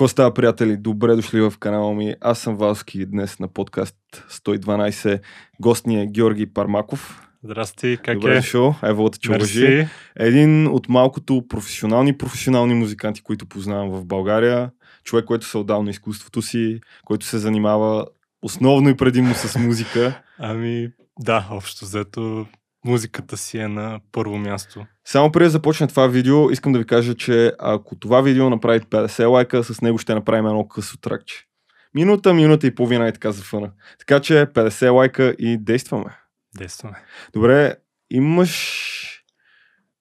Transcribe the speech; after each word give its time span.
Какво 0.00 0.08
става, 0.08 0.34
приятели? 0.34 0.76
Добре 0.76 1.14
дошли 1.14 1.40
в 1.40 1.52
канала 1.60 1.94
ми. 1.94 2.14
Аз 2.20 2.38
съм 2.38 2.56
Валски 2.56 3.06
днес 3.06 3.38
на 3.38 3.48
подкаст 3.48 3.96
112. 4.30 5.20
Гост 5.60 5.86
ни 5.86 6.02
е 6.02 6.06
Георги 6.06 6.46
Пармаков. 6.46 7.28
Здрасти, 7.44 7.98
как 8.04 8.18
Добре 8.18 8.32
е? 8.32 8.36
дошъл. 8.36 8.74
Ево 8.82 9.10
те 9.10 9.18
чуважи. 9.18 9.88
Един 10.16 10.66
от 10.66 10.88
малкото 10.88 11.44
професионални 11.48 12.18
професионални 12.18 12.74
музиканти, 12.74 13.22
които 13.22 13.46
познавам 13.46 13.90
в 13.90 14.04
България. 14.04 14.70
Човек, 15.04 15.24
който 15.24 15.46
се 15.46 15.58
е 15.58 15.60
отдал 15.60 15.82
на 15.82 15.90
изкуството 15.90 16.42
си, 16.42 16.80
който 17.04 17.26
се 17.26 17.38
занимава 17.38 18.06
основно 18.42 18.88
и 18.88 18.96
предимно 18.96 19.34
с 19.34 19.58
музика. 19.58 20.22
Ами, 20.38 20.88
да, 21.18 21.48
общо 21.50 21.84
взето 21.84 22.46
музиката 22.84 23.36
си 23.36 23.58
е 23.58 23.68
на 23.68 24.00
първо 24.12 24.38
място. 24.38 24.86
Само 25.04 25.32
преди 25.32 25.44
да 25.44 25.50
започне 25.50 25.86
това 25.86 26.06
видео, 26.06 26.50
искам 26.50 26.72
да 26.72 26.78
ви 26.78 26.86
кажа, 26.86 27.14
че 27.14 27.52
ако 27.58 27.96
това 27.96 28.20
видео 28.20 28.50
направи 28.50 28.80
50 28.80 29.30
лайка, 29.30 29.64
с 29.64 29.80
него 29.80 29.98
ще 29.98 30.14
направим 30.14 30.46
едно 30.46 30.68
късо 30.68 30.98
тракче. 30.98 31.46
Минута, 31.94 32.34
минута 32.34 32.66
и 32.66 32.74
половина 32.74 33.08
и 33.08 33.12
така 33.12 33.32
за 33.32 33.42
фъна. 33.42 33.72
Така 33.98 34.20
че 34.20 34.34
50 34.34 34.92
лайка 34.92 35.34
и 35.38 35.58
действаме. 35.58 36.16
Действаме. 36.58 36.96
Добре, 37.32 37.74
имаш 38.10 39.24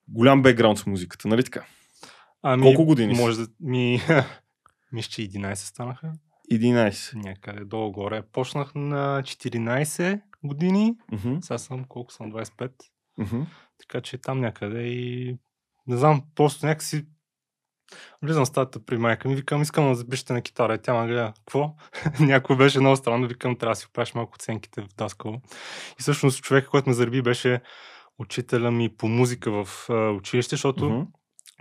голям 0.07 0.43
бекграунд 0.43 0.77
с 0.77 0.85
музиката, 0.85 1.27
нали 1.27 1.43
така? 1.43 1.65
Ами, 2.43 2.63
Колко 2.63 2.85
години? 2.85 3.13
Може 3.13 3.37
да 3.37 3.47
ми... 3.59 4.01
Мисля, 4.91 5.09
че 5.09 5.21
11 5.21 5.53
станаха. 5.53 6.11
11. 6.51 7.15
Някъде 7.15 7.65
долу-горе. 7.65 8.21
Почнах 8.31 8.71
на 8.75 9.21
14 9.23 10.19
години. 10.43 10.95
Мгм, 11.11 11.35
Сега 11.41 11.57
съм 11.57 11.83
колко 11.83 12.11
съм 12.11 12.31
25. 12.31 12.71
мгм. 13.17 13.41
Така 13.79 14.01
че 14.01 14.17
там 14.17 14.39
някъде 14.39 14.81
и... 14.81 15.37
Не 15.87 15.97
знам, 15.97 16.23
просто 16.35 16.65
някакси 16.65 17.05
Влизам 18.21 18.45
в 18.45 18.47
стаята 18.47 18.85
при 18.85 18.97
майка 18.97 19.27
ми, 19.29 19.35
викам, 19.35 19.61
искам 19.61 19.87
да 19.89 19.95
запишете 19.95 20.33
на 20.33 20.41
китара. 20.41 20.75
И 20.75 20.81
тя 20.81 20.93
ме 20.93 21.07
гледа, 21.07 21.33
какво? 21.37 21.75
Някой 22.19 22.57
беше 22.57 22.79
много 22.79 22.95
странно, 22.95 23.27
викам, 23.27 23.55
трябва 23.55 23.71
да 23.71 23.75
си 23.75 23.87
оправиш 23.89 24.13
малко 24.13 24.33
оценките 24.35 24.81
в 24.81 24.87
Даскало. 24.97 25.41
И 25.99 26.01
всъщност 26.01 26.43
човека, 26.43 26.69
който 26.69 26.89
ме 26.89 26.93
зареби, 26.95 27.21
беше 27.21 27.61
учителя 28.19 28.71
ми 28.71 28.95
по 28.97 29.07
музика 29.07 29.63
в 29.63 29.89
а, 29.89 30.09
училище, 30.09 30.55
защото 30.55 30.89
Мгм. 30.89 31.01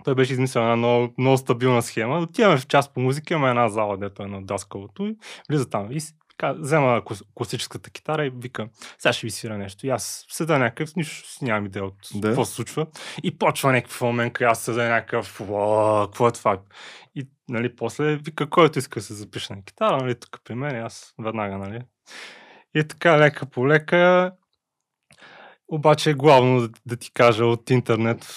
той 0.03 0.15
беше 0.15 0.33
измислил 0.33 0.61
една 0.61 0.75
много, 0.75 1.13
много 1.17 1.37
стабилна 1.37 1.81
схема. 1.81 2.19
Отиваме 2.19 2.57
в 2.57 2.67
час 2.67 2.93
по 2.93 2.99
музика, 2.99 3.33
има 3.33 3.49
една 3.49 3.69
зала, 3.69 3.97
дето 3.97 4.23
е 4.23 4.27
на 4.27 4.45
Даскалото 4.45 5.05
и 5.05 5.17
влиза 5.49 5.69
там. 5.69 5.91
И 5.91 6.01
взема 6.47 7.01
клас- 7.05 7.23
класическата 7.35 7.89
китара 7.89 8.25
и 8.25 8.31
вика, 8.35 8.67
сега 8.97 9.13
ще 9.13 9.27
ви 9.27 9.31
свира 9.31 9.57
нещо. 9.57 9.87
И 9.87 9.89
аз 9.89 10.25
седа 10.29 10.57
някакъв, 10.59 10.95
нищо 10.95 11.29
си 11.29 11.45
нямам 11.45 11.65
идея 11.65 11.85
от 11.85 11.95
Да. 12.15 12.27
какво 12.27 12.45
се 12.45 12.53
случва. 12.53 12.87
И 13.23 13.37
почва 13.37 13.71
някакъв 13.71 14.01
момент, 14.01 14.37
и 14.39 14.43
аз 14.43 14.59
седа 14.63 14.89
някакъв, 14.89 15.41
«Уа, 15.41 16.05
какво 16.07 16.27
е 16.27 16.31
това? 16.31 16.61
И 17.15 17.27
нали, 17.49 17.75
после 17.75 18.15
вика, 18.15 18.49
който 18.49 18.79
иска 18.79 18.99
да 18.99 19.03
се 19.05 19.13
запише 19.13 19.53
на 19.53 19.63
китара, 19.63 19.97
нали, 19.97 20.15
тук 20.19 20.41
при 20.43 20.55
мен, 20.55 20.75
аз 20.83 21.13
веднага, 21.19 21.57
нали. 21.57 21.81
И 22.75 22.87
така, 22.87 23.19
лека 23.19 23.45
по 23.45 23.67
лека, 23.67 24.31
обаче 25.69 26.13
главно 26.13 26.61
да, 26.61 26.69
да 26.85 26.95
ти 26.95 27.11
кажа 27.13 27.45
от 27.45 27.69
интернет, 27.69 28.27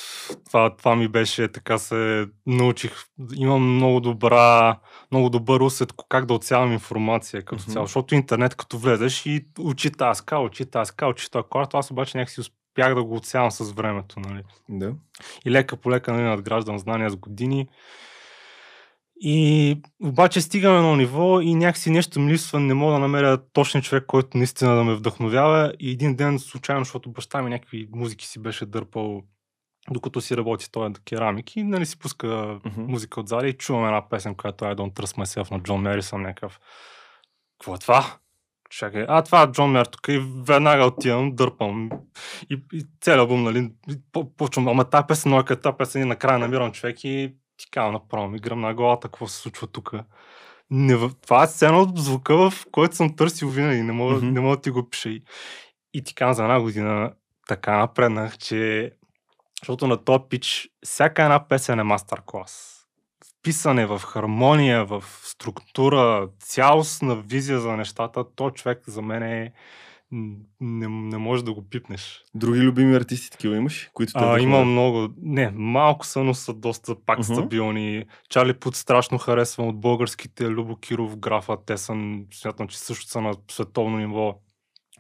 това, 0.47 0.77
това 0.77 0.97
ми 0.97 1.09
беше, 1.09 1.49
така 1.49 1.79
се 1.79 2.27
научих. 2.47 2.93
Имам 3.35 3.75
много 3.75 4.01
добра, 4.01 4.79
много 5.11 5.31
добър 5.31 5.61
усет 5.61 5.93
как 6.09 6.27
да 6.27 6.35
отсявам 6.35 6.73
информация 6.73 7.45
като 7.45 7.63
Мгм. 7.63 7.73
цяло, 7.73 7.87
защото 7.87 8.15
интернет 8.15 8.55
като 8.55 8.79
влезеш 8.79 9.27
и 9.27 9.47
учи 9.59 9.91
таска, 9.91 10.39
учи 10.39 10.67
таска, 10.67 11.07
учи 11.07 11.27
корд, 11.51 11.75
аз 11.75 11.91
обаче 11.91 12.19
някакси 12.19 12.41
успях 12.41 12.95
да 12.95 13.05
го 13.05 13.17
отсявам 13.17 13.51
с 13.51 13.73
времето, 13.73 14.21
нали. 14.21 14.43
Да. 14.69 14.95
И 15.47 15.51
лека 15.51 15.77
по 15.77 15.91
лека 15.91 16.13
нали, 16.13 16.23
надграждам 16.23 16.79
знания 16.79 17.11
с 17.11 17.17
години. 17.17 17.69
И 19.25 19.79
обаче 20.03 20.41
стигаме 20.41 20.81
на 20.81 20.97
ниво 20.97 21.41
и 21.41 21.55
някакси 21.55 21.91
нещо 21.91 22.21
ми 22.21 22.33
липсва, 22.33 22.61
не 22.61 22.75
мога 22.75 22.93
да 22.93 22.99
намеря 22.99 23.39
точен 23.53 23.83
човек, 23.83 24.05
който 24.07 24.39
наистина 24.39 24.75
да 24.75 24.85
ме 24.85 24.95
вдъхновява. 24.95 25.73
И 25.81 25.91
един 25.91 26.17
ден 26.17 26.39
случайно, 26.39 26.85
защото 26.85 27.11
баща 27.11 27.43
ми 27.43 27.51
някакви 27.51 27.89
музики 27.93 28.27
си 28.27 28.39
беше 28.39 28.67
дърпал 28.67 29.23
докато 29.91 30.21
си 30.21 30.37
работи 30.37 30.73
той 30.73 30.89
е 30.89 30.93
керамик 31.05 31.57
и 31.57 31.63
нали 31.63 31.87
си 31.87 31.99
пуска 31.99 32.61
Мгм. 32.65 32.83
музика 32.83 33.21
отзади 33.21 33.49
и 33.49 33.53
чувам 33.53 33.85
една 33.85 34.09
песен, 34.09 34.35
която 34.35 34.65
е 34.65 34.75
Don't 34.75 34.93
Trust 34.93 35.17
Myself 35.17 35.51
на 35.51 35.61
Джон 35.61 35.81
Мерисън, 35.81 36.23
някакъв. 36.23 36.61
Какво 37.59 37.75
е 37.75 37.79
това? 37.79 38.05
Чакай, 38.71 39.05
а 39.09 39.23
това 39.23 39.43
е 39.43 39.47
Джон 39.47 39.71
Мер 39.71 39.85
тук 39.87 40.09
и 40.09 40.23
веднага 40.47 40.87
отивам, 40.87 41.37
дърпам. 41.37 41.91
И, 42.51 42.63
и 42.73 42.85
целият 43.01 43.21
албум, 43.21 43.43
нали, 43.43 43.71
почвам, 44.37 44.69
ама 44.69 44.85
тази 44.85 45.07
песен, 45.09 45.43
като 45.43 45.63
тази 45.63 45.77
песен 45.79 46.03
и 46.03 46.05
накрая 46.05 46.39
намирам 46.39 46.73
човек 46.73 47.05
и 47.05 47.35
ти 47.63 47.71
казвам 47.71 47.93
направо 47.93 48.29
ми 48.29 48.39
гръм 48.39 48.61
на 48.61 48.75
главата, 48.75 49.09
какво 49.09 49.27
се 49.27 49.39
случва 49.39 49.67
тук. 49.67 49.93
Не, 50.71 51.11
това 51.23 51.43
е 51.43 51.47
сцена 51.47 51.79
от 51.79 51.99
звука, 51.99 52.51
в 52.51 52.67
който 52.73 52.97
съм 52.97 53.17
търсил 53.17 53.49
винаги, 53.49 53.83
не 53.83 53.93
мога, 53.93 54.15
Мгм. 54.15 54.27
не 54.27 54.41
мога 54.41 54.57
да 54.57 54.63
ти 54.63 54.71
го 54.71 54.91
пиша. 54.91 55.09
И, 55.09 55.23
и 55.95 56.05
ти 56.05 56.15
казвам 56.15 56.35
за 56.35 56.43
една 56.43 56.61
година 56.61 57.13
така 57.49 57.79
напреднах, 57.79 58.39
че 58.39 58.93
защото 59.63 59.87
на 59.87 60.05
този 60.05 60.23
пич 60.29 60.69
всяка 60.85 61.23
една 61.23 61.49
песен 61.49 61.81
е 61.81 61.83
мастер-клас. 61.83 62.87
В 63.25 63.43
писане, 63.43 63.87
в 63.87 63.99
хармония, 63.99 64.85
в 64.85 65.05
структура, 65.23 66.29
цялостна 66.41 67.17
визия 67.17 67.61
за 67.61 67.77
нещата, 67.77 68.25
то 68.35 68.51
човек 68.51 68.83
за 68.87 69.03
мен 69.03 69.23
е 69.23 69.53
не, 70.61 70.89
не 70.89 71.19
може 71.19 71.45
да 71.45 71.53
го 71.53 71.69
пипнеш. 71.69 72.25
Други 72.35 72.61
любими 72.61 72.95
артисти 72.95 73.31
такива 73.31 73.57
имаш, 73.57 73.91
които 73.95 74.13
те 74.13 74.19
А, 74.19 74.23
вдъхновяват? 74.23 74.43
има 74.65 74.65
много. 74.65 75.09
Не, 75.23 75.51
малко 75.51 76.07
са, 76.07 76.25
но 76.25 76.35
са 76.35 76.55
доста 76.55 76.97
пак 77.07 77.19
Мгм. 77.19 77.25
стабилни. 77.25 78.05
Чарли 78.31 78.55
Пут 78.55 78.77
страшно 78.77 79.19
харесвам 79.19 79.69
от 79.69 79.81
българските 79.81 80.49
Любо 80.49 80.77
Киров, 80.77 81.19
Графа. 81.19 81.57
Те 81.67 81.77
са, 81.77 81.93
смятам, 82.35 82.69
че 82.69 82.79
също 82.79 83.07
са 83.07 83.21
на 83.21 83.35
световно 83.51 83.99
ниво. 83.99 84.39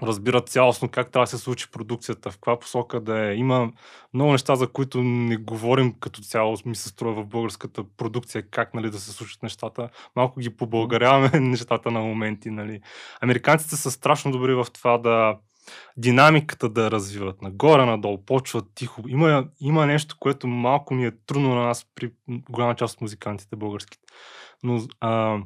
Разбират 0.02 0.48
цялостно 0.48 0.88
как 0.88 1.10
трябва 1.10 1.22
да 1.24 1.30
се 1.30 1.38
случи 1.38 1.70
продукцията, 1.70 2.30
в 2.30 2.34
каква 2.34 2.58
посока 2.58 3.00
да 3.00 3.30
е. 3.30 3.34
Има 3.34 3.72
много 4.14 4.32
неща, 4.32 4.56
за 4.56 4.68
които 4.68 5.02
не 5.02 5.36
говорим 5.36 5.94
като 6.00 6.22
цяло, 6.22 6.56
ми 6.64 6.76
се 6.76 6.88
струва 6.88 7.22
в 7.22 7.26
българската 7.26 7.84
продукция, 7.96 8.42
как 8.50 8.74
нали, 8.74 8.90
да 8.90 8.98
се 8.98 9.12
случат 9.12 9.42
нещата. 9.42 9.88
Малко 10.16 10.40
ги 10.40 10.56
побългаряваме 10.56 11.30
нещата 11.40 11.90
на 11.90 12.00
моменти. 12.00 12.50
Нали. 12.50 12.80
Американците 13.20 13.76
са 13.76 13.90
страшно 13.90 14.32
добри 14.32 14.54
в 14.54 14.66
това 14.72 14.98
да 14.98 15.36
динамиката 15.96 16.68
да 16.68 16.90
развиват. 16.90 17.42
Нагоре, 17.42 17.86
надолу, 17.86 18.24
почват 18.24 18.64
тихо. 18.74 19.02
Има, 19.08 19.44
има 19.60 19.86
нещо, 19.86 20.16
което 20.18 20.46
малко 20.46 20.94
ни 20.94 21.06
е 21.06 21.16
трудно 21.26 21.54
на 21.54 21.62
нас 21.66 21.86
при 21.94 22.10
голяма 22.26 22.74
част 22.74 22.94
от 22.94 23.00
музикантите 23.00 23.56
българските. 23.56 24.04
Но 24.62 24.82
а, 25.00 25.38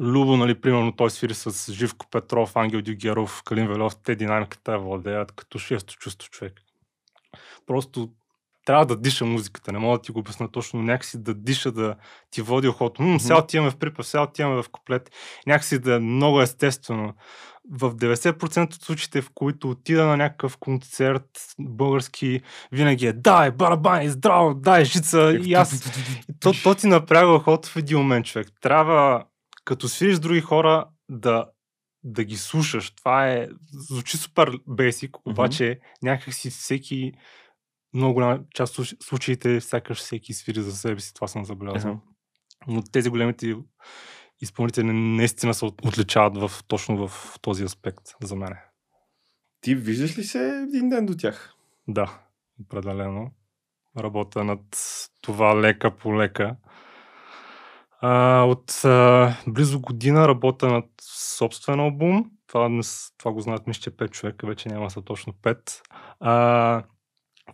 Любо, 0.00 0.36
нали, 0.36 0.60
примерно, 0.60 0.92
той 0.92 1.10
свири 1.10 1.34
с 1.34 1.72
Живко 1.72 2.06
Петров, 2.10 2.56
Ангел 2.56 2.82
Дюгеров, 2.82 3.42
Калин 3.44 3.68
Велев, 3.68 3.92
те 4.04 4.14
динамиката 4.16 4.72
я 4.72 4.78
владеят 4.78 5.32
като 5.32 5.58
шесто 5.58 5.94
чувство 5.94 6.30
човек. 6.30 6.52
Просто 7.66 8.10
трябва 8.68 8.86
да 8.86 8.96
диша 8.96 9.24
музиката, 9.24 9.72
не 9.72 9.78
мога 9.78 9.98
да 9.98 10.02
ти 10.02 10.12
го 10.12 10.18
обясня 10.18 10.50
точно, 10.50 10.80
но 10.80 10.86
някакси 10.86 11.22
да 11.22 11.34
диша, 11.34 11.72
да 11.72 11.96
ти 12.30 12.42
води 12.42 12.68
охото. 12.68 13.02
М, 13.02 13.20
сега 13.20 13.38
отиваме 13.38 13.70
в 13.70 13.76
припев, 13.76 14.06
сега 14.06 14.22
отиваме 14.22 14.62
в 14.62 14.68
куплет. 14.68 15.10
Някакси 15.46 15.78
да 15.78 15.94
е 15.94 15.98
много 15.98 16.40
естествено. 16.40 17.14
В 17.70 17.94
90% 17.94 18.74
от 18.74 18.82
случаите, 18.82 19.22
в 19.22 19.30
които 19.34 19.70
отида 19.70 20.06
на 20.06 20.16
някакъв 20.16 20.56
концерт 20.56 21.28
български, 21.60 22.40
винаги 22.72 23.06
е 23.06 23.12
дай, 23.12 23.50
барабани, 23.50 24.10
здраво, 24.10 24.54
дай, 24.54 24.84
жица. 24.84 25.38
И 25.44 25.54
аз 25.54 25.86
и 26.28 26.38
то, 26.40 26.52
то 26.62 26.74
ти 26.74 26.86
напряга 26.86 27.32
охото 27.32 27.68
в 27.68 27.76
един 27.76 27.98
момент, 27.98 28.26
човек. 28.26 28.48
Трябва, 28.60 29.24
като 29.68 29.88
свириш 29.88 30.16
с 30.16 30.20
други 30.20 30.40
хора, 30.40 30.88
да, 31.08 31.50
да 32.04 32.24
ги 32.24 32.36
слушаш. 32.36 32.90
Това 32.90 33.28
е, 33.28 33.48
звучи 33.72 34.16
супер 34.16 34.58
бейсик, 34.66 35.26
обаче 35.26 35.80
някакси 36.02 36.50
всеки, 36.50 37.12
много 37.94 38.14
голяма 38.14 38.40
част 38.54 38.78
от 38.78 38.86
случ- 38.86 39.02
случаите, 39.02 39.60
сякаш 39.60 39.98
всеки 39.98 40.32
свири 40.34 40.62
за 40.62 40.72
себе 40.76 41.00
си. 41.00 41.14
Това 41.14 41.28
съм 41.28 41.44
забелязал. 41.44 41.90
Аха. 41.90 42.00
Но 42.66 42.82
тези 42.82 43.10
големите 43.10 43.56
изпълнители 44.40 44.92
наистина 44.92 45.54
се 45.54 45.64
от- 45.64 45.86
отличават 45.86 46.36
в, 46.36 46.64
точно 46.68 47.08
в 47.08 47.34
този 47.40 47.64
аспект 47.64 48.04
за 48.22 48.36
мен. 48.36 48.54
Ти 49.60 49.74
виждаш 49.74 50.18
ли 50.18 50.24
се 50.24 50.48
един 50.68 50.88
ден 50.88 51.06
до 51.06 51.16
тях? 51.16 51.54
Да, 51.88 52.18
определено. 52.60 53.30
Работя 53.98 54.44
над 54.44 54.60
това 55.20 55.60
лека 55.60 55.96
по 55.96 56.18
лека. 56.18 56.56
А, 58.00 58.42
от 58.42 58.84
а, 58.84 59.34
близо 59.46 59.80
година 59.80 60.28
работя 60.28 60.68
над 60.68 60.84
собствен 61.36 61.80
албум. 61.80 62.30
Това, 62.46 62.80
това 63.18 63.32
го 63.32 63.40
знаят 63.40 63.66
мисля, 63.66 63.80
че 63.80 63.90
5 63.90 64.10
човека, 64.10 64.46
вече 64.46 64.68
няма 64.68 64.90
са 64.90 65.02
точно 65.02 65.32
5. 65.32 65.80
А, 66.20 66.82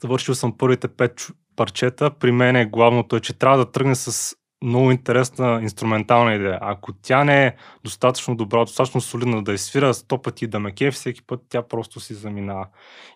завършил 0.02 0.34
съм 0.34 0.58
първите 0.58 0.88
5 0.88 1.14
чу- 1.14 1.34
парчета. 1.56 2.10
При 2.18 2.32
мен 2.32 2.56
е 2.56 2.66
главното 2.66 3.16
е, 3.16 3.20
че 3.20 3.38
трябва 3.38 3.58
да 3.58 3.72
тръгне 3.72 3.94
с 3.94 4.36
много 4.62 4.90
интересна 4.90 5.58
инструментална 5.62 6.34
идея. 6.34 6.58
Ако 6.62 6.92
тя 6.92 7.24
не 7.24 7.46
е 7.46 7.54
достатъчно 7.84 8.36
добра, 8.36 8.58
достатъчно 8.58 9.00
солидна 9.00 9.44
да 9.44 9.52
изсвира 9.52 9.94
100 9.94 10.22
пъти 10.22 10.46
да 10.46 10.60
ме 10.60 10.72
кефи, 10.74 10.96
всеки 10.96 11.26
път 11.26 11.40
тя 11.48 11.68
просто 11.68 12.00
си 12.00 12.14
заминава. 12.14 12.66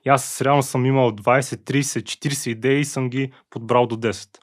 И 0.06 0.08
аз 0.08 0.42
реално 0.42 0.62
съм 0.62 0.86
имал 0.86 1.10
20, 1.10 1.40
30, 1.40 1.82
40 1.82 2.50
идеи 2.50 2.80
и 2.80 2.84
съм 2.84 3.10
ги 3.10 3.32
подбрал 3.50 3.86
до 3.86 3.96
10. 3.96 4.38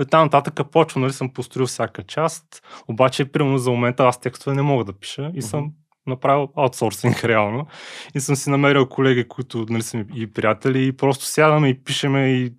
И 0.00 0.02
оттам 0.02 0.24
нататък 0.24 0.70
почвам, 0.72 1.02
нали, 1.02 1.12
съм 1.12 1.32
построил 1.32 1.66
всяка 1.66 2.02
част, 2.02 2.44
обаче, 2.88 3.24
примерно 3.24 3.58
за 3.58 3.70
момента 3.70 4.04
аз 4.04 4.20
текстове 4.20 4.56
не 4.56 4.62
мога 4.62 4.84
да 4.84 4.92
пиша 4.92 5.30
и 5.34 5.42
съм 5.42 5.70
направил 6.06 6.48
аутсорсинг 6.56 7.24
реално. 7.24 7.66
И 8.14 8.20
съм 8.20 8.36
си 8.36 8.50
намерил 8.50 8.88
колеги, 8.88 9.28
които 9.28 9.66
нали, 9.70 9.82
са 9.82 9.96
ми 9.96 10.04
и 10.14 10.32
приятели 10.32 10.86
и 10.86 10.92
просто 10.92 11.24
сядаме 11.24 11.68
и 11.68 11.84
пишеме 11.84 12.28
и 12.28 12.52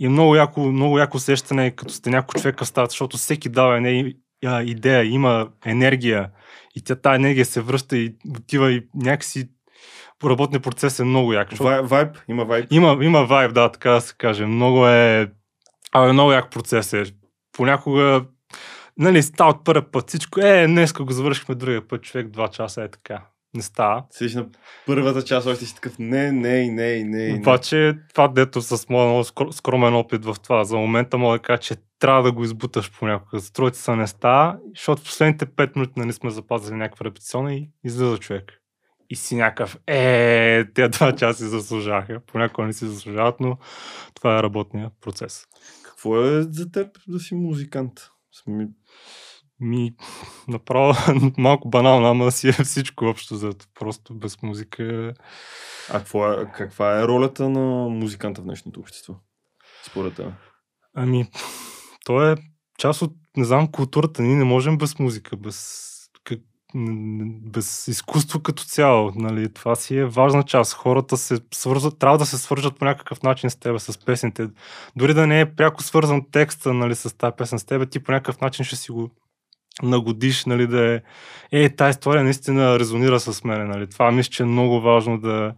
и 0.00 0.08
много 0.08 0.36
яко, 0.36 0.60
много 0.60 0.98
яко 0.98 1.16
усещане, 1.16 1.70
като 1.70 1.92
сте 1.92 2.10
някой 2.10 2.40
човек 2.40 2.60
в 2.60 2.66
стаята, 2.66 2.90
защото 2.90 3.16
всеки 3.16 3.48
дава 3.48 3.76
една 3.76 4.12
идея, 4.62 5.04
има 5.04 5.48
енергия 5.64 6.30
и 6.76 6.84
тя 6.84 6.94
тази 6.94 7.16
енергия 7.16 7.46
се 7.46 7.60
връща 7.60 7.96
и 7.96 8.14
отива 8.36 8.72
и 8.72 8.86
някакси 8.94 9.48
работния 10.24 10.60
процес 10.60 10.98
е 10.98 11.04
много 11.04 11.32
як. 11.32 11.52
Вайб? 11.82 12.18
Има 12.28 12.44
вайб? 12.44 12.66
Има, 12.70 12.98
има 13.04 13.24
вайб, 13.24 13.54
да, 13.54 13.72
така 13.72 13.90
да 13.90 14.00
се 14.00 14.14
каже. 14.18 14.46
Много 14.46 14.88
е... 14.88 15.32
Абе, 15.92 16.12
много 16.12 16.32
як 16.32 16.50
процес 16.50 16.92
е. 16.92 17.04
Понякога 17.52 18.24
нали, 18.98 19.22
става 19.22 19.50
от 19.50 19.64
първи 19.64 19.86
път 19.92 20.08
всичко. 20.08 20.40
Е, 20.40 20.66
днес 20.66 20.92
го 20.92 21.12
завършихме 21.12 21.54
другия 21.54 21.88
път, 21.88 22.02
човек, 22.02 22.28
два 22.28 22.48
часа 22.48 22.82
е 22.82 22.88
така. 22.88 23.22
Не 23.54 23.62
става. 23.62 24.04
Седиш 24.10 24.34
на 24.34 24.46
първата 24.86 25.24
част 25.24 25.46
още 25.46 25.64
си 25.64 25.74
такъв 25.74 25.98
не, 25.98 26.32
не, 26.32 26.70
не, 26.70 27.04
не. 27.04 27.38
Обаче 27.38 27.94
това 28.14 28.28
дето 28.28 28.62
с 28.62 28.88
моя 28.88 29.06
много 29.06 29.52
скромен 29.52 29.94
опит 29.94 30.24
в 30.24 30.36
това, 30.42 30.64
за 30.64 30.76
момента 30.76 31.18
мога 31.18 31.38
да 31.38 31.42
кажа, 31.42 31.60
че 31.60 31.76
трябва 31.98 32.22
да 32.22 32.32
го 32.32 32.44
избуташ 32.44 32.92
понякога. 32.98 33.38
За 33.38 33.52
троица 33.52 33.96
не 33.96 34.06
става, 34.06 34.56
защото 34.74 35.02
в 35.02 35.04
последните 35.04 35.46
5 35.46 35.76
минути 35.76 35.92
нали 35.96 36.12
сме 36.12 36.30
запазили 36.30 36.76
някаква 36.76 37.04
репетиционна 37.04 37.54
и 37.54 37.70
излиза 37.84 38.18
човек 38.18 38.44
и 39.10 39.16
си 39.16 39.36
някакъв, 39.36 39.78
е, 39.86 40.64
те 40.74 40.88
два 40.88 41.16
часа 41.16 41.48
заслужаваха. 41.48 42.20
Понякога 42.26 42.66
не 42.66 42.72
си 42.72 42.86
заслужават, 42.86 43.40
но 43.40 43.58
това 44.14 44.38
е 44.38 44.42
работния 44.42 44.90
процес. 45.00 45.46
Какво 45.82 46.24
е 46.24 46.42
за 46.42 46.70
теб 46.70 46.98
да 47.08 47.20
си 47.20 47.34
музикант? 47.34 47.92
Сми... 48.32 48.66
Ми, 49.60 49.94
направо 50.48 50.94
малко 51.38 51.68
банално, 51.68 52.06
ама 52.06 52.32
си 52.32 52.48
е 52.48 52.52
всичко 52.52 53.04
общо 53.04 53.36
за 53.36 53.52
Просто 53.80 54.14
без 54.14 54.42
музика. 54.42 54.82
Е- 54.82 55.12
а 55.90 55.98
какво 55.98 56.32
е, 56.32 56.52
каква 56.54 57.00
е 57.00 57.06
ролята 57.08 57.48
на 57.48 57.88
музиканта 57.88 58.40
в 58.40 58.44
днешното 58.44 58.80
общество? 58.80 59.14
Според 59.86 60.14
теб? 60.14 60.32
Ами, 60.94 61.30
то 62.04 62.30
е 62.30 62.36
част 62.78 63.02
от, 63.02 63.12
не 63.36 63.44
знам, 63.44 63.72
културата. 63.72 64.22
Ние 64.22 64.36
не 64.36 64.44
можем 64.44 64.78
без 64.78 64.98
музика, 64.98 65.36
без 65.36 65.88
без 66.74 67.88
изкуство 67.88 68.40
като 68.40 68.64
цяло. 68.64 69.12
Нали? 69.14 69.52
Това 69.52 69.76
си 69.76 69.96
е 69.96 70.04
важна 70.04 70.42
част. 70.42 70.72
Хората 70.72 71.16
се 71.16 71.38
свързват, 71.54 71.98
трябва 71.98 72.18
да 72.18 72.26
се 72.26 72.38
свържат 72.38 72.78
по 72.78 72.84
някакъв 72.84 73.22
начин 73.22 73.50
с 73.50 73.56
теб, 73.56 73.80
с 73.80 74.04
песните. 74.04 74.48
Дори 74.96 75.14
да 75.14 75.26
не 75.26 75.40
е 75.40 75.54
пряко 75.54 75.82
свързан 75.82 76.22
текста 76.32 76.72
нали, 76.74 76.94
с 76.94 77.16
тази 77.16 77.36
песен 77.38 77.58
с 77.58 77.64
теб, 77.64 77.90
ти 77.90 77.98
по 78.00 78.12
някакъв 78.12 78.40
начин 78.40 78.64
ще 78.64 78.76
си 78.76 78.92
го 78.92 79.10
нагодиш, 79.82 80.44
нали, 80.44 80.66
да 80.66 80.94
е, 80.94 81.00
е, 81.52 81.76
тази 81.76 81.90
история 81.90 82.24
наистина 82.24 82.78
резонира 82.78 83.20
с 83.20 83.44
мен, 83.44 83.68
нали. 83.68 83.86
Това 83.90 84.10
мисля, 84.10 84.30
че 84.30 84.42
е 84.42 84.46
много 84.46 84.80
важно 84.80 85.20
да, 85.20 85.54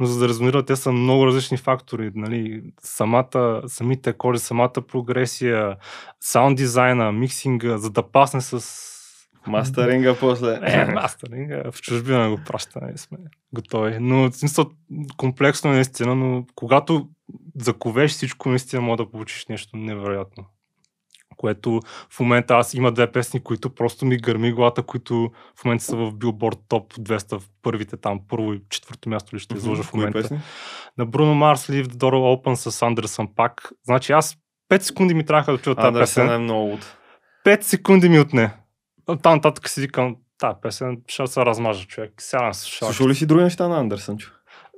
но 0.00 0.06
за 0.06 0.18
да 0.18 0.28
резонира, 0.28 0.64
те 0.64 0.76
са 0.76 0.92
много 0.92 1.26
различни 1.26 1.56
фактори, 1.56 2.10
нали. 2.14 2.62
Самата, 2.82 3.62
самите 3.66 4.12
коли, 4.12 4.38
самата 4.38 4.72
прогресия, 4.88 5.76
саунд 6.20 6.56
дизайна, 6.56 7.12
миксинга, 7.12 7.78
за 7.78 7.90
да 7.90 8.10
пасне 8.10 8.40
с 8.40 8.60
Мастеринга 9.46 10.16
после. 10.20 10.60
Е, 10.62 10.84
мастеринга. 10.84 11.70
В 11.70 11.82
чужбина 11.82 12.30
го 12.30 12.40
пращаме 12.46 12.92
и 12.94 12.98
сме 12.98 13.18
готови. 13.52 13.96
Но 14.00 14.32
смисъл, 14.32 14.70
комплексно 15.16 15.70
е 15.70 15.74
наистина, 15.74 16.14
но 16.14 16.46
когато 16.54 17.08
заковеш 17.60 18.10
всичко, 18.10 18.48
наистина 18.48 18.82
може 18.82 18.96
да 18.96 19.10
получиш 19.10 19.46
нещо 19.46 19.76
невероятно. 19.76 20.44
Което 21.36 21.80
в 22.10 22.20
момента 22.20 22.54
аз 22.54 22.74
има 22.74 22.92
две 22.92 23.12
песни, 23.12 23.42
които 23.42 23.74
просто 23.74 24.06
ми 24.06 24.16
гърми 24.16 24.52
главата, 24.52 24.82
които 24.82 25.30
в 25.60 25.64
момента 25.64 25.84
са 25.84 25.96
в 25.96 26.12
Billboard 26.12 26.58
Top 26.68 26.98
200 26.98 27.38
в 27.38 27.48
първите 27.62 27.96
там, 27.96 28.20
първо 28.28 28.52
и 28.52 28.62
четвърто 28.70 29.08
място 29.08 29.36
ли 29.36 29.40
ще 29.40 29.56
изложа 29.56 29.82
в 29.82 29.94
момента. 29.94 30.20
Песни? 30.20 30.40
На 30.98 31.06
Bruno 31.06 31.54
Mars 31.54 31.72
Leave 31.72 31.86
the 31.86 31.96
Door 31.96 32.12
Open 32.12 32.54
с 32.54 32.82
Андерсън 32.82 33.28
пак. 33.36 33.72
Значи 33.84 34.12
аз 34.12 34.36
5 34.70 34.78
секунди 34.78 35.14
ми 35.14 35.26
трябваха 35.26 35.52
да 35.52 35.58
чуя 35.58 35.76
тази 35.76 35.98
песен. 35.98 36.30
е 36.32 36.38
много. 36.38 36.78
5 37.46 37.62
секунди 37.62 38.08
ми 38.08 38.20
отне. 38.20 38.50
Там 39.06 39.34
нататък 39.34 39.68
си 39.68 39.80
викам, 39.80 40.16
та 40.38 40.54
песен 40.62 40.98
ще 41.06 41.26
се 41.26 41.40
размажа 41.40 41.86
човек. 41.86 42.12
Сега 42.18 42.52
се 42.52 42.76
Слушал 42.76 43.08
ли 43.08 43.14
си 43.14 43.26
други 43.26 43.44
неща 43.44 43.68
на 43.68 43.78
Андерсън? 43.78 44.18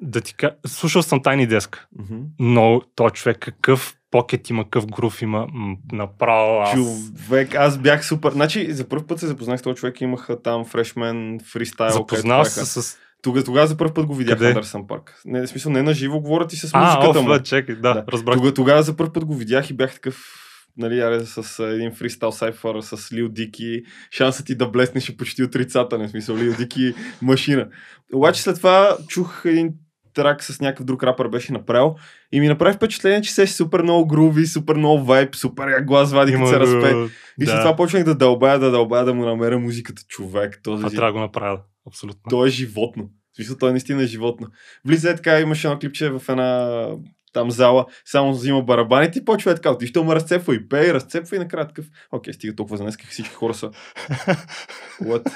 Да 0.03 0.21
ти 0.21 0.35
ка... 0.35 0.57
Слушал 0.67 1.03
съм 1.03 1.23
Тайни 1.23 1.47
Деск, 1.47 1.89
mm-hmm. 1.99 2.23
но 2.39 2.81
той 2.95 3.11
човек 3.11 3.39
какъв 3.41 3.97
покет 4.11 4.51
има, 4.51 4.65
какъв 4.65 4.87
грув 4.87 5.23
има, 5.23 5.47
м- 5.53 5.77
направо 5.93 6.61
аз... 6.61 6.79
Човек, 7.25 7.55
аз 7.55 7.79
бях 7.79 8.07
супер. 8.07 8.33
Значи, 8.33 8.73
за 8.73 8.89
първ 8.89 9.07
път 9.07 9.21
се 9.21 9.27
запознах 9.27 9.61
с 9.61 9.63
този 9.63 9.77
човек, 9.77 10.01
имаха 10.01 10.43
там 10.43 10.65
фрешмен, 10.65 11.41
фристайл. 11.53 11.93
Запознал 11.93 12.45
се 12.45 12.67
с... 12.67 12.99
Тогава, 13.23 13.45
тогава 13.45 13.67
за 13.67 13.77
първ 13.77 13.95
път 13.95 14.07
го 14.07 14.15
видях 14.15 14.39
Къде? 14.39 14.49
Андерсън 14.49 14.87
Парк. 14.87 15.21
Не, 15.25 15.47
в 15.47 15.49
смисъл, 15.49 15.73
не 15.73 15.83
на 15.83 15.95
живо, 15.95 16.21
говорят 16.21 16.53
и 16.53 16.57
с 16.57 16.63
музиката 16.63 17.07
а, 17.07 17.09
оф, 17.09 17.27
му. 17.27 17.43
чекай, 17.43 17.75
да, 17.75 17.95
да. 17.95 18.05
разбрах. 18.13 18.37
Тогава, 18.37 18.55
тогава 18.55 18.83
за 18.83 18.97
първ 18.97 19.13
път 19.13 19.25
го 19.25 19.35
видях 19.35 19.71
и 19.71 19.75
бях 19.75 19.95
такъв 19.95 20.46
нали, 20.77 21.01
аре, 21.01 21.21
с 21.21 21.65
един 21.65 21.95
фристайл 21.95 22.33
сайфър 22.33 22.81
с 22.81 23.13
Лил 23.13 23.29
Дики, 23.29 23.83
шансът 24.11 24.47
ти 24.47 24.55
да 24.55 24.69
блеснеш 24.69 25.09
е 25.09 25.17
почти 25.17 25.43
отрицателен, 25.43 26.09
в 26.09 26.11
смисъл 26.11 26.37
Лил 26.37 26.55
Дики 26.57 26.95
машина. 27.23 27.69
Обаче 28.15 28.43
след 28.43 28.57
това 28.57 28.97
чух 29.09 29.43
един 29.45 29.75
трак 30.15 30.45
с 30.45 30.61
някакъв 30.61 30.87
друг 30.87 31.03
рапър 31.03 31.29
беше 31.29 31.53
направил 31.53 31.95
и 32.33 32.41
ми 32.41 32.49
направи 32.49 32.77
впечатление, 32.77 33.23
че 33.23 33.33
се 33.33 33.43
е 33.43 33.47
супер 33.47 33.83
много 33.83 34.07
груви, 34.07 34.47
супер 34.47 34.77
много 34.77 35.05
вайб, 35.05 35.35
супер 35.35 35.69
як 35.69 35.87
глас 35.87 36.13
вади, 36.13 36.33
като 36.33 36.47
се 36.47 36.61
разпе. 36.61 36.91
И 37.41 37.45
да. 37.45 37.51
след 37.51 37.61
това 37.61 37.77
почнах 37.77 38.05
да 38.05 38.15
дълбая, 38.15 38.59
да 38.59 38.71
дълбая, 38.71 39.05
да 39.05 39.15
му 39.15 39.25
намеря 39.25 39.59
музиката 39.59 40.03
човек. 40.09 40.61
Този 40.63 40.83
Това 40.83 40.91
трябва 40.91 41.09
да 41.09 41.13
го 41.13 41.21
направя, 41.21 41.61
абсолютно. 41.89 42.23
То 42.31 42.47
е 42.47 42.49
животно. 42.49 43.11
В 43.33 43.37
смисъл, 43.37 43.57
той 43.57 43.71
наистина 43.71 44.03
е 44.03 44.07
животно. 44.07 44.47
Влиза 44.85 45.11
е 45.11 45.17
така, 45.17 45.41
имаше 45.41 45.67
едно 45.67 45.79
клипче 45.79 46.11
в 46.11 46.23
една 46.29 46.89
там 47.37 47.51
зала, 47.51 47.87
само 48.05 48.33
взима 48.33 48.63
барабаните 48.63 49.19
и 49.19 49.25
почва 49.25 49.51
е 49.51 49.55
така, 49.55 49.79
ти 49.79 49.87
ще 49.87 50.03
ме 50.03 50.15
разцепва 50.15 50.55
и 50.55 50.69
пее, 50.69 50.95
разцепва 50.95 51.37
и 51.37 51.39
накрая 51.39 51.69
такъв, 51.69 51.85
окей, 52.13 52.33
стига 52.33 52.57
толкова 52.57 52.77
за 52.77 52.83
днес, 52.83 52.97
всички 53.11 53.35
хора 53.35 53.55
са. 53.55 53.71
What? 55.03 55.33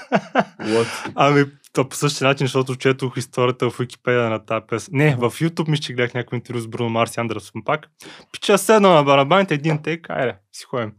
What? 0.61 1.13
Ами, 1.15 1.45
то 1.73 1.89
по 1.89 1.97
същия 1.97 2.29
начин, 2.29 2.47
защото 2.47 2.77
четох 2.77 3.17
историята 3.17 3.71
в 3.71 3.79
Википедия 3.79 4.31
на 4.31 4.45
тази 4.45 4.65
песен. 4.69 4.91
Не, 4.97 5.17
в 5.17 5.31
YouTube 5.31 5.69
ми 5.69 5.77
ще 5.77 5.93
гледах 5.93 6.15
някой 6.15 6.37
интервю 6.37 6.61
с 6.61 6.69
Бруно 6.69 6.91
Марс 6.91 7.17
и 7.17 7.21
Андерсон 7.21 7.63
пак. 7.65 7.87
Пича 8.33 8.59
седна 8.59 8.95
на 8.95 9.03
барабаните, 9.03 9.55
един 9.55 9.83
тейк, 9.83 10.11
айде, 10.11 10.35
си 10.53 10.65
ходим. 10.65 10.93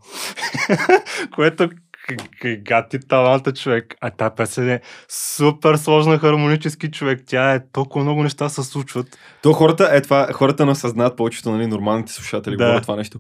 Което 1.36 1.70
гати 2.58 3.00
таланта 3.00 3.54
човек. 3.54 3.96
А 4.02 4.10
тази 4.10 4.36
песен 4.36 4.70
е 4.70 4.82
супер 5.10 5.76
сложна 5.76 6.20
хармонически 6.20 6.92
човек. 6.92 7.24
Тя 7.26 7.54
е 7.54 7.60
толкова 7.72 8.04
много 8.04 8.24
неща 8.24 8.50
се 8.50 8.64
случват. 8.64 9.20
То 9.44 9.54
хората, 9.54 9.90
е 9.92 10.02
това, 10.02 10.28
хората 10.34 10.66
не 10.66 10.72
осъзнават 10.72 11.18
повечето, 11.18 11.52
нали, 11.52 11.68
нормалните 11.68 12.14
слушатели 12.14 12.58
да. 12.58 12.66
говорят 12.66 12.84
това 12.84 12.96
нещо 12.96 13.20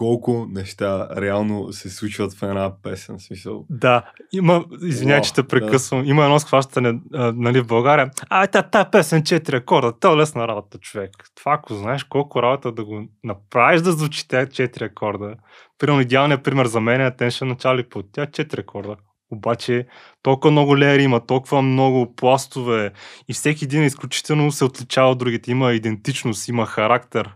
колко 0.00 0.46
неща 0.50 1.08
реално 1.16 1.72
се 1.72 1.90
случват 1.90 2.34
в 2.34 2.42
една 2.42 2.72
песен. 2.82 3.18
Смисъл. 3.18 3.66
Да, 3.70 4.02
има, 4.32 4.64
извинявай, 4.82 5.22
че 5.22 5.34
те 5.34 5.42
прекъсвам, 5.42 6.02
да. 6.02 6.10
има 6.10 6.24
едно 6.24 6.38
схващане 6.38 7.00
а, 7.14 7.32
нали, 7.36 7.60
в 7.60 7.66
България. 7.66 8.10
А, 8.28 8.46
та, 8.46 8.62
та 8.62 8.84
песен 8.84 9.22
4 9.22 9.56
акорда, 9.56 9.98
то 10.00 10.12
е 10.12 10.16
лесна 10.16 10.48
работа, 10.48 10.78
човек. 10.78 11.10
Това, 11.36 11.52
ако 11.52 11.74
знаеш 11.74 12.04
колко 12.04 12.42
работа 12.42 12.72
да 12.72 12.84
го 12.84 13.08
направиш 13.24 13.80
да 13.80 13.92
звучи 13.92 14.28
тя 14.28 14.46
4 14.46 14.82
акорда. 14.90 15.34
Примерно 15.78 16.00
идеалният 16.00 16.44
пример 16.44 16.66
за 16.66 16.80
мен 16.80 17.00
е 17.00 17.10
Attention 17.10 17.44
начали 17.44 17.88
по 17.88 18.02
тя 18.02 18.26
4 18.26 18.60
акорда. 18.60 18.96
Обаче 19.30 19.86
толкова 20.22 20.50
много 20.50 20.78
леери 20.78 21.02
има, 21.02 21.26
толкова 21.26 21.62
много 21.62 22.14
пластове 22.14 22.92
и 23.28 23.32
всеки 23.32 23.64
един 23.64 23.84
изключително 23.84 24.52
се 24.52 24.64
отличава 24.64 25.10
от 25.10 25.18
другите. 25.18 25.50
Има 25.50 25.72
идентичност, 25.72 26.48
има 26.48 26.66
характер 26.66 27.30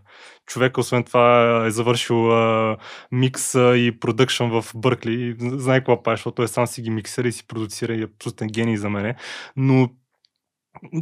човек, 0.45 0.77
освен 0.77 1.03
това, 1.03 1.65
е 1.65 1.71
завършил 1.71 2.31
а, 2.31 2.77
микс 3.11 3.53
и 3.53 3.97
продъкшн 3.99 4.43
в 4.43 4.65
Бъркли. 4.75 5.35
Знае 5.39 5.79
какво 5.79 6.03
прави, 6.03 6.17
защото 6.17 6.35
той 6.35 6.47
сам 6.47 6.67
си 6.67 6.81
ги 6.81 6.89
миксира 6.89 7.27
и 7.27 7.31
си 7.31 7.47
продуцира 7.47 7.93
и 7.93 8.01
е 8.01 8.07
абсолютен 8.15 8.47
гений 8.47 8.77
за 8.77 8.89
мене. 8.89 9.15
Но 9.55 9.89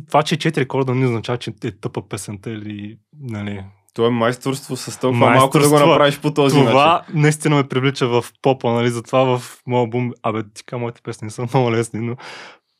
това, 0.07 0.23
че 0.23 0.35
е 0.35 0.37
четири 0.37 0.63
рекорда 0.63 0.95
не 0.95 1.05
означава, 1.05 1.37
че 1.37 1.53
е 1.63 1.71
тъпа 1.71 2.09
песента 2.09 2.49
или 2.51 2.97
нали, 3.19 3.63
това 3.93 4.07
е 4.07 4.11
майсторство 4.11 4.77
с 4.77 4.99
толкова 4.99 5.29
малко 5.29 5.59
да 5.59 5.69
го 5.69 5.79
направиш 5.79 6.19
по 6.19 6.33
този 6.33 6.53
това 6.53 6.63
начин. 6.63 6.71
Това 6.71 7.03
наистина 7.13 7.55
ме 7.55 7.67
привлича 7.67 8.07
в 8.07 8.25
попа, 8.41 8.71
нали? 8.71 8.89
Затова 8.89 9.37
в 9.37 9.57
моя 9.67 9.79
албум, 9.79 10.11
абе, 10.23 10.43
тика, 10.53 10.77
моите 10.77 11.01
песни 11.01 11.31
са 11.31 11.41
много 11.53 11.71
лесни, 11.71 11.99
но 11.99 12.15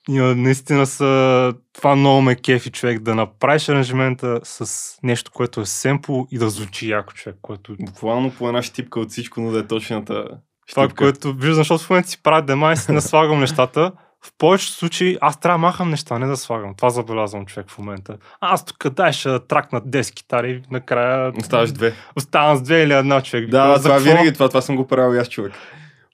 и 0.10 0.20
наистина 0.20 0.86
са... 0.86 1.54
Това 1.74 1.96
много 1.96 2.22
ме 2.22 2.36
кефи 2.36 2.72
човек 2.72 3.00
да 3.00 3.16
направиш 3.16 3.70
аранжимента 3.70 4.40
с 4.44 4.90
нещо, 5.04 5.32
което 5.32 5.62
е 5.62 5.66
семпл 5.66 6.22
и 6.32 6.38
да 6.38 6.50
звучи 6.50 6.90
яко 6.90 7.14
човек, 7.14 7.38
което... 7.42 7.76
Буквално 7.80 8.32
по 8.32 8.48
една 8.48 8.62
щипка 8.62 9.00
от 9.00 9.10
всичко, 9.10 9.42
но 9.42 9.52
да 9.52 9.60
е 9.60 9.68
точната 9.68 10.26
Това, 10.70 10.88
което 10.88 11.34
виждам, 11.34 11.58
защото 11.58 11.84
в 11.84 11.90
момента 11.90 12.10
си 12.10 12.24
правя 12.24 12.42
дема 12.42 12.74
и 12.74 12.78
си 12.78 12.92
наслагам 12.92 13.40
нещата, 13.40 13.92
в 14.26 14.32
повечето 14.38 14.74
случаи 14.74 15.18
аз 15.22 15.40
трябва 15.40 15.54
да 15.54 15.62
махам 15.62 15.90
неща, 15.90 16.20
не 16.20 16.28
да 16.28 16.38
слагам. 16.38 16.76
Това 16.76 16.90
забелязвам 16.90 17.46
човек 17.46 17.70
в 17.70 17.78
момента. 17.78 18.18
Аз 18.42 18.66
тук 18.66 18.90
дай 18.90 19.12
ще 19.14 19.40
тракна 19.40 19.82
10 19.82 20.14
китари 20.14 20.64
накрая 20.72 21.32
Оставаш 21.38 21.72
две. 21.72 21.94
оставам 22.16 22.58
с 22.58 22.62
две 22.62 22.84
или 22.84 22.94
една 22.94 23.22
човек. 23.22 23.50
Да, 23.50 23.76
За 23.78 23.84
това 23.84 23.96
какво? 23.96 24.10
винаги, 24.12 24.34
това, 24.34 24.48
това 24.48 24.62
съм 24.62 24.76
го 24.76 24.88
правил 24.88 25.16
и 25.18 25.20
аз 25.20 25.30
човек. 25.30 25.54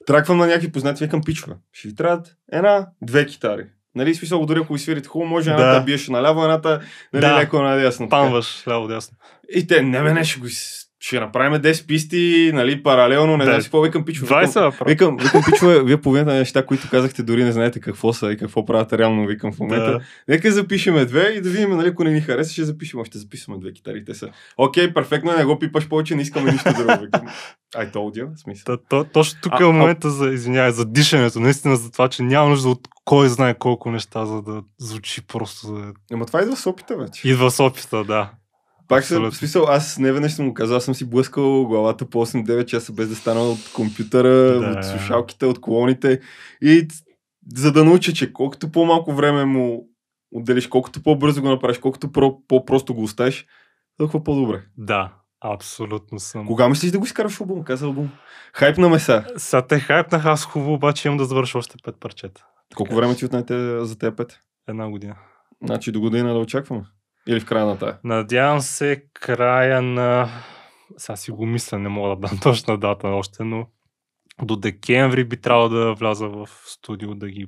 Траквам 0.07 0.37
на 0.37 0.47
някакви 0.47 0.71
познати, 0.71 1.03
викам 1.03 1.21
пичове. 1.25 1.55
Ще 1.73 1.87
ви 1.87 1.95
трябват 1.95 2.27
една, 2.51 2.87
две 3.01 3.25
китари. 3.25 3.65
Нали, 3.95 4.15
смисъл, 4.15 4.45
дори 4.45 4.59
ако 4.59 4.73
ви 4.73 4.79
свирите 4.79 5.07
хубаво, 5.07 5.29
може 5.29 5.51
едната 5.51 5.73
Да. 5.73 5.81
биеш 5.81 6.07
наляво, 6.07 6.43
едната 6.43 6.81
нали, 7.13 7.25
Да. 7.25 7.35
леко 7.37 7.61
надясно. 7.61 8.09
Памваш 8.09 8.63
ляво 8.67 8.87
дясно. 8.87 9.17
И 9.55 9.67
те, 9.67 9.81
не 9.81 10.13
не, 10.13 10.23
ще 10.23 10.39
го 10.39 10.45
ще 11.01 11.19
направим 11.19 11.61
10 11.61 11.87
писти, 11.87 12.51
нали, 12.53 12.83
паралелно, 12.83 13.37
не 13.37 13.45
Да. 13.45 13.51
знам 13.51 13.61
си 13.61 13.67
какво, 13.67 13.81
викам 13.81 14.05
пичове. 14.05 14.27
Викам, 14.27 14.43
20 14.43 14.61
въпрос. 14.61 14.89
викам, 14.89 15.17
викам 15.17 15.41
пичове, 15.45 15.83
вие 15.83 15.97
половината 15.97 16.33
неща, 16.33 16.65
които 16.65 16.89
казахте, 16.89 17.23
дори 17.23 17.43
не 17.43 17.51
знаете 17.51 17.79
какво 17.79 18.13
са 18.13 18.31
и 18.31 18.37
какво 18.37 18.65
правят 18.65 18.93
реално, 18.93 19.27
викам 19.27 19.53
в 19.53 19.59
момента. 19.59 19.91
Да. 19.91 19.99
Нека 20.27 20.51
запишеме 20.51 21.05
две 21.05 21.27
и 21.27 21.41
да 21.41 21.49
видим, 21.49 21.69
нали, 21.69 21.87
ако 21.87 22.03
не 22.03 22.11
ни 22.11 22.21
хареса, 22.21 22.53
ще 22.53 22.63
запишем, 22.63 23.05
ще 23.05 23.17
записваме 23.17 23.59
две 23.59 23.73
китари. 23.73 24.05
Те 24.05 24.13
са. 24.13 24.29
Окей, 24.57 24.93
перфектно, 24.93 25.37
не 25.37 25.45
го 25.45 25.59
пипаш 25.59 25.87
повече, 25.87 26.15
не 26.15 26.21
искаме 26.21 26.51
нищо 26.51 26.73
друго. 26.73 27.01
Викам. 27.01 27.27
I 27.75 27.93
told 27.93 28.23
you, 28.23 28.35
смисъл. 28.35 28.77
Та, 28.77 28.83
то, 28.89 29.03
точно 29.03 29.39
тук 29.41 29.53
А- 29.53 29.63
е 29.63 29.67
а- 29.67 29.71
момента 29.71 30.09
за, 30.09 30.29
извинявай, 30.29 30.71
за 30.71 30.85
дишането, 30.85 31.39
наистина 31.39 31.75
за 31.75 31.91
това, 31.91 32.09
че 32.09 32.23
няма 32.23 32.49
нужда 32.49 32.69
от 32.69 32.79
кой 33.05 33.29
знае 33.29 33.53
колко 33.53 33.91
неща, 33.91 34.25
за 34.25 34.41
да 34.41 34.61
звучи 34.77 35.27
просто. 35.27 35.67
За... 35.67 35.93
Ама 36.13 36.25
това 36.25 36.41
идва 36.41 36.55
с 36.55 36.67
опита 36.67 36.97
вече. 36.97 37.27
Идва 37.29 37.51
с 37.51 37.59
опита, 37.63 38.03
да. 38.03 38.29
Пак 38.89 39.03
съм, 39.03 39.31
в 39.31 39.35
смисъл, 39.35 39.65
аз 39.67 39.97
не 39.97 40.11
веднъж 40.11 40.31
съм 40.31 40.47
го 40.47 40.53
казал, 40.53 40.77
аз 40.77 40.85
съм 40.85 40.93
си 40.95 41.09
блъскал 41.09 41.65
главата 41.65 42.05
по 42.05 42.25
8-9 42.25 42.65
часа 42.65 42.93
без 42.93 43.09
да 43.09 43.15
стана 43.15 43.41
от 43.41 43.73
компютъра, 43.75 44.59
Да. 44.59 44.77
от 44.77 44.85
слушалките, 44.85 45.45
от 45.45 45.61
колоните. 45.61 46.19
И 46.61 46.87
за 47.55 47.71
да 47.71 47.83
науча, 47.83 48.13
че 48.13 48.33
колкото 48.33 48.71
по-малко 48.71 49.13
време 49.13 49.45
му 49.45 49.87
отделиш, 50.31 50.67
колкото 50.67 51.03
по-бързо 51.03 51.41
го 51.41 51.49
направиш, 51.49 51.77
колкото 51.77 52.07
про- 52.07 52.37
по-просто 52.47 52.93
го 52.93 53.03
оставиш, 53.03 53.45
толкова 53.97 54.23
по-добре. 54.23 54.61
Да, 54.77 55.13
абсолютно 55.41 56.19
съм. 56.19 56.47
Кога 56.47 56.69
мислиш 56.69 56.91
да 56.91 56.99
го 56.99 57.05
изкараш 57.05 57.41
албум? 57.41 57.63
Каза 57.63 57.85
албум. 57.85 58.09
Хайп 58.53 58.77
на 58.77 58.89
меса. 58.89 59.25
Сега 59.37 59.67
те 59.67 59.79
хайпнах, 59.79 60.25
аз 60.25 60.45
хубаво, 60.45 60.73
обаче 60.73 61.07
имам 61.07 61.17
да 61.17 61.25
завърша 61.25 61.57
още 61.57 61.75
пет 61.83 61.95
парчета. 61.99 62.45
Колко 62.75 62.95
време 62.95 63.15
ти 63.15 63.25
отнете 63.25 63.85
за 63.85 63.97
тези 63.97 64.15
пет? 64.15 64.39
Една 64.67 64.89
година. 64.89 65.15
Значи 65.65 65.91
до 65.91 65.99
година 65.99 66.33
да 66.33 66.39
очакваме. 66.39 66.83
Или 67.29 67.39
в 67.39 67.45
края 67.45 67.65
на 67.65 67.77
тая. 67.77 67.97
Надявам 68.03 68.61
се 68.61 69.03
края 69.13 69.81
на... 69.81 70.29
Сега 70.97 71.15
си 71.15 71.31
го 71.31 71.45
мисля, 71.45 71.79
не 71.79 71.89
мога 71.89 72.09
да 72.09 72.27
дам 72.27 72.39
точна 72.43 72.77
дата 72.77 73.07
още, 73.07 73.43
но 73.43 73.67
до 74.41 74.55
декември 74.55 75.23
би 75.23 75.37
трябвало 75.37 75.69
да 75.69 75.93
вляза 75.93 76.27
в 76.27 76.47
студио 76.65 77.15
да 77.15 77.29
ги... 77.29 77.47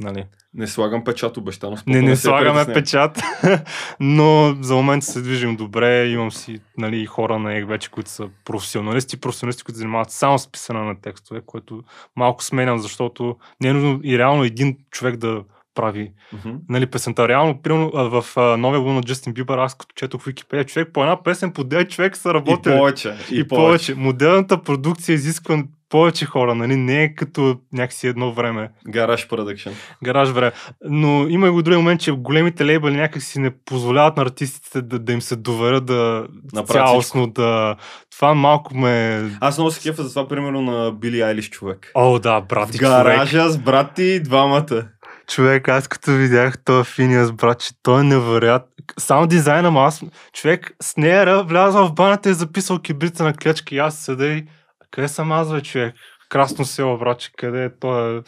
Нали. 0.00 0.26
Не 0.54 0.66
слагам 0.66 1.04
печат 1.04 1.36
обещано. 1.36 1.76
Не, 1.86 2.02
не 2.02 2.16
се 2.16 2.22
слагаме 2.22 2.74
печат, 2.74 3.22
но 4.00 4.56
за 4.60 4.74
момента 4.74 5.06
се 5.06 5.22
движим 5.22 5.56
добре. 5.56 6.06
Имам 6.06 6.32
си 6.32 6.60
нали, 6.78 7.06
хора 7.06 7.38
на 7.38 7.54
ЕГ 7.54 7.68
вече, 7.68 7.90
които 7.90 8.10
са 8.10 8.28
професионалисти, 8.44 9.20
професионалисти, 9.20 9.64
които 9.64 9.78
занимават 9.78 10.10
само 10.10 10.38
с 10.38 10.52
писане 10.52 10.80
на 10.80 11.00
текстове, 11.00 11.40
което 11.46 11.82
малко 12.16 12.44
сменям, 12.44 12.78
защото 12.78 13.36
не 13.62 13.68
е 13.68 13.72
нужно 13.72 14.00
и 14.04 14.18
реално 14.18 14.44
един 14.44 14.76
човек 14.90 15.16
да 15.16 15.44
прави 15.80 16.12
Мгм. 16.32 16.56
нали, 16.68 16.86
песента. 16.86 17.28
Реално, 17.28 17.62
примерно, 17.62 17.90
в 17.94 18.24
а, 18.36 18.56
новия 18.56 18.80
на 18.82 19.02
Джастин 19.02 19.32
Бибър, 19.32 19.58
аз 19.58 19.74
като 19.74 19.92
четох 19.94 20.22
в 20.22 20.26
Википедия, 20.26 20.64
човек 20.64 20.88
по 20.92 21.02
една 21.02 21.22
песен 21.22 21.52
по 21.52 21.64
9 21.64 21.88
човек 21.88 22.16
са 22.16 22.30
И 22.30 22.34
работили. 22.34 22.76
повече. 22.76 23.14
И, 23.30 23.48
повече. 23.48 23.94
Моделната 23.94 24.62
продукция 24.62 25.14
изисква 25.14 25.62
повече 25.88 26.26
хора, 26.26 26.54
нали? 26.54 26.76
Не 26.76 27.02
е 27.02 27.14
като 27.14 27.56
някакси 27.72 28.06
едно 28.06 28.32
време, 28.32 28.70
Гараж 28.88 29.28
продъкшн. 29.28 29.68
гараж 30.04 30.28
време. 30.28 30.52
Но 30.84 31.26
има 31.28 31.46
и 31.46 31.50
го 31.50 31.62
други 31.62 31.76
момент, 31.76 32.00
че 32.00 32.12
големите 32.12 32.64
лейбъли 32.64 32.96
някакси 32.96 33.38
не 33.38 33.50
позволяват 33.50 34.16
на 34.16 34.22
артистите 34.22 34.82
да, 34.82 34.98
да 34.98 35.12
им 35.12 35.22
се 35.22 35.36
доверят 35.36 35.84
да 35.84 36.26
Направят 36.54 36.86
цялостно 36.88 37.26
да... 37.26 37.76
Това 38.10 38.34
малко 38.34 38.76
ме... 38.76 39.22
Аз 39.40 39.58
много 39.58 39.70
се 39.70 39.80
кефа 39.82 40.02
за 40.02 40.08
това, 40.10 40.28
примерно 40.28 40.62
на 40.62 40.92
Били 40.92 41.20
Айлиш 41.20 41.50
човек. 41.50 41.90
О, 41.94 42.18
да, 42.18 42.40
В 42.40 42.46
брати, 42.46 42.78
човек. 42.78 42.90
гаража 42.92 43.48
с 43.48 43.58
брат 43.58 43.94
ти 43.94 44.20
двамата. 44.20 44.84
Човек, 45.30 45.68
аз 45.68 45.88
като 45.88 46.12
видях 46.12 46.64
този 46.64 46.90
Финиас, 46.90 47.32
брат, 47.32 47.60
че 47.60 47.70
той 47.82 48.00
е 48.00 48.04
невероятен. 48.04 48.68
Само 48.98 49.26
дизайна 49.26 49.80
аз, 49.80 50.02
човек, 50.32 50.70
с 50.82 50.96
нея 50.96 51.42
влязъл 51.44 51.86
в 51.86 51.94
банята 51.94 52.28
и 52.28 52.32
е 52.32 52.34
записал 52.34 52.78
кибрица 52.78 53.24
на 53.24 53.34
клечка 53.34 53.74
и 53.74 53.78
аз 53.78 53.98
седа 53.98 54.26
и 54.26 54.44
къде 54.90 55.08
съм 55.08 55.32
аз, 55.32 55.52
бе, 55.52 55.60
човек? 55.60 55.94
Красно 56.28 56.64
село, 56.64 56.98
братче, 56.98 57.30
къде 57.36 57.64
е 57.64 57.70
той? 57.80 58.22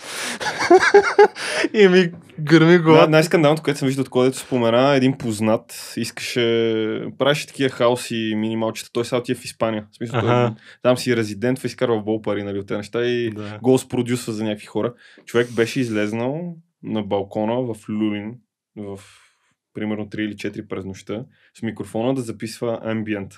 и 1.74 1.88
ми 1.88 2.10
гърми 2.40 2.66
Най- 2.66 2.78
главата. 2.78 3.10
най-скандалното, 3.10 3.62
което 3.62 3.78
съм 3.78 3.86
виждал 3.86 4.02
от 4.02 4.08
кодето 4.08 4.38
спомена, 4.38 4.94
един 4.94 5.18
познат 5.18 5.92
искаше, 5.96 6.40
правеше 7.18 7.46
такива 7.46 7.70
хаоси 7.70 8.32
минималчета. 8.36 8.90
Той 8.92 9.04
сега 9.04 9.18
отива 9.18 9.40
в 9.40 9.44
Испания. 9.44 9.86
В 9.92 9.96
смисъл, 9.96 10.20
той, 10.20 10.50
там 10.82 10.96
си 10.96 11.16
резидент, 11.16 11.64
изкарва 11.64 12.00
в 12.00 12.04
бол 12.04 12.22
пари 12.22 12.42
нали, 12.42 12.58
от 12.58 12.66
тези 12.66 12.76
неща 12.78 13.04
и 13.04 13.30
Да. 13.30 13.58
го 13.62 13.78
спродюсва 13.78 14.32
за 14.32 14.44
някакви 14.44 14.66
хора. 14.66 14.92
Човек 15.26 15.50
беше 15.52 15.80
излезнал 15.80 16.56
на 16.82 17.02
балкона 17.02 17.74
в 17.74 17.88
Люлин, 17.88 18.34
в 18.76 19.00
примерно 19.74 20.06
3 20.06 20.20
или 20.20 20.34
4 20.34 20.68
през 20.68 20.84
нощта, 20.84 21.24
с 21.58 21.62
микрофона 21.62 22.14
да 22.14 22.22
записва 22.22 22.80
амбиент. 22.82 23.32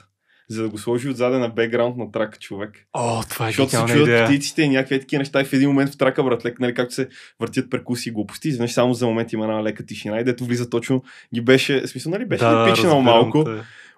За 0.49 0.63
да 0.63 0.69
го 0.69 0.79
сложи 0.79 1.09
отзаде 1.09 1.39
на 1.39 1.49
бекграунд 1.49 1.97
на 1.97 2.11
трака 2.13 2.39
човек. 2.39 2.87
О, 2.93 3.23
това 3.31 3.49
е 3.49 3.49
Защото 3.49 3.71
се 3.71 3.85
чуят 3.93 4.09
идея. 4.09 4.27
птиците 4.27 4.63
и 4.63 4.69
някакви 4.69 5.01
такива 5.01 5.19
неща 5.19 5.41
и 5.41 5.45
в 5.45 5.53
един 5.53 5.69
момент 5.69 5.91
в 5.91 5.99
трака, 5.99 6.25
братле, 6.25 6.55
нали, 6.61 6.75
както 6.75 6.95
се 6.95 7.09
въртят 7.41 7.71
перкуси 7.71 8.09
и 8.09 8.13
глупости, 8.13 8.49
изведнъж 8.49 8.73
само 8.73 8.95
за 8.95 9.07
момент 9.07 9.33
има 9.33 9.45
една 9.45 9.63
лека 9.63 9.87
тишина 9.87 10.21
и 10.21 10.25
дето 10.25 10.45
влиза 10.45 10.71
точно, 10.71 11.03
ги 11.35 11.41
беше, 11.41 11.87
смисъл, 11.87 12.13
нали, 12.13 12.27
беше 12.27 12.45
да, 12.45 12.73
пичнал 12.73 12.97
разбирам 12.97 13.05
малко, 13.05 13.45
те. 13.45 13.51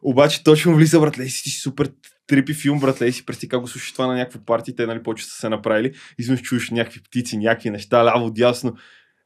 обаче 0.03 0.45
точно 0.45 0.75
влиза, 0.75 1.01
братле, 1.01 1.25
и 1.25 1.29
си 1.29 1.51
супер 1.51 1.91
трипи 2.27 2.55
филм, 2.55 2.81
братле, 2.81 3.07
и 3.07 3.13
си 3.13 3.27
представи 3.27 3.49
как 3.49 3.61
го 3.61 3.67
слушаш 3.67 3.93
това 3.93 4.07
на 4.07 4.15
някакво 4.15 4.39
парти, 4.39 4.77
те, 4.77 4.87
нали, 4.87 5.03
повече 5.03 5.25
са 5.25 5.31
се 5.31 5.49
направили, 5.49 5.93
изведнъж 6.19 6.43
чуеш 6.43 6.71
някакви 6.71 7.01
птици, 7.03 7.39
някакви 7.39 7.71
неща, 7.71 8.05
ляво, 8.05 8.31
дясно. 8.31 8.77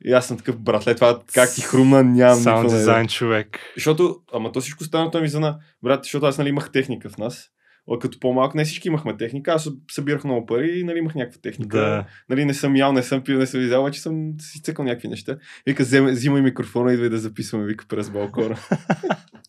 И 0.04 0.12
аз 0.12 0.26
съм 0.26 0.36
такъв, 0.36 0.58
братле, 0.58 0.94
това 0.94 1.20
как 1.34 1.54
ти 1.54 1.60
хрумна, 1.60 2.02
нямам 2.02 2.38
Саунд 2.38 2.70
дизайн 2.70 3.08
човек. 3.08 3.60
Защото, 3.76 4.20
ама 4.32 4.52
то 4.52 4.60
всичко 4.60 4.84
стана, 4.84 5.10
той 5.10 5.20
ми 5.20 5.28
зана, 5.28 5.58
брат, 5.82 6.04
защото 6.04 6.26
аз 6.26 6.38
нали 6.38 6.48
имах 6.48 6.72
техника 6.72 7.10
в 7.10 7.18
нас. 7.18 7.50
А 7.92 7.98
Като 7.98 8.20
по-малко, 8.20 8.56
не 8.56 8.64
всички 8.64 8.88
имахме 8.88 9.16
техника, 9.16 9.52
аз 9.52 9.68
събирах 9.90 10.24
много 10.24 10.46
пари 10.46 10.78
и 10.78 10.84
нали 10.84 10.98
имах 10.98 11.14
някаква 11.14 11.40
техника. 11.40 11.78
Да. 11.78 12.04
Нали 12.28 12.44
не 12.44 12.54
съм 12.54 12.76
ял, 12.76 12.92
не 12.92 13.02
съм 13.02 13.24
пил, 13.24 13.38
не 13.38 13.46
съм 13.46 13.60
изял, 13.60 13.80
обаче 13.80 14.00
съм 14.00 14.32
си 14.40 14.62
цъкал 14.62 14.84
някакви 14.84 15.08
неща. 15.08 15.36
Вика, 15.66 15.84
взимай 16.10 16.42
микрофона, 16.42 16.92
идвай 16.92 17.08
да 17.08 17.18
записваме, 17.18 17.66
вика 17.66 17.84
през 17.88 18.10
балкона. 18.10 18.56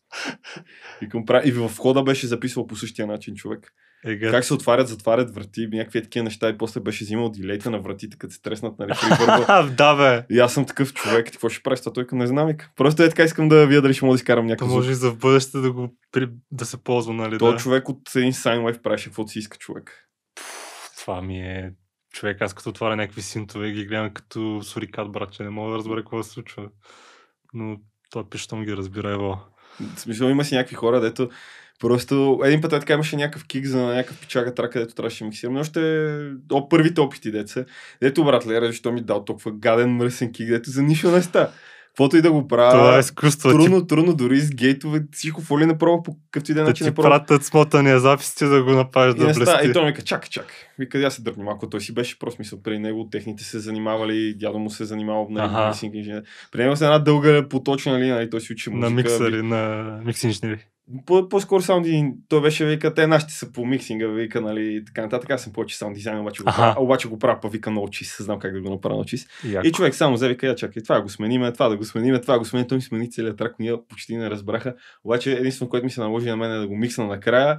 Викам, 1.02 1.26
и 1.46 1.52
в 1.52 1.68
входа 1.68 2.04
беше 2.04 2.28
записвал 2.28 2.68
по 2.68 2.76
същия 2.76 3.08
начин 3.08 3.36
човек. 3.36 3.74
Ега. 4.06 4.32
Как 4.32 4.46
се 4.46 4.54
отварят, 4.54 4.88
затварят 4.88 5.36
врати, 5.36 5.68
някакви 5.72 6.04
такива 6.04 6.24
неща 6.24 6.50
и 6.50 6.58
после 6.58 6.80
беше 6.80 7.04
взимал 7.04 7.30
дилейта 7.30 7.72
на 7.72 7.80
вратите, 7.80 8.18
като 8.18 8.34
се 8.34 8.42
треснат, 8.42 8.80
нали, 8.80 8.92
при 9.02 9.26
върба. 9.26 9.64
да, 9.78 9.96
бе. 9.96 10.36
И 10.36 10.40
аз 10.40 10.54
съм 10.54 10.66
такъв 10.66 10.94
човек, 10.94 11.26
какво 11.26 11.50
ще 11.50 11.64
правиш? 11.64 11.80
Това 11.80 11.94
той 11.94 12.08
към 12.08 12.18
не 12.18 12.28
знам. 12.28 12.54
Просто 12.76 13.04
е 13.04 13.10
така 13.10 13.24
искам 13.24 13.50
да 13.50 13.68
вия 13.68 13.82
дали 13.82 13.94
ще 13.94 14.06
мога 14.06 14.16
да 14.16 14.20
изкарам 14.20 14.46
То 14.46 14.50
някакъв 14.50 14.70
може 14.70 14.92
и 14.92 14.96
за 14.96 15.12
бъдеще 15.12 15.58
да 15.58 15.72
го 15.72 15.96
при... 16.12 16.30
да 16.52 16.66
се 16.66 16.84
ползва, 16.84 17.14
нали? 17.14 17.38
Той 17.38 17.52
да. 17.52 17.58
човек 17.58 17.90
от 17.90 18.16
един 18.16 18.34
Сайнлайф 18.34 18.82
правеше 18.82 19.06
каквото 19.06 19.32
си 19.32 19.40
иска 19.40 19.58
човек. 19.58 20.08
Това 20.98 21.22
ми 21.22 21.40
е... 21.40 21.74
Човек, 22.14 22.42
аз 22.42 22.54
като 22.54 22.70
отваря 22.70 22.96
някакви 22.96 23.22
синтове 23.22 23.68
и 23.68 23.74
ги 23.74 23.86
гледам 23.86 24.14
като 24.14 24.62
сурикат, 24.64 25.12
брат, 25.12 25.32
че 25.32 25.44
не 25.44 25.50
мога 25.50 25.72
да 25.72 25.78
разбера 25.78 26.02
какво 26.02 26.24
се 26.24 26.30
случва. 26.30 26.70
Но 27.54 27.78
той 28.10 28.30
пищом 28.30 28.64
ги 28.64 28.78
разбира, 28.78 29.12
ево. 29.12 29.38
В 29.96 30.00
смисъл 30.00 30.30
има 30.30 30.44
си 30.44 30.56
някакви 30.56 30.76
хора, 30.76 31.02
дето 31.02 31.30
просто 31.82 32.40
един 32.44 32.62
път 32.62 32.74
е 32.74 32.80
така 32.80 32.94
имаше 32.94 33.16
някакъв 33.16 33.46
кик 33.48 33.66
за 33.66 33.82
някакъв 33.82 34.20
пичага 34.20 34.54
трака, 34.54 34.70
където 34.70 34.96
трябваше 34.96 35.24
да 35.24 35.26
миксираме. 35.26 35.60
Още 35.60 35.80
о, 36.52 36.70
първите 36.70 37.02
опити, 37.02 37.32
деца. 37.32 37.66
Дето 38.02 38.24
брат 38.24 38.48
Лера, 38.48 38.68
защо 38.68 38.92
ми 38.92 39.02
дал 39.02 39.26
толкова 39.26 39.52
гаден 39.52 39.96
мръсен 39.96 40.32
кик, 40.32 40.48
дето 40.48 40.70
за 40.70 40.84
нищо 40.84 41.12
не 41.12 41.22
ста. 41.22 41.52
Каквото 41.88 42.18
и 42.18 42.22
да 42.22 42.32
го 42.32 42.48
правя. 42.48 42.72
Това 42.72 42.96
е 42.96 43.00
изкуство. 43.00 43.50
Ти, 43.50 43.56
Трудно, 43.56 43.88
трудно, 43.88 44.16
дори 44.16 44.40
с 44.40 44.56
гейтове, 44.56 45.04
всичко 45.12 45.42
фоли 45.42 45.66
направо 45.66 46.04
по 46.04 46.18
какъвто 46.32 46.52
и 46.52 46.54
да 46.54 46.62
е 46.62 46.64
да 46.64 46.70
начин 46.70 46.86
ти 46.86 46.90
направо. 46.90 47.10
пратят 47.10 47.44
смотания 47.44 48.00
запис, 48.00 48.36
ти 48.36 48.46
да 48.46 48.64
го 48.64 48.72
направиш 48.72 49.16
да 49.16 49.28
не 49.28 49.34
ста, 49.34 49.42
и 49.42 49.46
блести. 49.46 49.74
той 49.74 49.84
ми 49.84 49.92
вика, 49.92 50.02
чакай, 50.02 50.30
чакай. 50.30 50.56
Вика, 50.80 51.00
я 51.00 51.12
се 51.12 51.22
дръпни 51.22 51.44
малко. 51.44 51.70
Той 51.70 51.82
си 51.82 51.94
беше 51.94 52.20
просто 52.20 52.42
мисъл. 52.42 52.62
При 52.64 52.80
него 52.80 53.08
техните 53.12 53.44
се 53.44 53.60
занимавали, 53.60 54.36
дядо 54.38 54.60
му 54.60 54.70
се 54.70 54.86
занимавал 54.86 55.28
нали, 55.30 55.46
Аха. 55.46 55.68
миксинг 55.68 55.96
инженер. 55.96 56.24
При 56.52 56.64
него 56.64 56.76
се 56.76 56.86
една 56.86 57.00
дълга 57.00 57.48
поточна 57.50 58.00
линия, 58.00 58.16
нали, 58.16 58.30
той 58.30 58.42
си 58.42 58.54
учи 58.54 58.70
музика. 58.70 58.90
На 58.90 58.96
миксери, 58.96 59.42
на 59.42 59.84
микс 60.06 60.24
инженери. 60.24 60.66
По- 61.06 61.30
по-скоро 61.30 61.62
саунд 61.62 61.84
дизайн, 61.84 62.14
той 62.30 62.42
беше 62.42 62.66
вика, 62.66 62.94
те 62.94 63.08
нашите 63.08 63.34
са 63.34 63.52
по 63.52 63.66
миксинга, 63.66 64.08
вика, 64.08 64.42
нали, 64.42 64.76
и 64.76 64.86
така 64.86 65.02
нататък. 65.02 65.30
Аз 65.30 65.44
съм 65.44 65.54
повече 65.54 65.78
саунд 65.78 65.96
дизайн, 65.96 66.20
обаче 66.20 66.44
го, 66.44 66.46
правя, 66.46 66.82
обаче 66.82 67.08
го 67.08 67.20
правя, 67.20 67.40
па 67.42 67.50
вика 67.50 67.72
много 67.72 67.90
чист, 67.90 68.16
знам 68.20 68.40
как 68.40 68.54
да 68.54 68.62
го 68.62 68.70
направя 68.70 68.96
много 68.96 69.08
чист. 69.08 69.30
Яко. 69.46 69.68
И 69.68 69.72
човек 69.72 69.96
само 69.96 70.16
взе, 70.16 70.28
вика, 70.28 70.48
я 70.48 70.56
чакай, 70.56 70.84
това 70.84 70.96
да 70.96 71.02
го 71.02 71.10
смениме, 71.10 71.54
това 71.54 71.70
да 71.70 71.78
го 71.78 71.86
смениме, 71.86 72.22
това 72.22 72.34
да 72.34 72.40
го 72.40 72.46
смениме, 72.46 72.68
той 72.68 72.78
ми 72.78 72.82
смени 72.82 73.12
целият 73.12 73.38
трак, 73.38 73.56
ние 73.60 73.76
почти 73.90 74.18
не 74.18 74.30
разбраха. 74.30 74.76
Обаче 75.04 75.32
единствено, 75.32 75.70
което 75.70 75.84
ми 75.84 75.92
се 75.92 76.02
наложи 76.02 76.30
на 76.30 76.38
мен 76.38 76.52
е 76.52 76.60
да 76.60 76.68
го 76.68 76.78
миксна 76.78 77.08
накрая, 77.08 77.58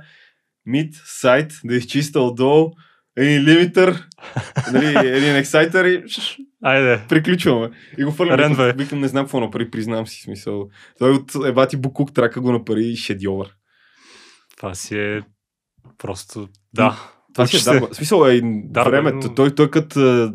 мид, 0.66 0.94
сайт, 1.04 1.52
да 1.64 1.74
изчиста 1.74 2.20
отдолу, 2.20 2.70
един 3.16 3.44
лимитър, 3.44 4.08
нали, 4.72 5.08
един 5.08 5.36
ексайтър 5.36 5.84
и 5.84 6.02
Айде. 6.62 7.00
Приключваме. 7.08 7.70
И 7.98 8.04
го 8.04 8.10
фърлям. 8.10 8.38
Рендвай. 8.40 8.72
Викам, 8.72 9.00
не 9.00 9.08
знам 9.08 9.24
какво 9.24 9.40
направи, 9.40 9.70
признавам 9.70 10.06
си 10.06 10.22
смисъл. 10.22 10.68
Той 10.98 11.10
от 11.10 11.34
Ебати 11.46 11.76
Букук 11.76 12.14
трака 12.14 12.40
го 12.40 12.52
направи 12.52 12.96
шедьовър. 12.96 13.54
Това 14.56 14.74
си 14.74 14.98
е 14.98 15.20
просто... 15.98 16.48
Да. 16.74 17.00
Това 17.34 17.46
си 17.46 17.56
е. 17.56 17.80
В 17.80 17.94
смисъл 17.94 18.24
е 18.24 18.40
Дарба, 18.64 18.90
времето. 18.90 19.26
но- 19.28 19.34
Той, 19.34 19.54
той 19.54 19.70
като 19.70 20.00
а, 20.00 20.32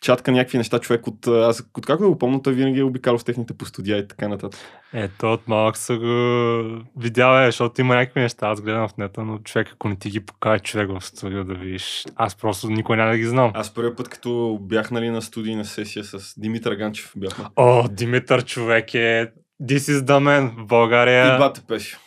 чатка 0.00 0.32
някакви 0.32 0.58
неща, 0.58 0.78
човек 0.78 1.06
от... 1.06 1.26
Аз 1.26 1.60
от 1.76 1.86
как 1.86 2.00
да 2.00 2.08
го 2.08 2.18
помня, 2.18 2.42
той 2.42 2.52
винаги 2.52 2.80
е 2.80 2.84
обикалял 2.84 3.18
в 3.18 3.24
техните 3.24 3.54
по 3.54 3.64
студия 3.64 3.98
и 3.98 4.08
така 4.08 4.28
нататък. 4.28 4.60
Е, 4.92 5.08
той 5.08 5.32
от 5.32 5.48
малък 5.48 5.76
са 5.76 5.96
го 5.96 6.84
видял, 6.96 7.42
е, 7.42 7.46
защото 7.46 7.80
има 7.80 7.94
някакви 7.94 8.20
неща. 8.20 8.48
Аз 8.48 8.60
гледам 8.60 8.88
в 8.88 8.96
нета, 8.96 9.24
но 9.24 9.38
човек, 9.38 9.68
ако 9.72 9.88
не 9.88 9.96
ти 9.96 10.10
ги 10.10 10.20
покаже 10.20 10.62
човек 10.62 10.90
в 10.90 11.04
студио 11.04 11.44
да 11.44 11.54
видиш, 11.54 12.04
аз 12.16 12.34
просто 12.34 12.70
никой 12.70 12.96
няма 12.96 13.10
да 13.10 13.18
ги 13.18 13.26
знам. 13.26 13.50
Аз 13.54 13.74
първият 13.74 13.96
път, 13.96 14.08
като 14.08 14.58
бях 14.60 14.90
нали, 14.90 15.10
на 15.10 15.22
студийна 15.22 15.64
сесия 15.64 16.04
с 16.04 16.40
Димитър 16.40 16.74
Ганчев, 16.74 17.12
бяхме. 17.16 17.44
О, 17.56 17.88
Димитър 17.88 18.44
човек 18.44 18.94
е... 18.94 19.32
This 19.62 19.76
is 19.76 20.00
the 20.00 20.18
man 20.18 20.62
в 20.62 20.66
България. 20.66 21.34
И 21.34 21.38
бата 21.38 21.62
пеше. 21.68 21.98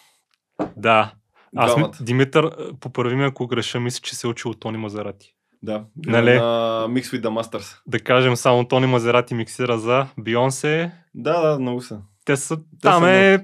Да. 0.78 1.14
Аз. 1.56 2.04
Димитър, 2.04 2.52
поправи 2.80 3.16
ме, 3.16 3.26
ако 3.26 3.48
греша, 3.48 3.80
мисля, 3.80 4.00
че 4.04 4.16
се 4.16 4.28
е 4.28 4.30
учил 4.30 4.52
от 4.52 4.60
Тони 4.60 4.78
Мазерати. 4.78 5.33
Да. 5.64 5.84
Нали? 6.06 6.34
На 6.34 6.86
Mix 6.90 7.02
with 7.02 7.22
the 7.22 7.42
Masters. 7.42 7.78
Да 7.88 8.00
кажем, 8.00 8.36
само 8.36 8.68
Тони 8.68 8.88
Мазерати 8.88 9.34
миксира 9.34 9.78
за 9.78 10.08
Бионсе. 10.20 10.92
Да, 11.16 11.42
да, 11.42 11.60
много 11.60 11.82
са. 11.82 12.00
Те 12.26 12.36
са... 12.38 12.58
там 12.82 13.04
са 13.04 13.10
е... 13.12 13.40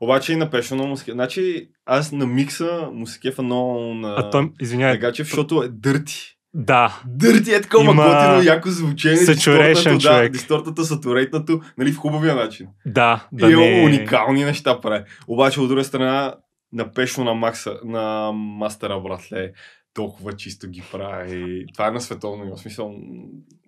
Обаче 0.00 0.32
и 0.32 0.36
на 0.36 0.50
Пешо 0.50 0.74
много 0.74 0.88
му 0.90 0.96
Значи 0.96 1.68
аз 1.86 2.12
на 2.12 2.26
микса 2.26 2.88
му 2.92 3.06
се 3.06 3.20
кефа 3.20 3.42
много 3.42 3.80
на, 3.94 4.14
А 4.18 4.30
той, 4.30 4.42
на 4.42 4.48
извиняй, 4.60 4.98
Гачев, 4.98 5.26
защото 5.26 5.62
е 5.62 5.68
дърти. 5.68 6.36
да, 6.54 7.00
Дърти 7.06 7.54
е 7.54 7.60
такова 7.60 7.84
Има 7.84 7.92
готино, 7.94 8.42
яко 8.42 8.68
звучение. 8.70 9.16
saturation, 9.18 9.92
да, 9.92 9.98
човек. 10.00 10.32
дистортата, 10.32 10.84
сатурейтнато, 10.84 11.60
нали, 11.78 11.92
в 11.92 11.96
хубавия 11.98 12.34
начин. 12.34 12.66
да, 12.86 13.26
Да 13.32 13.46
да 13.46 13.52
и 13.52 13.56
не... 13.56 13.84
уникални 13.84 14.44
неща 14.44 14.80
прави. 14.80 15.04
Обаче 15.28 15.60
от 15.60 15.68
друга 15.68 15.84
страна, 15.84 16.34
на 16.72 16.92
Пешо 16.92 17.24
на 17.24 17.34
Макса, 17.34 17.76
на 17.84 18.32
Мастера, 18.34 19.00
братле, 19.00 19.52
толкова 19.96 20.32
чисто 20.32 20.68
ги 20.68 20.82
прави. 20.92 21.64
Това 21.72 21.88
е 21.88 21.90
на 21.90 22.00
световно 22.00 22.44
ниво. 22.44 22.56
Смисъл, 22.56 22.94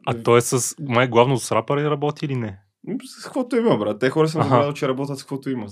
А 0.06 0.22
той 0.22 0.38
е 0.38 0.40
с... 0.40 0.74
Май 0.80 1.08
главно 1.08 1.38
с 1.38 1.52
рапъри 1.52 1.84
работи 1.84 2.24
или 2.24 2.34
не? 2.34 2.58
с 3.20 3.24
каквото 3.24 3.56
има, 3.56 3.78
брат. 3.78 4.00
Те 4.00 4.10
хора 4.10 4.28
Аха. 4.28 4.38
набрал, 4.38 4.72
че 4.72 4.88
работят 4.88 5.18
с 5.18 5.22
каквото 5.22 5.50
има. 5.50 5.66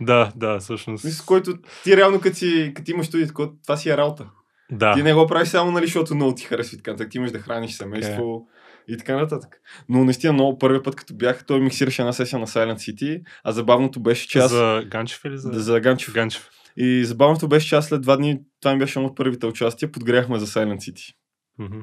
Да, 0.00 0.32
да, 0.36 0.58
всъщност. 0.58 1.12
С 1.12 1.22
който 1.22 1.54
ти 1.84 1.96
реално, 1.96 2.20
като, 2.20 2.36
си, 2.36 2.72
като 2.74 2.90
имаш 2.90 3.06
студия, 3.06 3.28
това 3.62 3.76
си 3.76 3.90
е 3.90 3.96
работа. 3.96 4.30
Да. 4.72 4.94
Ти 4.94 5.02
не 5.02 5.14
го 5.14 5.26
правиш 5.26 5.48
само, 5.48 5.70
нали, 5.70 5.86
защото 5.86 6.14
много 6.14 6.34
ти 6.34 6.44
харесва 6.44 6.74
и 6.74 6.78
така. 6.78 6.90
нататък. 6.90 7.10
Ти 7.10 7.18
имаш 7.18 7.32
да 7.32 7.38
храниш 7.38 7.72
семейство 7.72 8.46
и 8.88 8.96
така 8.96 9.16
нататък. 9.16 9.60
Но 9.88 10.04
наистина 10.04 10.32
много 10.32 10.58
първият 10.58 10.84
път, 10.84 10.96
като 10.96 11.14
бях, 11.14 11.44
той 11.46 11.60
миксираше 11.60 12.02
една 12.02 12.12
сесия 12.12 12.38
на 12.38 12.46
Silent 12.46 12.76
City, 12.76 13.22
а 13.44 13.52
забавното 13.52 14.00
беше, 14.00 14.28
че 14.28 14.38
аз... 14.38 14.50
За 14.50 14.82
Ганчев 14.90 15.24
или 15.24 15.38
за... 15.38 15.50
За, 15.52 15.60
за 15.60 15.80
Ганчев. 15.80 16.14
Ганчев. 16.14 16.50
И 16.76 17.04
забавното 17.04 17.48
беше, 17.48 17.68
че 17.68 17.76
аз 17.76 17.86
след 17.86 18.02
два 18.02 18.16
дни, 18.16 18.40
това 18.60 18.72
ми 18.72 18.78
беше 18.78 18.98
едно 18.98 19.08
от 19.08 19.16
първите 19.16 19.46
участия, 19.46 19.92
подгряхме 19.92 20.38
за 20.38 20.46
Silent 20.46 20.76
City. 20.76 21.14
Мгм. 21.58 21.80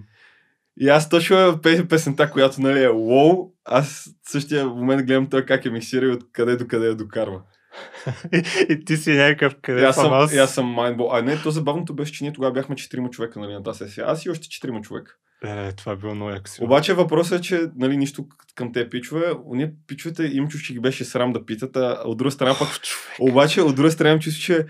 И 0.78 0.90
аз 0.90 1.10
точно 1.10 1.36
пе- 1.36 1.88
песента, 1.88 2.32
която 2.32 2.62
нали 2.62 2.84
е 2.84 2.88
лоу, 2.88 3.52
аз 3.66 4.10
в 4.24 4.32
същия 4.32 4.68
момент 4.68 5.06
гледам 5.06 5.30
той 5.30 5.46
как 5.46 5.66
е 5.66 5.70
миксира 5.70 6.06
и 6.06 6.10
от 6.10 6.32
къде 6.32 6.56
до 6.56 6.68
къде 6.68 6.88
я 6.88 6.96
докарва. 6.96 7.42
и, 8.34 8.44
и 8.70 8.86
ти 8.86 8.98
си 8.98 9.12
някакъв 9.12 9.56
къде 9.62 9.82
И 9.82 9.84
аз 9.84 9.96
съм 9.96 10.04
съм, 10.04 10.14
аз. 10.14 10.34
и 10.34 10.38
аз 10.38 10.54
съм 10.54 10.66
майнбол. 10.66 11.10
А 11.14 11.22
не, 11.22 11.42
то 11.42 11.52
забавното 11.52 11.96
беше, 11.96 12.14
че 12.14 12.24
ние 12.24 12.34
тогава 12.34 12.54
бяхме 12.54 12.76
четирима 12.76 13.10
човека 13.10 13.40
нали, 13.40 13.54
на 13.54 13.64
тази 13.64 13.78
сесия. 13.78 14.06
Аз 14.08 14.26
и 14.26 14.30
още 14.30 14.50
четирима 14.50 14.82
човека. 14.82 15.16
Е, 15.44 15.72
това 15.72 15.92
е 15.92 15.96
било 15.96 16.16
много 16.16 16.32
яко 16.32 16.50
си. 16.50 16.64
Обаче 16.64 16.94
въпросът 16.94 17.40
е, 17.40 17.42
че 17.42 17.62
нали, 17.76 17.98
нищо 17.98 18.28
към 18.56 18.74
те 18.74 18.90
пичове. 18.90 19.34
Ние 19.54 19.74
пичовете 19.88 20.24
им 20.24 20.48
чуш, 20.48 20.62
че 20.62 20.74
ги 20.74 20.80
беше 20.80 21.06
срам 21.06 21.34
да 21.34 21.46
питат, 21.46 21.76
а 21.78 22.02
от 22.06 22.18
друга 22.18 22.32
страна 22.32 22.56
пък... 22.60 22.70
Обаче 23.20 23.62
от 23.62 23.76
друга 23.76 23.92
страна 23.92 24.14
им 24.14 24.20
чувство, 24.20 24.44
че 24.44 24.66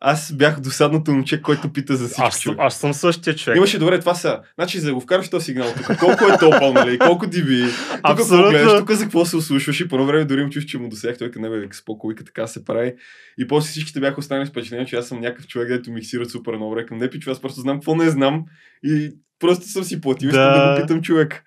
аз 0.00 0.32
бях 0.32 0.60
досадното 0.60 1.10
момче, 1.12 1.42
който 1.42 1.72
пита 1.72 1.96
за 1.96 2.04
всичко. 2.08 2.54
Аз, 2.58 2.66
аз 2.74 2.76
съм 2.80 2.94
същия 2.94 3.36
човек. 3.36 3.56
Имаше 3.56 3.78
добре, 3.78 4.00
това 4.00 4.14
са. 4.14 4.40
Значи, 4.54 4.78
за 4.78 4.86
да 4.86 4.94
го 4.94 5.00
вкараш 5.00 5.28
този 5.30 5.44
сигнал, 5.44 5.72
тук 5.76 5.98
колко 5.98 6.24
е 6.24 6.38
топъл, 6.38 6.72
нали? 6.72 6.98
Колко. 6.98 7.24
Тук 7.24 7.32
какво 7.32 8.22
Абсолютно. 8.22 8.50
гледаш, 8.50 8.78
тук 8.78 8.90
за 8.90 9.04
какво 9.04 9.24
се 9.24 9.36
ослушваш 9.36 9.80
и 9.80 9.82
едно 9.82 10.06
време 10.06 10.24
дори 10.24 10.40
им 10.40 10.50
чуш, 10.50 10.64
че 10.64 10.78
му 10.78 10.88
досеях. 10.88 11.18
Той 11.18 11.30
не 11.36 11.50
бе, 11.50 11.58
вика, 11.58 11.76
споко, 11.76 12.08
вика, 12.08 12.24
така 12.24 12.46
се 12.46 12.64
прави. 12.64 12.94
И 13.38 13.48
после 13.48 13.70
всичките 13.70 14.00
бяха 14.00 14.20
останали 14.20 14.46
с 14.46 14.50
впечатление, 14.50 14.86
че 14.86 14.96
аз 14.96 15.08
съм 15.08 15.20
някакъв 15.20 15.46
човек, 15.46 15.68
дето 15.68 15.90
миксира 15.90 16.28
супер 16.28 16.52
много 16.56 16.70
време. 16.74 16.86
Към 16.86 16.98
не 16.98 17.10
пичу, 17.10 17.30
аз 17.30 17.40
просто 17.40 17.60
знам 17.60 17.76
какво 17.76 17.94
не 17.94 18.10
знам 18.10 18.44
и 18.84 19.10
просто 19.38 19.68
съм 19.68 19.84
си 19.84 20.00
платил, 20.00 20.26
искам 20.28 20.42
Да. 20.42 20.68
да 20.68 20.80
го 20.80 20.86
питам 20.86 21.02
човек. 21.02 21.44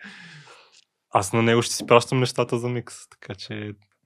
Аз 1.09 1.33
на 1.33 1.41
него 1.41 1.61
ще 1.61 1.75
си 1.75 1.85
пращам 1.87 2.19
нещата 2.19 2.59
за 2.59 2.69
микс, 2.69 2.95
така 3.09 3.35
че 3.35 3.53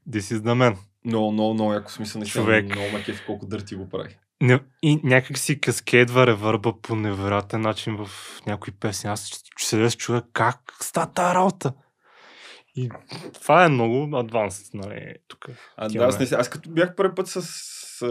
this 0.10 0.36
is 0.36 0.38
the 0.38 0.54
man. 0.72 0.76
Много, 1.06 1.32
много, 1.32 1.54
много 1.54 1.74
яко 1.74 1.92
смисъл. 1.92 2.22
Човек. 2.24 2.66
Много 2.66 2.92
ме 2.94 3.04
кефи 3.04 3.24
колко 3.26 3.46
дърти 3.46 3.76
го 3.76 3.90
прави. 3.90 4.18
Не, 4.42 4.60
и 4.82 5.00
някак 5.04 5.38
си 5.38 5.62
каскейдва 5.62 6.28
ревърба 6.28 6.74
по 6.82 6.96
невероятен 6.96 7.62
начин 7.62 7.98
в 7.98 8.10
някои 8.48 8.74
песни. 8.74 9.10
Аз 9.10 9.28
ще 9.28 9.66
седя 9.66 9.92
с 9.92 9.98
човек 9.98 10.24
как 10.34 10.58
ста 10.82 11.06
тази 11.06 11.36
работа. 11.36 11.74
И 12.76 12.90
това 13.34 13.66
е 13.66 13.70
много 13.70 14.18
адванс, 14.18 14.74
нали, 14.74 15.16
тук. 15.28 15.46
А, 15.78 15.90
да, 15.90 16.04
аз, 16.04 16.20
не, 16.20 16.38
аз 16.38 16.50
като 16.50 16.70
бях 16.70 16.96
първи 16.96 17.16
път 17.16 17.28
с, 17.28 17.38
а, 18.02 18.08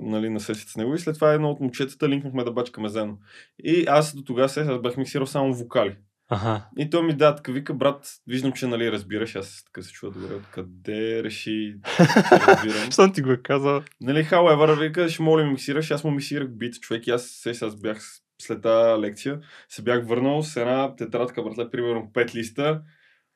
нали, 0.00 0.30
на 0.30 0.40
сесията 0.40 0.72
с 0.72 0.76
него 0.76 0.94
и 0.94 0.98
след 0.98 1.14
това 1.14 1.32
едно 1.32 1.50
от 1.50 1.60
момчетата 1.60 2.08
линкнахме 2.08 2.44
да 2.44 2.52
бачкаме 2.52 2.88
заедно. 2.88 3.18
И 3.64 3.84
аз 3.88 4.16
до 4.16 4.24
тогава 4.24 4.48
се 4.48 4.60
аз 4.60 4.80
бях 4.80 4.96
миксирал 4.96 5.26
само 5.26 5.54
вокали. 5.54 5.96
Ага. 6.28 6.66
И 6.78 6.90
той 6.90 7.02
ми 7.02 7.16
да, 7.16 7.36
така 7.36 7.52
вика, 7.52 7.74
брат, 7.74 8.06
виждам, 8.26 8.52
че 8.52 8.66
нали 8.66 8.92
разбираш, 8.92 9.36
аз 9.36 9.64
така 9.64 9.82
се 9.82 9.92
чува 9.92 10.12
добре, 10.12 10.34
откъде 10.34 11.22
реши, 11.22 11.76
разбирам. 12.30 12.90
Щом 12.90 13.12
ти 13.12 13.22
го 13.22 13.32
е 13.32 13.42
казал. 13.42 13.82
нали, 14.00 14.24
however, 14.24 14.80
вика, 14.80 15.08
ще 15.08 15.22
моля 15.22 15.44
ми 15.44 15.50
миксираш, 15.50 15.90
аз 15.90 16.04
му 16.04 16.10
миксирах 16.10 16.48
бит, 16.48 16.80
човек, 16.80 17.06
и 17.06 17.10
аз 17.10 17.26
се 17.26 17.50
аз 17.50 17.80
бях 17.80 18.02
след 18.42 18.62
тази 18.62 19.00
лекция, 19.00 19.40
се 19.68 19.82
бях 19.82 20.06
върнал 20.06 20.42
с 20.42 20.56
една 20.56 20.96
тетрадка, 20.96 21.42
братле, 21.42 21.70
примерно 21.70 22.10
5 22.14 22.34
листа, 22.34 22.82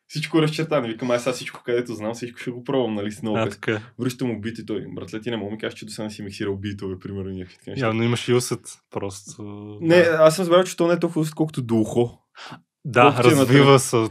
всичко 0.07 0.43
разчертано. 0.43 0.89
Викам, 0.89 1.11
аз 1.11 1.23
сега 1.23 1.35
всичко, 1.35 1.63
където 1.65 1.95
знам, 1.95 2.15
всичко 2.15 2.39
ще 2.39 2.51
го 2.51 2.65
пробвам, 2.65 2.95
нали, 2.95 3.13
с 3.13 3.23
много 3.23 3.51
така. 3.51 3.81
Връщам 3.99 4.29
му 4.29 4.41
бит 4.41 4.59
и 4.59 4.67
той, 4.67 4.87
братле, 4.95 5.21
ти 5.21 5.31
не 5.31 5.37
мога 5.37 5.51
ми 5.51 5.59
кажеш, 5.59 5.79
че 5.79 5.85
до 5.85 5.93
сега 5.93 6.05
не 6.05 6.11
си 6.11 6.23
миксирал 6.23 6.57
битове, 6.57 6.99
примерно, 6.99 7.31
някакви 7.31 7.71
неща. 7.71 7.87
Явно 7.87 8.03
имаш 8.03 8.29
и 8.29 8.33
усет, 8.33 8.61
просто. 8.91 9.43
Не, 9.81 9.97
аз 9.97 10.37
съм 10.37 10.43
разбрал, 10.43 10.65
че 10.65 10.77
то 10.77 10.87
не 10.87 10.95
е 10.95 10.99
толкова 10.99 11.27
колкото 11.35 11.63
до 11.63 11.75
ухо. 11.77 12.19
Да, 12.85 13.17
е 13.21 13.25
развива 13.25 13.79
се. 13.79 14.09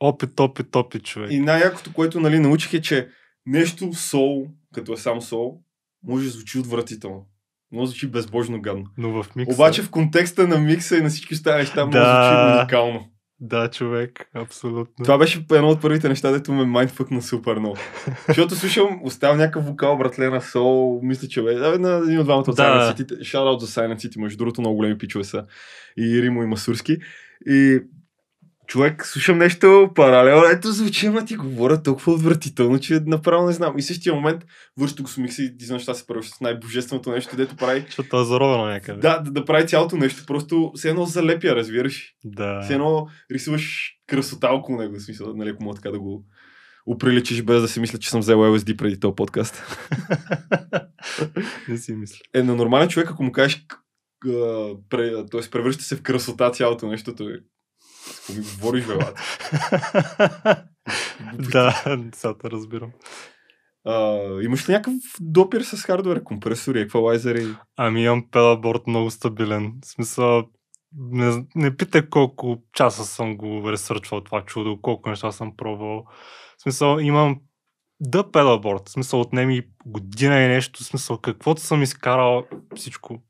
Опит, 0.00 0.40
опит, 0.40 0.76
опит, 0.76 1.04
човек. 1.04 1.30
И 1.32 1.40
най-якото, 1.40 1.92
което 1.92 2.20
нали, 2.20 2.38
научих 2.38 2.74
е, 2.74 2.80
че 2.80 3.08
нещо 3.46 3.92
сол, 3.92 4.46
като 4.74 4.92
е 4.92 4.96
сам 4.96 5.22
сол, 5.22 5.60
може 6.04 6.24
да 6.24 6.30
звучи 6.30 6.58
отвратително. 6.58 7.26
Може 7.72 7.82
да 7.82 7.86
звучи 7.86 8.10
безбожно 8.10 8.60
гадно. 8.60 8.84
Но 8.98 9.22
в 9.22 9.36
микса... 9.36 9.54
Обаче 9.54 9.82
в 9.82 9.90
контекста 9.90 10.48
на 10.48 10.58
микса 10.58 10.96
и 10.96 11.00
на 11.00 11.08
всички 11.08 11.34
останали 11.34 11.60
неща 11.60 11.86
може 11.86 11.98
да 11.98 12.04
Да. 12.04 12.36
звучи 12.44 12.58
уникално. 12.58 13.10
Да, 13.40 13.70
човек, 13.70 14.28
абсолютно. 14.34 15.04
Това 15.04 15.18
беше 15.18 15.46
едно 15.52 15.68
от 15.68 15.80
първите 15.80 16.08
неща, 16.08 16.30
дето 16.30 16.52
ме 16.52 16.64
майндфъкна 16.64 17.22
супер 17.22 17.56
много. 17.56 17.76
Защото 18.28 18.54
слушам, 18.54 19.00
оставям 19.02 19.38
някакъв 19.38 19.66
вокал, 19.66 19.96
братле 19.98 20.30
на 20.30 20.40
сол, 20.40 21.00
мисля, 21.02 21.28
че 21.28 21.42
бе, 21.42 21.54
абе, 21.54 21.78
на 21.78 22.02
един 22.06 22.18
от 22.18 22.24
двамата 22.24 22.44
от 22.48 22.56
Да. 22.56 22.62
Silent 22.62 22.98
City. 23.00 23.20
Shoutout 23.20 23.58
за 23.58 23.66
Silent 23.66 23.96
City, 23.96 24.20
между 24.20 24.38
другото, 24.38 24.60
много 24.60 24.76
големи 24.76 24.98
пичове 24.98 25.24
са. 25.24 25.44
И 25.98 26.22
Римо 26.22 26.42
и 26.42 26.46
Масурски. 26.46 26.96
И 27.46 27.80
човек, 28.66 29.06
слушам 29.06 29.38
нещо 29.38 29.90
паралелно, 29.94 30.44
ето 30.44 30.72
звучи, 30.72 31.06
ама 31.06 31.24
ти 31.24 31.36
говоря 31.36 31.82
толкова 31.82 32.12
отвратително, 32.12 32.78
че 32.78 33.00
направо 33.06 33.46
не 33.46 33.52
знам. 33.52 33.78
И 33.78 33.82
в 33.82 33.86
същия 33.86 34.14
момент 34.14 34.44
върши 34.76 35.02
го 35.02 35.08
с 35.08 35.16
микса 35.16 35.42
и 35.42 35.50
изведнъж 35.60 35.82
това 35.82 35.94
се 35.94 36.06
прави 36.06 36.22
с 36.22 36.40
най-божественото 36.40 37.10
нещо, 37.10 37.36
дето 37.36 37.56
прави. 37.56 37.84
Защото 37.86 38.20
е 38.20 38.24
заровено 38.24 38.66
някъде. 38.66 39.00
Да, 39.00 39.18
да, 39.18 39.30
да 39.30 39.44
прави 39.44 39.66
цялото 39.66 39.96
нещо, 39.96 40.24
просто 40.26 40.72
все 40.74 40.90
едно 40.90 41.04
залепя, 41.04 41.56
разбираш. 41.56 42.14
Да. 42.24 42.60
Все 42.62 42.72
едно 42.72 43.06
рисуваш 43.30 43.94
красота 44.06 44.48
около 44.48 44.78
него, 44.78 44.94
в 44.94 45.02
смисъл, 45.02 45.34
нали, 45.34 45.48
ако 45.48 45.64
мога 45.64 45.76
така 45.76 45.90
да 45.90 45.98
го 45.98 46.24
оприличиш 46.86 47.42
без 47.42 47.62
да 47.62 47.68
си 47.68 47.80
мисля, 47.80 47.98
че 47.98 48.10
съм 48.10 48.20
взел 48.20 48.38
LSD 48.38 48.76
преди 48.76 49.00
този 49.00 49.14
подкаст. 49.14 49.62
Не 51.68 51.78
си 51.78 51.94
мисля. 51.94 52.18
Е, 52.34 52.42
на 52.42 52.54
нормален 52.54 52.88
човек, 52.88 53.10
ако 53.10 53.22
му 53.22 53.32
кажеш, 53.32 53.66
т.е. 54.90 55.50
превръща 55.50 55.84
се 55.84 55.96
в 55.96 56.02
красота 56.02 56.50
цялото 56.50 56.86
нещо, 56.86 57.14
той 57.14 57.40
какво 58.16 58.32
ми 58.32 58.40
говориш, 58.40 58.86
бе, 58.86 58.94
да, 61.34 61.82
сега 62.14 62.34
те 62.38 62.50
разбирам. 62.50 62.90
А, 63.86 64.20
имаш 64.42 64.68
ли 64.68 64.72
някакъв 64.72 64.94
допир 65.20 65.60
с 65.60 65.82
хардвер, 65.82 66.24
компресори, 66.24 66.80
еквалайзери? 66.80 67.46
Ами 67.76 68.04
имам 68.04 68.30
педалборд 68.30 68.86
много 68.86 69.10
стабилен. 69.10 69.72
В 69.84 69.86
смисъл, 69.86 70.44
не, 70.96 71.46
не 71.54 71.76
питай 71.76 72.08
колко 72.08 72.62
часа 72.72 73.04
съм 73.04 73.36
го 73.36 73.72
ресърчвал 73.72 74.20
това 74.20 74.44
чудо, 74.44 74.78
колко 74.82 75.10
неща 75.10 75.32
съм 75.32 75.56
пробвал. 75.56 76.04
В 76.58 76.62
смисъл, 76.62 76.98
имам 76.98 77.40
да 78.00 78.30
педалборд. 78.30 78.88
В 78.88 78.92
смисъл, 78.92 79.20
отнеми 79.20 79.62
година 79.86 80.40
и 80.40 80.48
нещо. 80.48 80.82
В 80.82 80.86
смисъл, 80.86 81.18
каквото 81.18 81.60
съм 81.60 81.82
изкарал, 81.82 82.46
всичко. 82.76 83.22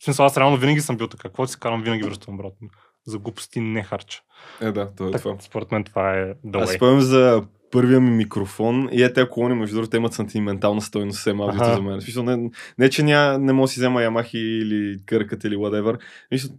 В 0.00 0.04
смисъл, 0.04 0.26
аз 0.26 0.36
реално 0.36 0.56
винаги 0.56 0.80
съм 0.80 0.96
бил 0.96 1.08
така. 1.08 1.22
Каквото 1.22 1.52
си 1.52 1.60
карам, 1.60 1.82
винаги 1.82 2.02
връщам 2.02 2.34
обратно. 2.34 2.68
За 3.06 3.18
глупости 3.18 3.60
не 3.60 3.82
харча. 3.82 4.20
Е, 4.60 4.72
да, 4.72 4.90
то 4.96 5.08
е 5.08 5.10
това. 5.10 5.36
Според 5.40 5.72
мен 5.72 5.84
това 5.84 6.14
е 6.18 6.34
the 6.46 6.62
Аз 6.62 6.72
спомням 6.72 7.00
за 7.00 7.42
първия 7.70 8.00
ми 8.00 8.10
микрофон 8.10 8.88
и 8.92 9.02
е 9.02 9.12
тези 9.12 9.28
колони, 9.28 9.54
между 9.54 9.76
другото, 9.76 9.96
имат 9.96 10.12
сантиментална 10.12 10.80
стойност 10.82 11.16
съвсем 11.16 11.40
аудиото 11.40 11.74
за 11.74 11.82
мен. 11.82 12.00
Смисъл, 12.00 12.22
не, 12.22 12.50
не, 12.78 12.90
че 12.90 13.02
ня, 13.02 13.38
не 13.38 13.52
мога 13.52 13.64
да 13.64 13.68
си 13.68 13.80
взема 13.80 14.02
Ямахи 14.02 14.38
или 14.38 14.98
Къркът 15.06 15.44
или 15.44 15.56
whatever. 15.56 15.98
Мисля, 16.30 16.50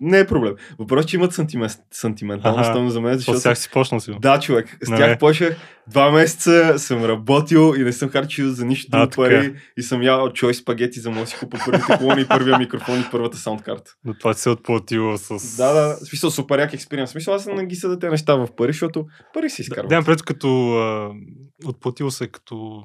не 0.00 0.18
е 0.18 0.26
проблем. 0.26 0.54
Въпросът, 0.78 1.08
че 1.10 1.16
имат 1.16 1.32
сантимен, 1.32 1.70
сантиментална 1.90 2.64
стойност 2.64 2.92
за 2.92 3.00
мен, 3.00 3.12
От 3.12 3.18
защото... 3.18 3.40
сега 3.40 3.54
си 3.54 3.70
почнал 3.72 4.00
си. 4.00 4.10
Да, 4.20 4.40
човек. 4.40 4.78
С 4.82 4.88
Нали? 4.88 5.00
тях 5.00 5.18
почнах 5.18 5.56
два 5.90 6.10
месеца, 6.10 6.74
съм 6.78 7.04
работил 7.04 7.74
и 7.76 7.82
не 7.82 7.92
съм 7.92 8.08
харчил 8.08 8.50
за 8.50 8.64
нищо 8.64 8.88
А, 8.92 8.98
друго 8.98 9.10
така. 9.10 9.22
пари 9.22 9.54
и 9.76 9.82
съм 9.82 10.02
ял 10.02 10.32
чой 10.32 10.54
спагети, 10.54 11.00
за 11.00 11.10
да 11.10 11.26
си 11.26 11.36
купа 11.40 11.58
първите 11.64 11.98
колони, 11.98 12.26
първия 12.28 12.58
микрофон 12.58 13.00
и 13.00 13.04
първата 13.10 13.36
саундкарта. 13.36 13.90
Но 14.04 14.14
това 14.18 14.34
ти 14.34 14.40
се 14.40 14.50
отплатило 14.50 15.18
с... 15.18 15.56
Да, 15.56 15.72
да, 15.72 15.96
в 15.96 16.08
смисъл 16.08 16.30
супер 16.30 16.58
як 16.58 16.74
експириенс. 16.74 17.10
В 17.10 17.12
смисъл 17.12 17.34
аз 17.34 17.46
не 17.46 17.66
ги 17.66 17.74
съда 17.74 17.98
тези 17.98 18.10
неща 18.10 18.34
в 18.34 18.48
пари, 18.56 18.72
защото 18.72 19.06
пари 19.34 19.50
си 19.50 19.62
изкарват. 19.62 19.88
Да, 19.88 20.02
пред 20.04 20.22
като 20.22 20.72
а, 20.78 21.10
отплатил 21.66 22.10
се 22.10 22.26
като 22.28 22.82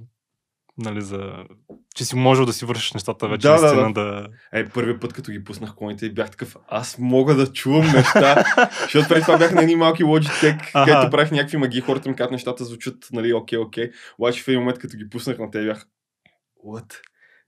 нали, 0.79 1.01
за... 1.01 1.33
че 1.95 2.05
си 2.05 2.15
можел 2.15 2.45
да 2.45 2.53
си 2.53 2.65
вършиш 2.65 2.93
нещата 2.93 3.27
вече 3.27 3.47
Да, 3.47 3.55
да, 3.55 3.61
наистина 3.61 3.93
да... 3.93 4.27
Е, 4.53 4.69
първият 4.69 5.01
път, 5.01 5.13
като 5.13 5.31
ги 5.31 5.43
пуснах 5.43 5.75
коните 5.75 6.05
и 6.05 6.13
бях 6.13 6.31
такъв, 6.31 6.55
аз 6.67 6.97
мога 6.99 7.35
да 7.35 7.53
чувам 7.53 7.85
неща, 7.93 8.43
защото 8.81 9.07
преди 9.07 9.21
това 9.21 9.37
бях 9.37 9.53
на 9.53 9.61
едни 9.61 9.75
малки 9.75 10.03
Logitech, 10.03 10.61
Аха. 10.73 10.85
където 10.85 11.11
правих 11.11 11.31
някакви 11.31 11.57
магии, 11.57 11.81
хората 11.81 12.09
ми 12.09 12.15
казват 12.15 12.31
нещата 12.31 12.65
звучат, 12.65 12.95
нали, 13.13 13.33
окей, 13.33 13.57
окей. 13.57 13.91
Обаче 14.19 14.43
в 14.43 14.47
един 14.47 14.59
момент, 14.59 14.79
като 14.79 14.97
ги 14.97 15.09
пуснах 15.09 15.39
на 15.39 15.51
те, 15.51 15.65
бях, 15.65 15.85
what? 16.65 16.93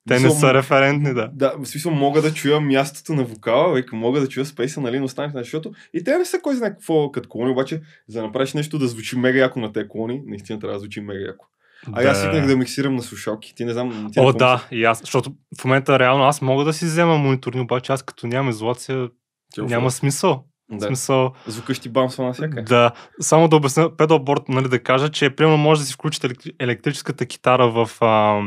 Те 0.08 0.20
не 0.20 0.30
са 0.30 0.54
референтни, 0.54 1.14
да. 1.14 1.30
Да, 1.34 1.54
в 1.60 1.66
смисъл 1.66 1.92
мога 1.92 2.22
да 2.22 2.34
чуя 2.34 2.62
мястото 2.62 3.14
на 3.14 3.24
вокала, 3.24 3.84
мога 3.92 4.20
да 4.20 4.28
чуя 4.28 4.46
спейса, 4.46 4.82
нали, 4.82 5.00
но 5.00 5.06
останах 5.06 5.34
на 5.34 5.44
защото 5.44 5.72
и 5.94 6.04
те 6.04 6.18
не 6.18 6.26
са 6.26 6.40
кой 6.42 6.56
знае 6.56 6.70
какво 6.70 7.12
като 7.12 7.30
колони, 7.30 7.52
обаче 7.52 7.82
за 8.08 8.20
да 8.20 8.26
направиш 8.26 8.54
нещо 8.54 8.80
да 8.80 8.88
звучи 8.88 9.18
мега 9.18 9.40
яко 9.40 9.60
на 9.60 9.74
те 9.74 9.88
колони, 9.88 10.22
наистина 10.26 10.60
трябва 10.60 10.74
да 10.74 10.80
звучи 10.80 11.02
мега 11.02 11.26
яко. 11.26 11.46
А 11.94 12.04
и 12.04 12.06
аз 12.06 12.20
свикнах 12.22 12.48
да 12.48 12.58
миксирам 12.58 12.96
на 12.96 13.02
слушалки. 13.02 13.56
Ти 13.56 13.66
не 13.66 13.74
знам. 13.74 14.10
Ти 14.14 14.20
О, 14.20 14.34
да, 14.34 14.68
и 14.72 14.84
аз, 14.86 15.00
защото 15.00 15.34
в 15.62 15.66
момента 15.66 16.00
реално 16.00 16.24
аз 16.24 16.42
мога 16.42 16.64
да 16.64 16.74
си 16.74 16.86
взема 16.86 17.18
мониторни, 17.18 17.62
обаче 17.62 17.94
аз 17.94 18.04
като 18.04 18.28
нямам 18.28 18.50
изолация, 18.50 19.10
Ти 19.54 19.62
няма 19.62 19.92
смисъл. 19.92 20.44
Да. 20.72 20.86
смисъл, 20.86 21.32
Звука 21.48 21.74
ще 21.74 21.84
ти 21.84 21.90
бамсва 21.90 22.26
на 22.26 22.34
всяка. 22.34 22.64
да, 22.64 22.92
само 23.20 23.48
да 23.48 23.56
обясня, 23.56 23.96
педалборд, 23.98 24.50
нали, 24.50 24.70
да 24.70 24.84
кажа, 24.84 25.10
че 25.10 25.30
примерно 25.30 25.58
може 25.58 25.82
да 25.82 25.88
си 25.88 25.94
включите 25.94 26.28
електри- 26.28 26.52
електрическата 26.60 27.26
китара 27.26 27.70
в, 27.72 27.90
а, 28.02 28.42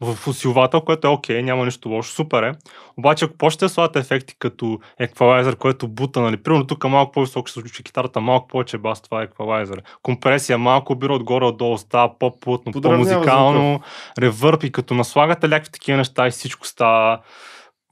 в 0.00 0.28
усилвател, 0.28 0.80
което 0.80 1.06
е 1.06 1.10
окей, 1.10 1.42
няма 1.42 1.64
нищо 1.64 1.88
лошо, 1.88 2.12
супер 2.12 2.42
е. 2.42 2.52
Обаче 2.96 3.24
ако 3.24 3.36
почнете 3.36 3.64
да 3.64 3.68
слагате 3.68 3.98
ефекти 3.98 4.34
като 4.38 4.78
еквалайзер, 4.98 5.56
което 5.56 5.88
бута, 5.88 6.20
нали, 6.20 6.36
примерно 6.36 6.66
тук 6.66 6.84
малко 6.84 7.12
по-високо 7.12 7.46
ще 7.46 7.54
се 7.54 7.60
звучи 7.60 7.82
китарата, 7.82 8.20
малко 8.20 8.48
повече 8.48 8.78
бас, 8.78 9.02
това 9.02 9.20
е 9.20 9.24
еквалайзер. 9.24 9.82
Компресия 10.02 10.58
малко 10.58 10.94
бира 10.94 11.14
отгоре 11.14 11.44
отдолу, 11.44 11.78
става 11.78 12.18
по-плътно, 12.18 12.72
по-музикално, 12.72 13.80
ревърп 14.18 14.64
и 14.64 14.72
като 14.72 14.94
наслагате 14.94 15.48
някакви 15.48 15.72
такива 15.72 15.98
неща 15.98 16.26
и 16.26 16.30
всичко 16.30 16.66
става 16.66 17.20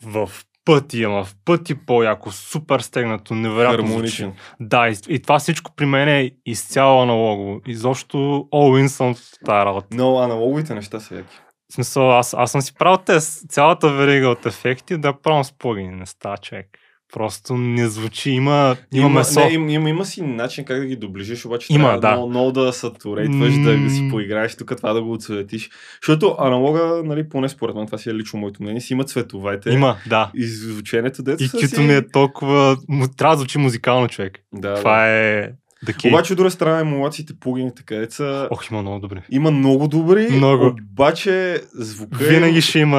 в 0.04 0.30
пъти, 0.64 1.04
ама 1.04 1.24
в 1.24 1.34
пъти 1.44 1.74
по-яко, 1.86 2.30
супер 2.30 2.80
стегнато, 2.80 3.34
невероятно 3.34 3.86
звучи. 3.86 4.30
Да, 4.60 4.88
и, 4.88 4.96
и 5.08 5.22
това 5.22 5.38
всичко 5.38 5.72
при 5.76 5.86
мен 5.86 6.08
е 6.08 6.30
изцяло 6.46 7.02
аналогово. 7.02 7.60
Изобщо 7.66 8.16
all 8.52 8.84
in 8.84 8.86
съм 8.86 9.14
в 9.14 9.18
тази 9.44 9.66
работа. 9.66 9.86
Но 9.90 10.18
аналоговите 10.18 10.74
неща 10.74 11.00
са 11.00 11.14
яки. 11.14 11.38
В 11.70 11.74
смисъл, 11.74 12.18
аз, 12.18 12.34
аз 12.34 12.52
съм 12.52 12.60
си 12.60 12.74
правил 12.74 12.98
тест, 12.98 13.50
цялата 13.50 13.92
верига 13.92 14.28
от 14.28 14.46
ефекти 14.46 14.98
да 14.98 15.12
правим 15.12 15.44
с 15.44 15.52
плагини. 15.52 15.90
Не 15.90 16.06
става 16.06 16.36
човек. 16.36 16.66
Просто 17.12 17.56
не 17.56 17.88
звучи, 17.88 18.30
има, 18.30 18.76
има, 18.92 19.08
месо. 19.08 19.40
Не, 19.40 19.52
има, 19.52 19.72
има, 19.72 19.90
има, 19.90 20.04
си 20.04 20.22
начин 20.22 20.64
как 20.64 20.78
да 20.78 20.86
ги 20.86 20.96
доближиш, 20.96 21.44
обаче 21.44 21.72
Има, 21.72 21.84
трябва 21.84 22.00
да. 22.00 22.10
много, 22.10 22.30
много 22.30 22.52
да 22.52 22.72
сатурейтваш, 22.72 23.54
да 23.54 23.76
М. 23.76 23.90
си 23.90 24.08
поиграеш 24.10 24.56
тук, 24.56 24.72
това 24.76 24.92
да 24.92 25.02
го 25.02 25.12
отсветиш. 25.12 25.70
Защото 26.02 26.36
аналога, 26.38 27.02
нали, 27.04 27.28
поне 27.28 27.48
според 27.48 27.76
мен, 27.76 27.86
това 27.86 27.98
си 27.98 28.10
е 28.10 28.14
лично 28.14 28.38
моето 28.38 28.62
мнение, 28.62 28.80
си 28.80 28.92
има 28.92 29.04
цветовете. 29.04 29.70
Има, 29.70 29.96
да. 30.06 30.30
И 30.34 30.46
звученето, 30.46 31.22
дето 31.22 31.44
И 31.44 31.50
кито 31.50 31.68
си... 31.68 31.80
ми 31.80 31.94
е 31.94 32.08
толкова... 32.08 32.76
Трябва 33.16 33.36
да 33.36 33.38
звучи 33.38 33.58
музикално, 33.58 34.08
човек. 34.08 34.38
Да, 34.54 34.68
да. 34.68 34.74
Това 34.74 35.08
е... 35.10 35.50
Да 35.86 35.92
ки... 35.92 36.08
Обаче, 36.08 36.32
от 36.32 36.36
друга 36.36 36.50
страна, 36.50 36.80
емулациите, 36.80 37.32
пугините, 37.40 37.82
където 37.86 38.14
са... 38.14 38.48
Ох, 38.50 38.70
има 38.70 38.82
много 38.82 38.98
добри. 38.98 39.20
Има 39.30 39.50
много 39.50 39.88
добри, 39.88 40.28
Много. 40.30 40.74
обаче 40.92 41.60
звука 41.74 42.24
е... 42.24 42.28
Винаги 42.28 42.60
ще 42.60 42.78
има... 42.78 42.98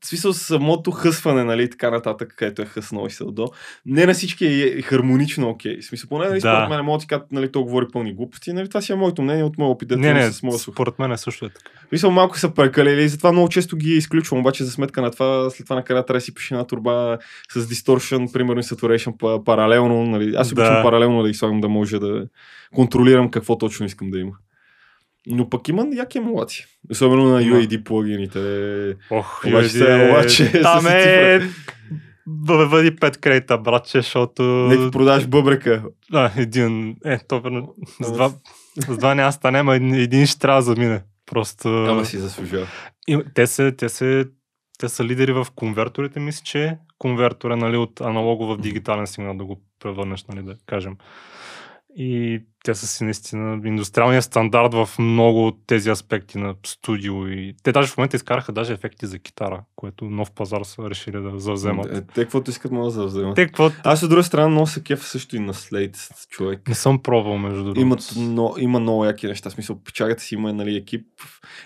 В 0.00 0.06
смисъл 0.06 0.32
самото 0.32 0.90
хъсване, 0.90 1.44
нали, 1.44 1.70
така 1.70 1.90
нататък, 1.90 2.34
където 2.36 2.62
е 2.62 2.66
хъснал 2.66 3.06
и 3.06 3.10
селдо. 3.10 3.46
Не 3.86 4.06
на 4.06 4.14
всички 4.14 4.46
е 4.46 4.82
хармонично 4.82 5.48
окей. 5.48 5.80
В 5.80 5.84
смисъл, 5.84 6.08
поне, 6.08 6.24
нали, 6.24 6.40
Да. 6.40 6.54
според 6.54 6.68
мен, 6.68 6.84
мога 6.84 6.98
да 6.98 7.02
ти 7.02 7.06
кажа, 7.06 7.22
нали, 7.32 7.52
то 7.52 7.62
говори 7.64 7.86
пълни 7.92 8.14
глупости. 8.14 8.52
Нали, 8.52 8.68
това 8.68 8.80
си 8.80 8.92
е 8.92 8.96
моето 8.96 9.22
мнение 9.22 9.44
от 9.44 9.58
моя 9.58 9.70
опит, 9.70 9.90
Не, 9.90 10.14
не, 10.14 10.32
с 10.32 10.42
моя 10.42 10.58
според 10.58 10.98
мен 10.98 11.12
е 11.12 11.16
също 11.16 11.44
е 11.44 11.48
така. 11.48 11.70
Мисля, 11.92 12.10
малко 12.10 12.38
са 12.38 12.50
прекалели 12.50 13.02
и 13.02 13.08
затова 13.08 13.32
много 13.32 13.48
често 13.48 13.76
ги 13.76 13.92
изключвам, 13.92 14.40
обаче 14.40 14.64
за 14.64 14.70
сметка 14.70 15.02
на 15.02 15.10
това, 15.10 15.50
след 15.50 15.66
това 15.66 15.76
накрая 15.76 16.06
трябва 16.06 16.16
да 16.16 16.24
си 16.24 16.34
пише 16.34 16.54
една 16.54 16.64
турба 16.66 17.18
с 17.50 17.60
distortion, 17.60 18.32
примерно 18.32 18.60
и 18.60 18.64
saturation 18.64 19.14
па- 19.18 19.44
паралелно. 19.44 20.04
Нали. 20.04 20.34
Аз 20.36 20.48
Да. 20.48 20.52
обичам 20.62 20.82
паралелно 20.82 21.22
да 21.22 21.28
ги 21.28 21.34
слагам 21.34 21.60
да 21.60 21.68
може 21.68 21.97
да 21.98 22.26
контролирам 22.74 23.30
какво 23.30 23.58
точно 23.58 23.86
искам 23.86 24.10
да 24.10 24.18
има. 24.18 24.32
Но 25.26 25.48
пък 25.50 25.68
има 25.68 25.86
яки 25.92 26.18
емулации. 26.18 26.64
Особено 26.90 27.24
на. 27.24 27.42
UAD 27.42 27.84
плагините. 27.84 28.96
Ох, 29.10 29.44
Обаче 29.46 29.56
Юди 29.56 29.68
се- 29.68 30.06
е- 30.06 30.10
обаче 30.10 30.52
Там 30.62 30.80
с 30.80 30.90
е... 30.90 31.40
Бъде 32.26 32.96
5 32.96 33.16
крейта, 33.16 33.58
братче, 33.58 33.98
защото... 33.98 34.42
Нека 34.42 34.90
продаш 34.90 35.26
бъбрека. 35.26 35.84
А, 36.12 36.30
един... 36.36 36.96
Е, 37.04 37.18
то 37.28 37.40
верно. 37.40 37.74
С 38.02 38.12
два, 38.12 38.32
с 38.76 38.96
два 38.98 39.14
няма 39.14 39.32
стане, 39.32 39.58
ама 39.58 39.76
един, 39.76 40.26
ще 40.26 40.38
трябва 40.38 40.58
да 40.58 40.62
замине. 40.62 41.02
Просто... 41.26 41.68
Ама 41.68 42.04
си 42.04 42.18
заслужава. 42.18 42.66
И, 43.08 43.18
те, 43.34 43.46
са, 43.46 43.72
те, 43.78 43.88
са, 43.88 44.24
те 44.78 44.88
са 44.88 45.04
лидери 45.04 45.32
в 45.32 45.46
конверторите, 45.54 46.20
мисля, 46.20 46.42
че 46.44 46.76
конвертора 46.98 47.56
нали, 47.56 47.76
от 47.76 48.00
аналого 48.00 48.46
в 48.46 48.58
дигитален 48.58 49.06
сигнал 49.06 49.36
да 49.36 49.44
го 49.44 49.62
превърнеш, 49.80 50.24
нали, 50.24 50.42
да 50.42 50.56
кажем. 50.66 50.96
И 51.94 52.40
те 52.64 52.74
са 52.74 52.86
си 52.86 53.04
наистина 53.04 53.60
индустриалния 53.64 54.22
стандарт 54.22 54.74
в 54.74 54.88
много 54.98 55.46
от 55.46 55.56
тези 55.66 55.90
аспекти 55.90 56.38
на 56.38 56.54
студио. 56.66 57.28
И 57.28 57.54
те 57.62 57.72
даже 57.72 57.88
в 57.88 57.96
момента 57.96 58.16
изкараха 58.16 58.52
даже 58.52 58.72
ефекти 58.72 59.06
за 59.06 59.18
китара, 59.18 59.60
което 59.76 60.04
нов 60.04 60.30
пазар 60.30 60.62
са 60.62 60.90
решили 60.90 61.20
да 61.20 61.38
завземат. 61.38 61.86
Е, 61.86 62.00
Те, 62.14 62.22
каквото 62.22 62.50
искат, 62.50 62.72
могат 62.72 62.94
да 62.94 63.06
вземат. 63.06 63.34
Те 63.34 63.46
какво? 63.46 63.70
Аз 63.84 64.02
от 64.02 64.10
друга 64.10 64.22
страна 64.22 64.48
много 64.48 64.66
се 64.66 64.82
кефа 64.82 65.04
също 65.04 65.36
и 65.36 65.38
на 65.38 65.54
Slate 65.54 66.28
човек. 66.28 66.68
Не 66.68 66.74
съм 66.74 67.02
пробвал, 67.02 67.38
между 67.38 67.62
другото. 67.62 67.80
Имат, 67.80 68.12
но, 68.16 68.54
има 68.58 68.80
много 68.80 69.04
яки 69.04 69.26
неща. 69.26 69.50
Смисъл, 69.50 69.78
печагата 69.84 70.22
си 70.22 70.34
има 70.34 70.52
нали, 70.52 70.76
екип. 70.76 71.06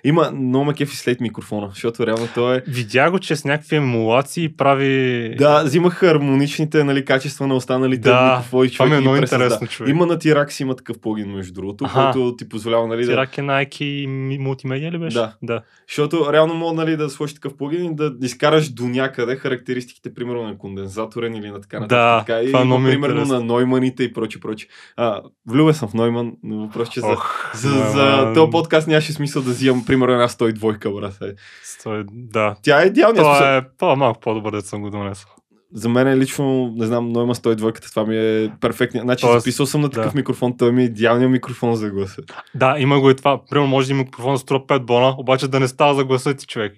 Има 0.05 0.31
много 0.31 0.65
ме 0.65 0.75
кефи 0.75 0.97
след 0.97 1.21
микрофона, 1.21 1.69
защото 1.69 2.07
реално 2.07 2.29
той 2.35 2.57
е... 2.57 2.63
Видя 2.67 3.11
го, 3.11 3.19
че 3.19 3.37
с 3.37 3.45
някакви 3.45 3.77
емулации 3.77 4.57
прави... 4.57 5.35
Да, 5.39 5.63
взимах 5.65 5.95
хармоничните 5.95 6.85
нали, 6.85 7.05
качества 7.05 7.47
на 7.47 7.55
останалите 7.55 8.09
Да, 8.09 8.37
микрофони. 8.37 8.71
това 8.71 8.87
ми 8.87 8.91
е 8.91 8.95
човек, 8.95 9.01
и 9.01 9.01
много 9.01 9.17
интересно, 9.17 9.67
човек. 9.67 9.91
Има 9.91 10.07
на 10.07 10.19
T-Rax 10.19 10.63
има 10.63 10.77
такъв 10.85 11.01
плагин, 11.01 11.31
между 11.31 11.53
другото, 11.53 11.85
Аха. 11.85 12.11
който 12.13 12.37
ти 12.37 12.49
позволява 12.49 12.87
нали, 12.87 13.05
да, 13.05 13.13
Тирак 13.13 13.39
е 13.39 13.41
Nike 13.41 14.39
мултимедия 14.39 14.93
ли 14.93 14.99
беше? 14.99 15.19
Да. 15.19 15.35
да. 15.43 15.63
Защото 15.89 16.33
реално 16.33 16.55
мога 16.55 16.73
нали, 16.75 16.97
да 16.97 17.11
сложиш 17.11 17.35
такъв 17.35 17.57
плагин 17.57 17.85
и 17.85 17.97
да 17.97 18.15
изкараш 18.23 18.69
до 18.69 18.89
някъде 18.89 19.37
характеристиките, 19.37 20.15
примерно 20.15 20.43
на 20.43 20.59
кондензаторен 20.59 21.35
или 21.35 21.51
на 21.51 21.61
така 21.61 21.81
нататък. 21.81 21.99
Да, 21.99 22.19
така, 22.19 22.43
и, 22.43 22.47
това 22.47 22.65
много 22.65 22.81
ми 22.81 22.89
е 22.89 22.93
примерно 22.93 23.21
интересно. 23.21 23.39
на 23.39 23.45
Нойманите 23.45 24.05
и 24.05 24.13
прочи, 24.13 24.41
прочи. 24.41 24.69
А, 24.97 25.23
влюбен 25.49 25.75
съм 25.75 25.89
в 25.89 25.95
Нойман, 25.95 26.33
но 26.43 26.67
въпрос, 26.67 26.89
че 26.89 27.01
за, 27.01 27.07
Ох, 27.07 27.57
за, 27.57 27.69
за 27.69 28.33
този 28.35 28.51
подкаст 28.51 28.89
нямаше 28.89 29.13
смисъл 29.13 29.43
да 29.43 29.51
взимам, 29.51 29.85
примерно, 29.85 30.13
една 30.13 30.29
102 30.29 31.01
брат. 31.01 31.19
Стой, 31.63 32.05
да. 32.11 32.57
Тя 32.63 32.83
е 32.83 32.87
идеалният. 32.87 33.25
Това 33.25 33.57
е, 33.57 33.63
това 33.79 34.09
е 34.09 34.21
по-добър, 34.21 34.53
да 34.53 34.63
съм 34.63 34.83
го 34.83 34.91
донесъл. 34.91 35.31
За 35.75 35.89
мен 35.89 36.09
е 36.09 36.17
лично, 36.17 36.75
не 36.77 36.87
знам, 36.87 37.09
но 37.09 37.23
има 37.23 37.35
102 37.35 37.91
това 37.91 38.07
ми 38.07 38.17
е 38.19 38.51
перфектният. 38.61 39.07
Значи 39.07 39.21
Тоест, 39.21 39.45
записал 39.45 39.67
съм 39.67 39.81
на 39.81 39.91
такъв 39.91 40.13
да. 40.13 40.17
микрофон, 40.19 40.57
той 40.57 40.73
ми 40.73 40.83
е 40.83 40.85
идеалният 40.85 41.33
микрофон 41.33 41.75
за 41.75 41.91
гласа. 41.91 42.23
Да, 42.55 42.77
има 42.79 43.01
го 43.01 43.11
и 43.11 43.17
това. 43.17 43.41
Примерно 43.51 43.69
може 43.69 43.87
да 43.87 43.93
има 43.93 44.03
микрофон 44.03 44.39
струва 44.39 44.67
5 44.67 44.79
бона, 44.79 45.15
обаче 45.19 45.49
да 45.49 45.61
не 45.61 45.69
става 45.69 45.95
за 45.95 46.05
гласа 46.05 46.35
ти 46.35 46.47
човек. 46.47 46.73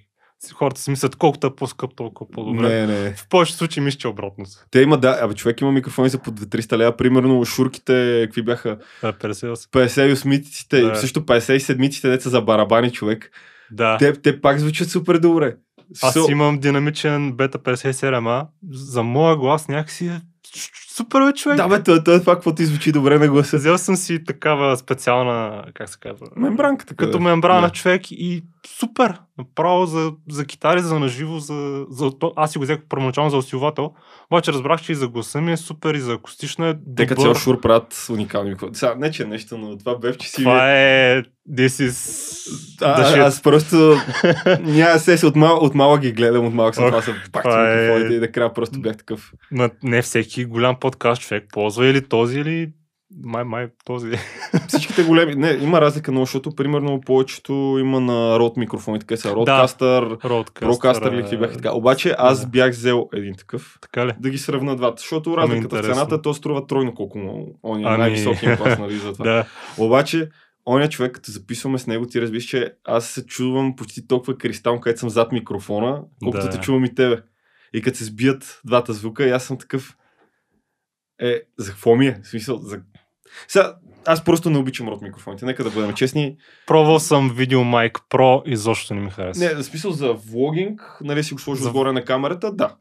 Хората 0.54 0.80
си 0.80 0.90
мислят 0.90 1.16
колкото 1.16 1.46
е 1.46 1.54
по-скъп, 1.54 1.96
толкова 1.96 2.30
по-добре. 2.30 2.68
Не, 2.68 2.87
не. 2.87 3.14
В 3.14 3.28
повечето 3.28 3.59
случаи 3.59 3.83
мисля, 3.83 3.98
че 3.98 4.09
е 4.09 4.11
обратно. 4.11 4.44
Те 4.70 4.80
има, 4.80 4.98
да, 4.98 5.18
абе, 5.22 5.35
човек 5.35 5.61
има 5.61 5.72
микрофони 5.72 6.09
за 6.09 6.18
по 6.18 6.30
200 6.30 6.76
лева. 6.76 6.96
Примерно 6.96 7.44
шурките, 7.44 8.22
какви 8.26 8.42
бяха? 8.42 8.78
Да, 9.02 9.12
58. 9.12 9.54
58-миците, 9.54 10.80
Да. 10.80 10.88
да. 10.88 10.96
също 10.96 11.20
57-миците, 11.20 12.11
деца 12.11 12.30
за 12.30 12.40
барабани 12.40 12.92
човек. 12.92 13.30
Да. 13.70 13.98
Те, 13.98 14.12
те 14.12 14.40
пак 14.40 14.59
звучат 14.59 14.88
супер 14.88 15.18
добре. 15.18 15.54
Аз 16.03 16.14
Со- 16.14 16.31
имам 16.31 16.59
динамичен 16.59 17.33
бета 17.33 17.59
57А. 17.59 18.47
За 18.70 19.03
моя 19.03 19.37
глас 19.37 19.68
някакси 19.68 20.07
е 20.07 20.20
Супер 20.96 21.26
бе, 21.26 21.33
човек. 21.33 21.57
Да, 21.57 21.68
бе, 21.68 21.83
това, 21.83 22.04
това, 22.04 22.20
това 22.20 22.35
какво 22.35 22.54
ти 22.54 22.64
звучи 22.64 22.92
добре 22.92 23.18
на 23.18 23.28
гласа. 23.28 23.57
Взел 23.57 23.78
съм 23.78 23.96
си 23.96 24.24
такава 24.24 24.76
специална, 24.76 25.64
как 25.74 25.88
се 25.88 25.98
казва? 26.00 26.26
Мембранка 26.37 26.87
така. 26.87 27.04
Като 27.04 27.20
мембрана 27.20 27.66
Да. 27.66 27.70
човек 27.72 28.02
и 28.11 28.44
супер. 28.66 29.14
Направо 29.38 29.87
за, 29.87 30.12
за 30.30 30.44
китари, 30.44 30.80
за 30.80 30.98
наживо, 30.98 31.38
за, 31.38 31.85
за 31.90 32.11
аз 32.37 32.52
си 32.52 32.59
го 32.59 32.64
взех 32.64 32.78
първоначално 32.88 33.30
за 33.30 33.37
усилвател, 33.37 33.92
обаче 34.30 34.52
разбрах, 34.52 34.83
че 34.83 34.92
и 34.92 34.94
за 34.94 35.09
гласа 35.09 35.40
ми 35.40 35.52
е 35.52 35.57
супер, 35.57 35.94
и 35.94 36.00
за 36.00 36.12
акустична 36.12 36.66
е 36.66 36.74
добър. 36.74 37.16
цял 37.16 37.35
шур 37.35 37.61
правят 37.61 38.07
уникални 38.11 38.50
микрофони. 38.50 38.76
Сега, 38.76 38.94
не 38.94 39.11
че 39.11 39.22
е 39.22 39.26
нещо, 39.26 39.59
но 39.59 39.78
това 39.78 39.98
бе, 39.98 40.16
че 40.16 40.28
си... 40.28 40.37
Това 40.37 40.72
е... 40.72 41.22
This 41.50 41.88
is... 41.88 42.24
А, 42.83 43.26
аз 43.26 43.42
просто 43.42 43.96
няма 44.61 44.98
се, 44.98 45.18
се 45.18 45.26
от, 45.26 45.37
мал, 45.37 45.57
от 45.57 45.74
малък 45.74 46.00
ги 46.00 46.12
гледам, 46.12 46.46
от 46.46 46.54
малък 46.54 46.74
съм 46.74 46.87
това 46.87 47.02
са 47.02 47.14
пак 47.33 47.44
е- 47.44 47.48
микрофоните 47.48 48.14
и 48.14 48.20
накрая 48.20 48.54
просто 48.54 48.80
бях 48.80 48.96
такъв. 48.96 49.33
Ма, 49.50 49.70
не 49.83 50.02
всеки 50.02 50.44
голям 50.44 50.76
подкаст 50.85 51.23
човек 51.23 51.44
ползва 51.53 51.87
или 51.87 52.09
този, 52.09 52.40
или 52.40 52.73
май, 53.25 53.44
май 53.44 53.68
този. 53.85 54.12
Всичките 54.68 55.03
големи, 55.05 55.35
не, 55.35 55.51
има 55.51 55.81
разлика 55.81 56.12
много, 56.12 56.27
защото 56.27 56.55
примерно 56.55 57.01
повечето 57.01 57.53
има 57.81 58.01
на 58.01 58.38
род 58.38 58.57
микрофони, 58.57 58.99
така 58.99 59.16
са 59.16 59.35
Родкастър. 59.35 60.18
Procaster 60.18 61.12
или 61.14 61.20
какви 61.23 61.38
бяха 61.38 61.55
така. 61.55 61.73
Обаче 61.73 62.14
аз 62.18 62.47
бях 62.47 62.70
взел 62.70 63.09
един 63.14 63.35
такъв, 63.35 63.79
Така 63.81 64.07
ли? 64.07 64.12
да 64.20 64.31
ги 64.31 64.38
сравна 64.38 64.77
двата, 64.77 65.01
защото 65.01 65.37
разликата 65.37 65.77
в 65.77 65.85
цената, 65.85 66.23
то 66.23 66.35
струва 66.35 66.66
тройно 66.66 66.94
колко 66.94 67.18
много. 67.18 67.59
Он 67.62 67.81
е 67.81 67.85
Ами- 67.87 67.99
най-високия 67.99 68.57
клас, 68.57 68.79
нали, 68.79 68.97
за 68.97 69.12
това. 69.12 69.25
Да. 69.25 69.44
Обаче, 69.79 70.29
оня 70.66 70.88
човек, 70.88 71.12
като 71.12 71.31
записваме 71.33 71.79
с 71.79 71.87
него, 71.87 72.07
ти 72.07 72.20
разбираш, 72.20 72.44
че 72.44 72.73
аз 72.85 73.07
се 73.07 73.27
чувам 73.27 73.77
почти 73.77 74.07
толкова 74.07 74.38
кристално, 74.38 74.81
където 74.81 75.01
съм 75.01 75.11
зад 75.11 75.33
микрофона, 75.33 76.03
колкото 76.23 76.44
Да. 76.44 76.51
те 76.51 76.59
чувам 76.61 76.85
и 76.85 76.94
тебе. 76.94 77.16
И 77.75 77.83
като 77.83 77.99
се 77.99 78.05
сбият 78.05 78.61
двата 78.64 78.92
звука, 78.92 79.27
и 79.27 79.31
аз 79.31 79.44
съм 79.44 79.59
такъв. 79.59 79.97
Е, 81.20 81.40
за 81.59 81.70
какво 81.70 81.96
ми 81.96 82.07
е? 82.07 82.20
В 82.22 82.29
смисъл, 82.29 82.57
за... 82.59 82.81
Сега, 83.48 83.74
аз 84.07 84.24
просто 84.24 84.50
не 84.50 84.59
обичам 84.59 84.88
рот 84.88 85.03
микрофоните, 85.03 85.46
нека 85.46 85.64
да 85.64 85.70
бъдем 85.70 85.92
честни. 85.94 86.37
Пробвал 86.66 87.00
съм 87.00 87.31
видеомайк 87.37 87.98
Pro 88.11 88.42
и 88.46 88.53
изобщо 88.53 88.94
не 88.94 89.00
ми 89.00 89.11
хареса. 89.11 89.44
Не, 89.44 89.55
в 89.55 89.62
смисъл 89.64 89.90
за 89.90 90.12
влогинг, 90.12 90.98
нали 91.00 91.24
си 91.24 91.35
го 91.35 91.40
сложил 91.40 91.62
За- 91.62 91.68
отгоре 91.68 91.92
на 91.92 92.05
камерата, 92.05 92.53
да. 92.53 92.77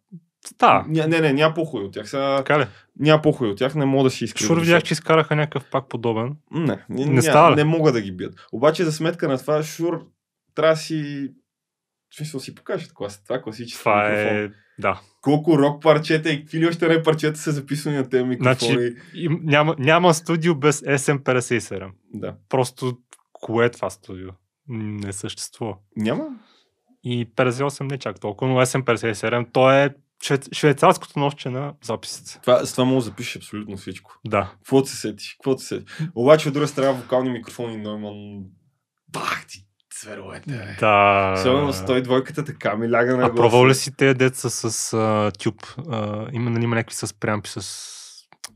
Да, 0.60 0.86
Ня, 0.88 1.08
не, 1.08 1.19
не, 1.19 1.34
няма 1.34 1.54
по-хуй 1.54 1.84
от 1.84 1.93
тях. 1.93 2.10
Сега, 2.10 2.38
така 2.38 2.60
ли? 2.60 2.65
няма 3.00 3.22
по-хуй 3.22 3.50
от 3.50 3.58
тях, 3.58 3.76
не 3.76 3.86
мога 3.86 4.04
да 4.04 4.10
си 4.10 4.24
изкривя. 4.24 4.48
Шур 4.48 4.60
видях, 4.60 4.84
че 4.84 4.93
изкараха 4.93 5.36
някакъв 5.36 5.69
пак 5.72 5.89
подобен. 5.89 6.36
Не, 6.52 6.86
не, 6.89 7.06
Не 7.06 7.12
не, 7.12 7.22
става 7.22 7.56
не 7.56 7.63
мога 7.63 7.91
да 7.91 8.02
ги 8.02 8.12
бият. 8.12 8.34
Обаче 8.52 8.84
за 8.84 8.91
сметка 8.91 9.28
на 9.28 9.38
това, 9.38 9.63
Шур 9.63 10.06
трябва 10.56 10.74
да 10.74 10.80
си... 10.80 11.30
В 12.10 12.15
смисъл 12.15 12.39
си 12.39 12.56
клас. 12.93 13.24
Това 13.24 13.36
е 13.36 13.41
класически 13.41 13.80
Това 13.80 14.10
микрофон. 14.10 14.38
е... 14.38 14.52
Да. 14.80 15.02
Колко 15.24 15.58
рок 15.58 15.82
парчета 15.82 16.30
и 16.30 16.40
какви 16.40 16.60
ли 16.60 16.68
още 16.68 16.88
не 16.88 17.04
парчета 17.04 17.40
са 17.40 17.52
записани 17.52 17.98
на 17.98 18.10
тези 18.10 18.24
микрофони. 18.24 18.72
Значи, 18.74 18.96
няма, 19.42 19.76
няма 19.80 20.14
студио 20.14 20.56
без 20.56 20.82
SM57. 20.82 21.92
Да. 22.14 22.36
Просто 22.50 22.98
кое 23.34 23.66
е 23.66 23.70
това 23.70 23.90
студио? 23.90 24.30
Не 24.68 25.14
съществува. 25.14 25.76
Няма? 25.98 26.28
И 27.04 27.28
58 27.36 27.92
не 27.92 27.98
чак 27.98 28.20
толкова, 28.20 28.52
но 28.52 28.62
SM57 28.62 29.48
то 29.54 29.72
е 29.72 29.96
шве- 30.24 30.54
швейцарското 30.56 31.20
нощче 31.20 31.50
на 31.50 31.74
записите. 31.84 32.40
Това, 32.42 32.66
с 32.66 32.72
това 32.72 32.86
мога 32.86 32.96
да 32.96 33.02
запишеш 33.02 33.36
абсолютно 33.36 33.78
всичко. 33.78 34.12
Да. 34.28 34.52
Какво 34.58 34.86
се 34.86 34.96
сетиш? 34.96 35.34
Какво 35.34 35.58
се 35.58 35.68
сетиш? 35.68 35.98
Обаче 36.16 36.48
от 36.48 36.54
друга 36.54 36.68
страна 36.68 36.92
вокални 36.92 37.30
микрофони 37.30 37.78
Нойман... 37.78 38.44
Бах 39.10 39.46
ти, 39.48 39.66
цверовете. 40.04 40.52
бе. 40.52 40.76
Да. 40.80 41.34
Особено 41.38 41.74
102-ката 41.74 42.46
така 42.46 42.76
ми 42.76 42.92
ляга 42.92 43.18
на 43.18 43.26
А 43.26 43.36
пробвал 43.36 43.68
ли 43.68 43.76
си 43.76 43.96
те 43.98 44.13
деца 44.13 44.50
с 44.50 44.94
а, 44.94 45.32
тюб? 45.39 45.56
А, 45.92 46.28
има, 46.32 46.50
нали, 46.50 46.63
има 46.63 46.76
някакви 46.76 46.96
с 46.96 47.13
преампи 47.20 47.50
с... 47.50 47.94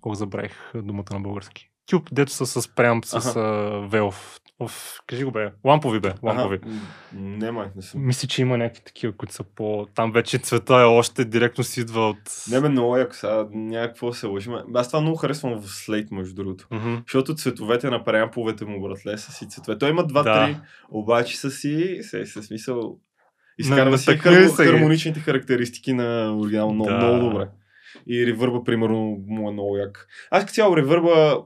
Колко 0.01 0.15
забравих 0.15 0.71
думата 0.75 1.13
на 1.13 1.19
български. 1.19 1.69
Тюб, 1.89 2.09
дето 2.11 2.31
са 2.31 2.61
с 2.61 2.67
преамп, 2.67 3.05
с 3.05 3.35
а, 3.35 3.41
велов. 3.87 4.39
Оф, 4.59 4.99
кажи 5.07 5.23
го 5.23 5.31
бе. 5.31 5.51
Лампови 5.65 5.99
бе. 5.99 6.13
Лампови. 6.23 6.59
Ага, 6.63 7.51
м, 7.51 7.69
не, 7.75 7.81
съм. 7.81 8.05
Мисля, 8.05 8.27
че 8.27 8.41
има 8.41 8.57
някакви 8.57 8.81
такива, 8.83 9.13
които 9.13 9.33
са 9.33 9.43
по... 9.43 9.87
Там 9.95 10.11
вече 10.11 10.37
цвета 10.37 10.73
е 10.73 10.83
още 10.83 11.25
директно 11.25 11.63
си 11.63 11.81
идва 11.81 12.09
от... 12.09 12.17
Не 12.51 12.61
бе, 12.61 12.69
много 12.69 12.97
яко 12.97 13.13
сега, 13.15 13.47
някакво 13.51 14.13
се 14.13 14.27
лъжим. 14.27 14.53
Аз 14.75 14.87
това 14.87 15.01
много 15.01 15.17
харесвам 15.17 15.61
в 15.61 15.65
Slate, 15.65 16.07
между 16.11 16.35
другото. 16.35 16.67
Мгм. 16.71 16.95
Защото 17.07 17.35
цветовете 17.35 17.89
на 17.89 18.03
преамповете 18.03 18.65
му, 18.65 18.81
братле, 18.81 19.17
са 19.17 19.31
си 19.31 19.49
цветове. 19.49 19.77
Той 19.77 19.89
има 19.89 20.07
два-три, 20.07 20.53
Да. 20.53 20.61
обаче 20.89 21.37
са 21.37 21.51
си, 21.51 21.97
се, 22.01 22.25
се 22.25 22.43
смисъл, 22.43 22.97
изкарва 23.57 23.91
На- 23.91 23.97
си 23.97 24.11
ги. 24.13 24.17
хармоничните 24.17 25.19
характеристики 25.19 25.93
на 25.93 26.37
оригинал 26.37 26.73
много, 26.73 26.89
Да. 26.89 26.97
много 26.97 27.29
добре. 27.29 27.47
И 28.07 28.27
ревърба, 28.27 28.63
примерно, 28.63 29.17
му 29.27 29.49
е 29.49 29.53
много 29.53 29.77
як. 29.77 30.07
Аз 30.31 30.43
като 30.43 30.53
цяло 30.53 30.77
ревърба, 30.77 31.37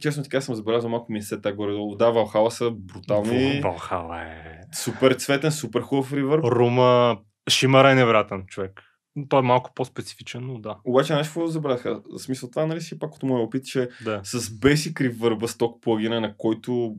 честно 0.00 0.22
така 0.22 0.40
съм 0.40 0.54
забелязал, 0.54 0.90
малко 0.90 1.12
ми 1.12 1.18
е 1.18 1.22
сета 1.22 1.52
горе-долу. 1.52 1.96
Да, 1.96 2.10
Валхала 2.10 2.50
са 2.50 2.70
брутални, 2.70 3.60
Валхала 3.60 4.22
е... 4.22 4.60
супер 4.74 5.14
цветен, 5.14 5.52
супер 5.52 5.80
хубав 5.80 6.12
ревърб. 6.12 6.44
Рума... 6.44 7.18
Шимара 7.48 7.90
е 7.90 7.94
невероятен 7.94 8.44
човек. 8.46 8.82
Той 9.28 9.38
е 9.38 9.42
малко 9.42 9.70
по-специфичен, 9.74 10.46
но 10.46 10.58
да. 10.58 10.78
Обаче 10.84 11.14
нещо 11.14 11.34
какво 11.34 11.46
забравяха? 11.46 12.02
В 12.12 12.18
смисъл 12.18 12.50
това, 12.50 12.66
нали 12.66 12.80
си 12.80 12.98
пак 12.98 13.14
от 13.14 13.22
моя 13.22 13.42
опит, 13.42 13.64
че 13.64 13.88
да. 14.04 14.20
с 14.24 14.40
Basic 14.40 14.92
Reverb 14.92 15.46
сток 15.46 15.82
плагина, 15.82 16.20
на 16.20 16.36
който 16.36 16.96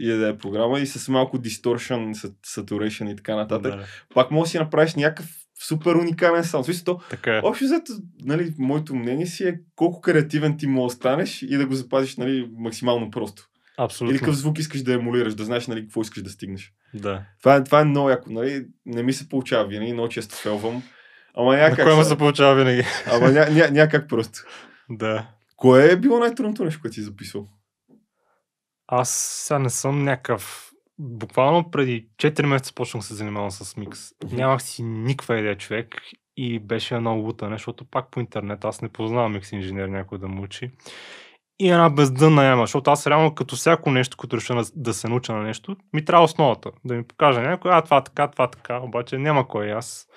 и 0.00 0.08
да 0.08 0.28
е 0.28 0.38
програма 0.38 0.80
и 0.80 0.86
с 0.86 1.08
малко 1.08 1.38
distortion, 1.38 2.12
saturation 2.46 3.12
и 3.12 3.16
така 3.16 3.36
нататък, 3.36 3.76
да. 3.76 3.84
пак 4.14 4.30
може 4.30 4.42
да 4.42 4.50
си 4.50 4.58
направиш 4.58 4.94
някакъв 4.94 5.26
супер 5.66 5.94
уникален 5.94 6.44
саунд. 6.44 6.64
Смисъл, 6.64 6.84
то, 6.84 7.00
Така 7.10 7.36
е. 7.36 7.40
общо 7.44 7.64
взето, 7.64 7.92
нали, 8.24 8.54
моето 8.58 8.94
мнение 8.94 9.26
си 9.26 9.44
е 9.48 9.60
колко 9.76 10.00
креативен 10.00 10.58
ти 10.58 10.66
може 10.66 10.92
да 10.92 10.96
станеш 10.96 11.42
и 11.42 11.56
да 11.56 11.66
го 11.66 11.74
запазиш 11.74 12.16
нали, 12.16 12.50
максимално 12.58 13.10
просто. 13.10 13.48
Абсолютно. 13.78 14.14
Или 14.14 14.18
какъв 14.18 14.36
звук 14.36 14.58
искаш 14.58 14.82
да 14.82 14.94
емулираш, 14.94 15.34
да 15.34 15.44
знаеш 15.44 15.66
нали, 15.66 15.80
какво 15.82 16.02
искаш 16.02 16.22
да 16.22 16.30
стигнеш. 16.30 16.72
Да. 16.94 17.22
Това 17.38 17.56
е, 17.56 17.64
това 17.64 17.80
е 17.80 17.84
много 17.84 18.10
яко. 18.10 18.32
Нали? 18.32 18.66
Не 18.86 19.02
ми 19.02 19.12
се 19.12 19.28
получава 19.28 19.68
винаги, 19.68 19.92
много 19.92 20.08
често 20.08 20.34
фелвам. 20.34 20.82
Ама 21.34 21.56
някак, 21.56 21.84
кой 21.84 21.96
му 21.96 22.02
са- 22.02 22.08
се 22.08 22.18
получава 22.18 22.54
винаги? 22.54 22.84
ама 23.06 23.30
ня, 23.30 23.46
ня, 23.50 23.68
някак 23.70 24.08
просто. 24.08 24.38
да. 24.90 25.26
Кое 25.56 25.92
е 25.92 25.96
било 25.96 26.18
най-трудното 26.18 26.64
нещо, 26.64 26.80
което 26.80 26.94
си 26.94 27.02
записал? 27.02 27.48
Аз 28.86 29.10
сега 29.46 29.58
не 29.58 29.70
съм 29.70 30.04
някакъв... 30.04 30.71
Буквално 31.04 31.70
преди 31.70 32.08
4 32.16 32.46
месеца 32.46 32.74
почнах 32.74 33.04
се 33.04 33.14
занимавам 33.14 33.50
с 33.50 33.76
микс. 33.76 34.00
Нямах 34.32 34.62
си 34.62 34.82
никаква 34.82 35.38
идея 35.38 35.58
човек 35.58 36.02
и 36.36 36.58
беше 36.58 36.94
едно 36.94 37.14
лутане, 37.14 37.54
защото 37.54 37.84
пак 37.84 38.10
по 38.10 38.20
интернет 38.20 38.64
аз 38.64 38.82
не 38.82 38.88
познавам 38.88 39.32
микс 39.32 39.52
инженер 39.52 39.88
някой 39.88 40.18
да 40.18 40.28
му 40.28 40.42
учи. 40.42 40.70
И 41.60 41.70
една 41.70 41.90
бездънна 41.90 42.44
яма, 42.44 42.62
защото 42.62 42.90
аз 42.90 43.06
реално 43.06 43.34
като 43.34 43.56
всяко 43.56 43.90
нещо, 43.90 44.16
като 44.16 44.36
реша 44.36 44.62
да 44.74 44.94
се 44.94 45.08
науча 45.08 45.32
на 45.32 45.42
нещо, 45.42 45.76
ми 45.92 46.04
трябва 46.04 46.24
основата. 46.24 46.70
Да 46.84 46.94
ми 46.94 47.04
покаже 47.04 47.40
някой, 47.40 47.70
а 47.74 47.82
това 47.82 48.04
така, 48.04 48.28
това 48.28 48.46
така, 48.46 48.78
обаче 48.78 49.18
няма 49.18 49.48
кой. 49.48 49.72
Аз 49.72 50.08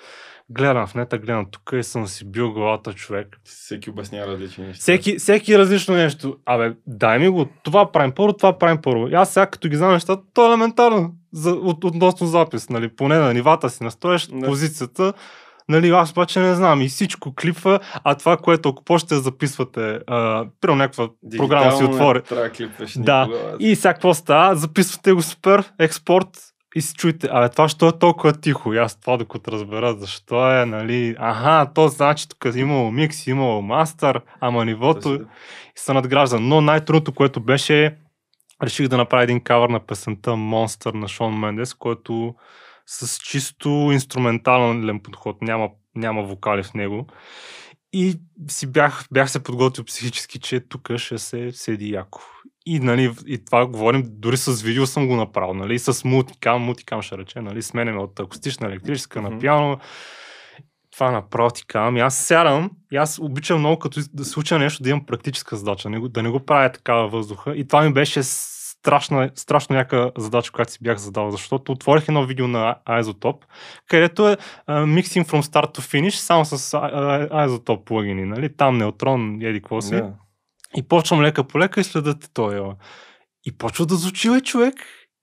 гледам 0.50 0.86
в 0.86 0.94
нета, 0.94 1.18
гледам 1.18 1.46
тук 1.50 1.70
и 1.72 1.82
съм 1.82 2.06
си 2.06 2.30
бил 2.30 2.52
главата 2.52 2.92
човек. 2.92 3.36
Всеки 3.44 3.90
обяснява 3.90 4.32
различни 4.32 4.66
неща. 4.66 4.80
Всеки, 4.80 5.16
всеки 5.18 5.58
различно 5.58 5.94
нещо. 5.94 6.36
Абе, 6.46 6.72
дай 6.86 7.18
ми 7.18 7.28
го. 7.28 7.46
Това 7.62 7.92
правим 7.92 8.12
първо, 8.12 8.32
това 8.32 8.58
правим 8.58 8.78
първо. 8.82 9.08
И 9.08 9.14
аз 9.14 9.32
сега 9.32 9.46
като 9.46 9.68
ги 9.68 9.76
знам 9.76 9.92
нещата, 9.92 10.22
то 10.34 10.44
е 10.44 10.48
елементарно. 10.48 11.14
За, 11.32 11.50
от, 11.50 11.84
относно 11.84 12.26
запис, 12.26 12.68
нали? 12.68 12.88
Поне 12.88 13.18
на 13.18 13.34
нивата 13.34 13.70
си 13.70 13.84
настояш 13.84 14.26
Да. 14.26 14.46
позицията. 14.46 15.12
Нали, 15.68 15.90
аз 15.90 16.10
обаче 16.10 16.40
не 16.40 16.54
знам. 16.54 16.82
И 16.82 16.88
всичко 16.88 17.34
клипва, 17.34 17.80
а 18.04 18.14
това, 18.14 18.36
което 18.36 18.68
ако 18.68 18.84
почнете 18.84 19.14
да 19.14 19.20
записвате, 19.20 20.00
примерно 20.60 20.76
някаква 20.78 21.08
програма 21.36 21.72
си 21.72 21.76
Дигитално 21.78 21.94
отвори. 21.94 22.22
Трябва 22.22 22.48
клипваш 22.50 22.98
Да. 22.98 23.26
никога. 23.26 23.56
И 23.60 23.76
сега 23.76 23.92
какво 23.94 24.14
става? 24.14 24.56
Записвате 24.56 25.12
го 25.12 25.22
супер, 25.22 25.72
експорт 25.78 26.28
и 26.76 26.82
си 26.82 26.94
чуете, 26.94 27.28
абе 27.30 27.48
това 27.48 27.68
що 27.68 27.88
е 27.88 27.98
толкова 27.98 28.32
тихо? 28.32 28.74
И 28.74 28.78
аз 28.78 29.00
това 29.00 29.16
докато 29.16 29.52
разбера 29.52 29.94
защо 29.94 30.60
е, 30.60 30.66
нали, 30.66 31.16
аха, 31.18 31.70
то 31.74 31.88
значи 31.88 32.28
тук 32.28 32.54
имало 32.54 32.90
микс, 32.90 33.26
имало 33.26 33.62
мастър, 33.62 34.20
ама 34.40 34.64
нивото 34.64 35.14
и 35.14 35.20
се 35.74 35.92
надгражда. 35.92 36.38
Но 36.40 36.60
най-трудното, 36.60 37.12
което 37.12 37.40
беше, 37.40 37.96
реших 38.62 38.88
да 38.88 38.96
направя 38.96 39.22
един 39.22 39.40
кавър 39.40 39.68
на 39.68 39.80
песента 39.80 40.30
Monster 40.30 40.94
на 40.94 41.08
Шон 41.08 41.38
Мендес, 41.38 41.74
който 41.74 42.34
с 42.86 43.18
чисто 43.18 43.68
инструментален 43.68 45.00
подход, 45.00 45.42
няма, 45.42 45.68
няма 45.94 46.22
вокали 46.22 46.62
в 46.62 46.74
него. 46.74 47.06
И 47.92 48.20
си 48.48 48.72
бях, 48.72 49.06
бях 49.12 49.30
се 49.30 49.42
подготвил 49.42 49.84
психически, 49.84 50.40
че 50.40 50.60
тук 50.60 50.96
ще 50.96 51.18
се 51.18 51.52
седи 51.52 51.90
яко. 51.90 52.20
И, 52.66 52.80
нали, 52.80 53.14
и 53.26 53.44
това 53.44 53.66
говорим, 53.66 54.02
дори 54.06 54.36
с 54.36 54.62
видео 54.62 54.86
съм 54.86 55.06
го 55.08 55.16
направил, 55.16 55.54
нали, 55.54 55.78
с 55.78 56.04
мултикам, 56.04 56.62
мултикам 56.62 57.02
ще 57.02 57.18
рече, 57.18 57.40
нали, 57.40 57.62
сменяме 57.62 57.98
от 57.98 58.20
акустична 58.20 58.66
електрическа 58.66 59.22
Мгм. 59.22 59.34
на 59.34 59.40
пиано. 59.40 59.78
Това 60.92 61.10
направо 61.10 61.50
ти 61.50 61.66
казвам. 61.66 61.96
И 61.96 62.00
аз 62.00 62.16
сядам 62.16 62.70
и 62.92 62.96
аз 62.96 63.18
обичам 63.18 63.58
много 63.58 63.78
като 63.78 64.00
да 64.12 64.24
се 64.24 64.40
уча 64.40 64.58
нещо 64.58 64.82
да 64.82 64.90
имам 64.90 65.06
практическа 65.06 65.56
задача, 65.56 65.90
не 65.90 65.98
го- 65.98 66.08
да 66.08 66.22
не 66.22 66.28
го 66.30 66.40
правя 66.40 66.72
така 66.72 66.94
във 66.94 67.12
въздуха. 67.12 67.56
И 67.56 67.68
това 67.68 67.82
ми 67.82 67.92
беше 67.92 68.22
страшна, 68.22 69.30
страшно 69.34 69.76
яка 69.76 70.10
задача, 70.18 70.52
която 70.52 70.72
си 70.72 70.78
бях 70.82 70.98
задал, 70.98 71.30
защото 71.30 71.72
отворих 71.72 72.08
едно 72.08 72.26
видео 72.26 72.48
на 72.48 72.76
Isotope, 72.88 73.42
където 73.88 74.28
е 74.28 74.36
uh, 74.36 74.38
mixing 74.68 75.24
from 75.24 75.42
start 75.42 75.78
to 75.78 75.80
finish, 75.80 76.10
само 76.10 76.44
с 76.44 76.58
Isotope 77.30 77.84
плагини, 77.84 78.24
нали? 78.24 78.56
Там 78.56 78.78
неутрон, 78.78 79.42
еди 79.42 79.60
какво 79.60 79.80
си. 79.80 79.90
Да. 79.94 80.12
И 80.76 80.82
почвам 80.82 81.22
лека 81.22 81.44
по 81.44 81.58
лека 81.58 81.80
и 81.80 81.84
следът 81.84 82.30
той. 82.34 82.74
И 83.44 83.58
почва 83.58 83.86
да 83.86 83.94
звучи, 83.94 84.30
бе, 84.30 84.40
човек. 84.40 84.74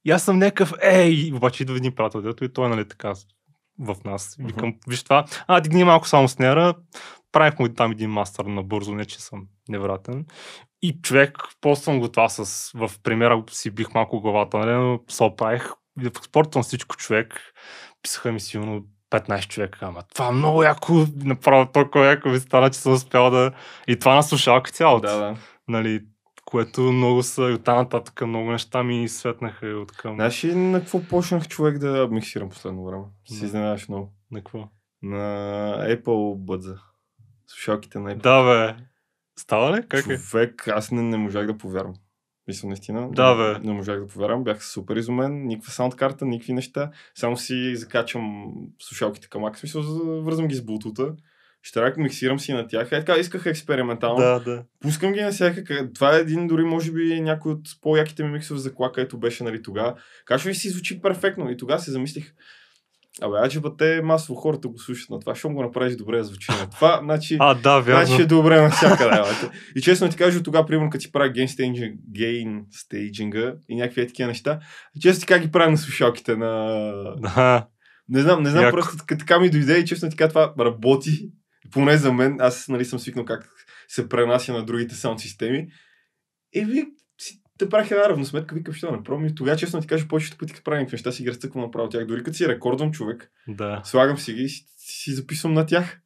И 0.05 0.11
аз 0.11 0.23
съм 0.23 0.39
някакъв, 0.39 0.73
ей, 0.81 1.31
обаче 1.33 1.63
идва 1.63 1.77
един 1.77 1.95
приятел, 1.95 2.21
дето 2.21 2.45
и 2.45 2.53
той, 2.53 2.69
нали, 2.69 2.87
така 2.87 3.13
в 3.79 3.95
нас. 4.05 4.35
И 4.39 4.43
Викам, 4.43 4.75
виж 4.87 5.03
това, 5.03 5.25
а, 5.47 5.61
дигни 5.61 5.83
малко 5.83 6.07
само 6.07 6.27
снера, 6.27 6.73
правих 7.31 7.59
му 7.59 7.69
там 7.69 7.91
един 7.91 8.09
мастър 8.09 8.45
на 8.45 8.63
бързо, 8.63 8.95
не 8.95 9.05
че 9.05 9.21
съм 9.21 9.47
невратен. 9.69 10.25
И 10.81 11.01
човек, 11.01 11.37
после 11.61 11.83
съм 11.83 11.99
го 11.99 12.09
това 12.09 12.29
с, 12.29 12.71
в 12.75 12.91
примера 13.03 13.43
си 13.49 13.71
бих 13.71 13.93
малко 13.93 14.21
главата, 14.21 14.57
нали, 14.57 14.71
но 14.71 14.99
се 15.09 15.23
оправих. 15.23 15.69
Спортвам 16.21 16.63
всичко 16.63 16.97
човек. 16.97 17.53
Писаха 18.01 18.31
ми 18.31 18.39
силно 18.39 18.85
15 19.13 19.47
човека, 19.47 19.79
ама 19.81 20.03
това 20.13 20.31
много 20.31 20.63
яко, 20.63 21.05
направо 21.23 21.65
толкова 21.71 22.05
яко 22.05 22.29
ми 22.29 22.39
стана, 22.39 22.69
че 22.69 22.79
съм 22.79 22.93
успял 22.93 23.29
да... 23.29 23.51
И 23.87 23.99
това 23.99 24.15
на 24.15 24.23
слушалка 24.23 24.71
цялото. 24.71 25.07
Да, 25.07 25.17
да. 25.17 25.35
Нали, 25.67 26.05
което 26.45 26.81
много 26.81 27.23
са, 27.23 27.41
и 27.41 27.53
оттам 27.53 27.77
нататък 27.77 28.21
много 28.27 28.51
неща 28.51 28.83
ми 28.83 29.09
светнаха 29.09 29.67
и 29.67 29.73
от 29.73 29.91
към... 29.91 30.15
Знаеш 30.15 30.45
ли 30.45 30.55
на 30.55 30.79
какво 30.79 31.03
почнах 31.03 31.47
човек 31.47 31.77
да 31.77 32.07
миксирам 32.11 32.49
последно 32.49 32.85
време? 32.85 33.03
Ще 33.23 33.33
Си 33.33 33.41
На- 33.41 33.47
изненадаш 33.47 33.87
много. 33.89 34.13
На 34.31 34.39
какво? 34.39 34.67
На 35.01 35.17
Apple 35.89 36.37
Buds. 36.37 36.79
Слушалките 37.47 37.99
на 37.99 38.15
Apple. 38.15 38.21
Да, 38.21 38.43
бе. 38.43 38.83
Става 39.39 39.77
ли? 39.77 39.87
Как 39.87 40.07
е? 40.07 40.17
Човек, 40.17 40.67
аз 40.67 40.91
не, 40.91 41.01
не 41.01 41.17
можах 41.17 41.45
да 41.47 41.57
повярвам. 41.57 41.93
Мисля, 42.47 42.67
наистина. 42.67 43.09
Да, 43.11 43.35
не, 43.35 43.53
бе. 43.53 43.59
Не 43.67 43.73
можах 43.73 43.99
да 43.99 44.07
повярвам. 44.07 44.43
Бях 44.43 44.65
супер 44.65 44.95
изумен. 44.95 45.47
Никаква 45.47 45.71
саундкарта, 45.71 46.25
никакви 46.25 46.53
неща. 46.53 46.91
Само 47.15 47.37
си 47.37 47.75
закачам 47.75 48.53
слушалките 48.79 49.29
към 49.29 49.41
Mac. 49.41 49.57
Смисъл, 49.57 49.81
за- 49.81 50.03
вързвам 50.03 50.47
ги 50.47 50.55
с 50.55 50.61
Bluetooth. 50.61 51.15
Ще 51.61 51.93
миксирам 51.97 52.39
си 52.39 52.53
на 52.53 52.67
тях. 52.67 52.91
Е, 52.91 52.99
така, 52.99 53.19
исках 53.19 53.45
експериментално. 53.45 54.17
Да, 54.17 54.39
да. 54.39 54.63
Пускам 54.79 55.13
ги 55.13 55.21
на 55.21 55.31
всякакъв. 55.31 55.87
Това 55.95 56.17
е 56.17 56.19
един, 56.19 56.47
дори 56.47 56.63
може 56.63 56.91
би 56.91 57.21
някой 57.21 57.51
от 57.51 57.61
по-яките 57.81 58.23
ми 58.23 58.31
миксове 58.31 58.59
за 58.59 58.73
кола, 58.73 58.91
където 58.91 59.17
беше 59.17 59.43
нали, 59.43 59.61
тогава. 59.63 59.95
Качва 60.25 60.51
и 60.51 60.55
си 60.55 60.69
звучи 60.69 61.01
перфектно. 61.01 61.51
И 61.51 61.57
тогава 61.57 61.79
се 61.79 61.91
замислих, 61.91 62.33
Абе, 63.21 63.37
аджиба, 63.45 63.77
те 63.77 64.01
масово 64.01 64.35
хората 64.39 64.67
го 64.67 64.79
слушат 64.79 65.09
на 65.09 65.19
това. 65.19 65.35
Щом 65.35 65.53
го 65.53 65.61
направиш 65.63 65.95
добре 65.95 66.17
да 66.17 66.23
звучи 66.23 66.51
на 66.51 66.69
това, 66.69 66.99
значи, 67.03 67.37
А, 67.39 67.53
да, 67.53 67.79
вярно. 67.79 68.05
значи 68.05 68.21
е 68.21 68.25
добре 68.25 68.61
навсякъде. 68.61 69.21
и 69.75 69.81
честно 69.81 70.09
ти 70.09 70.17
кажа, 70.17 70.43
тогава, 70.43 70.65
примерно, 70.65 70.89
като 70.89 71.01
си 71.01 71.11
правя 71.11 71.29
гейн 71.29 71.47
стейджинг, 71.47 71.95
гейн 72.11 72.65
стейджинга 72.71 73.53
и 73.69 73.75
някакви 73.75 74.07
такива 74.07 74.27
неща, 74.27 74.59
често 75.01 75.19
ти 75.19 75.25
как 75.25 75.41
ги 75.41 75.51
правя 75.51 75.71
на 75.71 75.77
слушалките 75.77 76.35
на... 76.35 76.93
Не 78.09 78.21
знам, 78.21 78.43
не 78.43 78.49
знам, 78.49 78.63
Яко. 78.63 78.75
просто 78.75 78.97
така, 78.97 79.17
така 79.17 79.39
ми 79.39 79.49
дойде 79.49 79.77
и 79.79 79.85
честно 79.85 80.09
ти 80.09 80.15
кажа, 80.15 80.29
това 80.29 80.53
работи. 80.59 81.29
Поне 81.71 81.97
за 81.97 82.13
мен, 82.13 82.37
аз 82.39 82.67
нали 82.67 82.85
съм 82.85 82.99
свикнал 82.99 83.25
как 83.25 83.49
се 83.87 84.09
пренася 84.09 84.53
на 84.53 84.65
другите 84.65 84.95
саунд 84.95 85.19
системи. 85.19 85.67
И 86.53 86.65
ви 86.65 86.85
да 87.63 87.69
правих 87.69 87.91
една 87.91 88.09
равносметка, 88.09 88.55
викам, 88.55 88.73
що 88.73 88.91
не 88.91 89.03
пробвам. 89.03 89.35
Тогава, 89.35 89.57
честно 89.57 89.81
ти 89.81 89.87
кажа, 89.87 90.07
повечето 90.07 90.37
пъти, 90.37 90.53
като 90.53 90.63
правя 90.63 90.77
някакви 90.77 90.93
неща, 90.95 91.11
си 91.11 91.23
ги 91.23 91.29
разцъквам 91.29 91.63
направо 91.63 91.89
тях. 91.89 92.05
Дори 92.05 92.23
като 92.23 92.37
си 92.37 92.47
рекордвам 92.47 92.91
човек, 92.91 93.31
Да. 93.47 93.81
слагам 93.85 94.17
си 94.17 94.33
ги 94.33 94.41
и 94.43 94.49
си, 94.49 94.65
си 94.77 95.11
записвам 95.13 95.53
на 95.53 95.65
тях. 95.65 95.99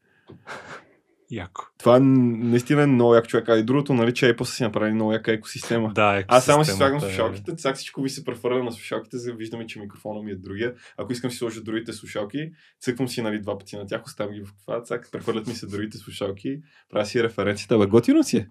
Яко. 1.32 1.62
Това 1.80 2.00
наистина 2.00 2.82
е 2.84 2.88
много 2.88 3.16
як 3.16 3.28
човек. 3.28 3.50
А 3.50 3.58
и 3.58 3.64
другото, 3.64 3.94
нали, 3.94 4.14
че 4.14 4.36
Apple 4.36 4.44
си 4.44 4.64
направили 4.64 4.94
много 4.94 5.14
яка 5.14 5.32
екосистема. 5.32 5.92
Да, 5.96 6.24
Аз 6.28 6.46
само 6.46 6.66
си 6.66 6.72
слагам 6.72 6.98
е- 6.98 7.02
слушалките, 7.02 7.52
сега 7.58 7.74
всичко 7.74 8.02
ви 8.02 8.10
се 8.10 8.26
прехвърля 8.26 8.64
на 8.64 8.72
слушалките, 8.72 9.18
за 9.18 9.32
да 9.32 9.38
виждаме, 9.38 9.68
че 9.68 9.80
микрофона 9.80 10.24
ми 10.24 10.32
е 10.32 10.36
другия. 10.36 10.74
Ако 10.98 11.12
искам 11.12 11.32
си 11.32 11.38
сложа 11.38 11.62
другите 11.62 11.94
слушалки, 11.94 12.52
цъквам 12.82 13.08
си 13.08 13.22
нали, 13.22 13.42
два 13.42 13.58
пъти 13.58 13.76
на 13.76 13.88
тях, 13.88 14.06
оставям 14.06 14.34
ги 14.34 14.42
в 14.42 14.50
това, 14.62 14.84
цак, 14.84 15.10
прехвърлят 15.12 15.48
ми 15.48 15.54
се 15.54 15.66
другите 15.68 15.98
слушалки, 15.98 16.60
правя 16.90 17.06
си 17.06 17.24
референцията. 17.24 17.78
Бе, 17.78 17.86
готино 17.86 18.24
си 18.24 18.38
е. 18.38 18.48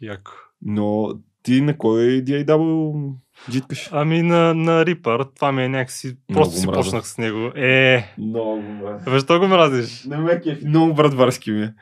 Яко. 0.00 0.30
Но 0.62 1.18
ти 1.42 1.60
на 1.60 1.78
кой 1.78 2.00
DAW 2.00 3.12
джиткаш? 3.50 3.88
Ами 3.92 4.22
на, 4.22 4.54
на 4.54 4.84
Reaper, 4.84 5.34
това 5.34 5.52
ми 5.52 5.64
е 5.64 5.68
някакси... 5.68 6.16
Просто 6.32 6.56
си 6.56 6.66
почнах 6.66 7.06
с 7.06 7.18
него. 7.18 7.52
Е, 7.56 8.14
Много 8.18 8.62
мразя. 8.62 9.10
защо 9.10 9.40
го 9.40 9.48
мразиш? 9.48 10.04
Не 10.04 10.16
ме 10.16 10.40
кефи, 10.40 10.66
много 10.66 10.94
братварски 10.94 11.50
ми 11.50 11.62
е. 11.62 11.74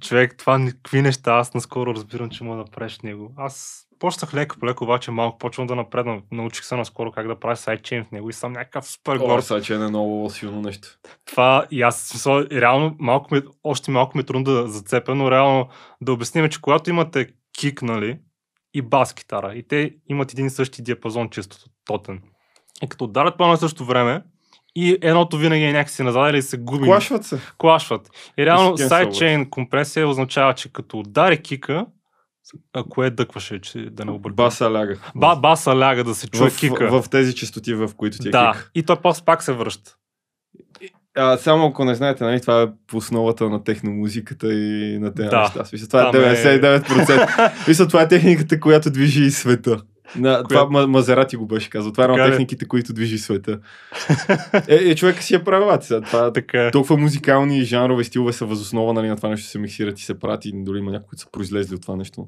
Човек, 0.00 0.34
това 0.38 0.66
какви 0.66 1.02
неща, 1.02 1.32
аз 1.32 1.54
наскоро 1.54 1.94
разбирам, 1.94 2.30
че 2.30 2.44
мога 2.44 2.64
да 2.64 2.70
правиш 2.70 3.00
него. 3.00 3.32
Аз 3.36 3.84
почнах 3.98 4.34
леко 4.34 4.56
по 4.60 4.66
леко, 4.66 4.84
обаче 4.84 5.10
малко 5.10 5.38
почвам 5.38 5.66
да 5.66 5.74
напредвам. 5.74 6.22
Научих 6.32 6.64
се 6.64 6.76
наскоро 6.76 7.12
как 7.12 7.26
да 7.26 7.40
правя 7.40 7.56
сайдчейн 7.56 8.04
в 8.04 8.10
него 8.10 8.30
и 8.30 8.32
съм 8.32 8.52
някакъв 8.52 8.86
супер 8.86 9.16
горд. 9.16 9.64
че 9.64 9.74
е 9.74 9.78
много 9.78 10.30
силно 10.30 10.60
нещо. 10.62 10.88
Това 11.24 11.66
и 11.70 11.82
аз, 11.82 12.00
смисъл, 12.02 12.42
реално, 12.52 12.96
малко 12.98 13.34
ми, 13.34 13.40
още 13.64 13.90
малко 13.90 14.18
ми 14.18 14.20
е 14.20 14.24
трудно 14.26 14.44
да 14.44 14.68
зацепя, 14.68 15.14
но 15.14 15.30
реално 15.30 15.68
да 16.00 16.12
обясним, 16.12 16.48
че 16.48 16.60
когато 16.60 16.90
имате 16.90 17.28
кик, 17.58 17.82
нали, 17.82 18.18
и 18.78 18.82
бас 18.82 19.14
китара, 19.14 19.54
и 19.54 19.62
те 19.62 19.94
имат 20.08 20.32
един 20.32 20.46
и 20.46 20.50
същи 20.50 20.82
диапазон 20.82 21.30
често 21.30 21.56
тотен. 21.84 22.22
И 22.82 22.88
като 22.88 23.04
ударят 23.04 23.36
по 23.38 23.44
едно 23.44 23.56
също 23.56 23.84
време, 23.84 24.22
и 24.76 24.98
едното 25.02 25.36
винаги 25.36 25.64
е 25.64 25.72
някакси 25.72 26.02
назад 26.02 26.30
или 26.30 26.42
се 26.42 26.56
губи. 26.56 26.84
Клашват 26.84 27.24
се. 27.24 27.40
клашват. 27.58 28.10
И 28.38 28.46
реално 28.46 28.78
сайдчейн 28.78 29.50
компресия 29.50 30.08
означава, 30.08 30.54
че 30.54 30.72
като 30.72 30.98
удари 30.98 31.42
кика, 31.42 31.86
а 32.72 32.84
кое 32.84 33.10
дъкваше, 33.10 33.60
че 33.60 33.78
да 33.90 34.04
не 34.04 34.10
объркам? 34.10 34.36
Баса 34.36 34.72
ляга. 34.72 34.98
Ба, 35.14 35.36
баса 35.36 35.76
ляга 35.76 36.04
да 36.04 36.14
се 36.14 36.28
чуе 36.28 36.50
в, 36.50 36.58
кика. 36.58 36.88
в, 36.90 37.02
в, 37.02 37.10
тези 37.10 37.34
частоти, 37.34 37.74
в 37.74 37.90
които 37.96 38.18
ти 38.18 38.28
е 38.28 38.30
да, 38.30 38.52
кик. 38.52 38.70
и 38.74 38.82
той 38.82 38.96
после 39.02 39.24
пак 39.24 39.42
се 39.42 39.52
връща. 39.52 39.96
А, 41.18 41.36
само 41.36 41.66
ако 41.66 41.84
не 41.84 41.94
знаете, 41.94 42.24
нали, 42.24 42.40
това 42.40 42.62
е 42.62 42.66
по 42.86 42.96
основата 42.96 43.48
на 43.48 43.64
техномузиката 43.64 44.52
и 44.54 44.98
на 44.98 45.14
тези 45.14 45.28
Да. 45.28 45.40
неща. 45.40 45.64
Смисъл, 45.64 45.88
това 45.88 46.00
е 46.00 46.12
Там 46.12 46.20
е- 46.20 46.24
99%. 46.26 47.68
Мисля, 47.68 47.88
това 47.88 48.02
е 48.02 48.08
техниката, 48.08 48.60
която 48.60 48.90
движи 48.90 49.24
и 49.24 49.30
света. 49.30 49.80
На, 50.16 50.42
това 50.44 50.60
Ма- 50.60 50.86
Мазерати 50.86 51.36
го 51.36 51.46
беше 51.46 51.70
казал. 51.70 51.92
Това 51.92 52.04
е 52.04 52.06
една 52.06 52.14
Така 52.14 52.24
от 52.24 52.30
техниките, 52.30 52.64
които 52.64 52.92
движи 52.92 53.18
света. 53.18 53.58
е, 54.68 54.74
е, 54.74 54.94
човек 54.94 55.22
си 55.22 55.34
е 55.34 55.44
правилата. 55.44 55.86
сега. 55.86 56.00
Това, 56.00 56.32
Така 56.32 56.66
е. 56.66 56.70
толкова 56.70 56.96
музикални 56.96 57.62
жанрове, 57.62 58.04
стилове 58.04 58.32
са 58.32 58.46
възоснова 58.46 58.92
нали, 58.92 59.08
на 59.08 59.16
това 59.16 59.28
нещо 59.28 59.46
се 59.46 59.58
миксират 59.58 60.00
и 60.00 60.04
се 60.04 60.18
правят 60.18 60.44
и 60.44 60.52
дори 60.54 60.78
има 60.78 60.90
някои, 60.90 61.08
които 61.08 61.22
са 61.22 61.30
произлезли 61.32 61.74
от 61.74 61.82
това 61.82 61.96
нещо. 61.96 62.26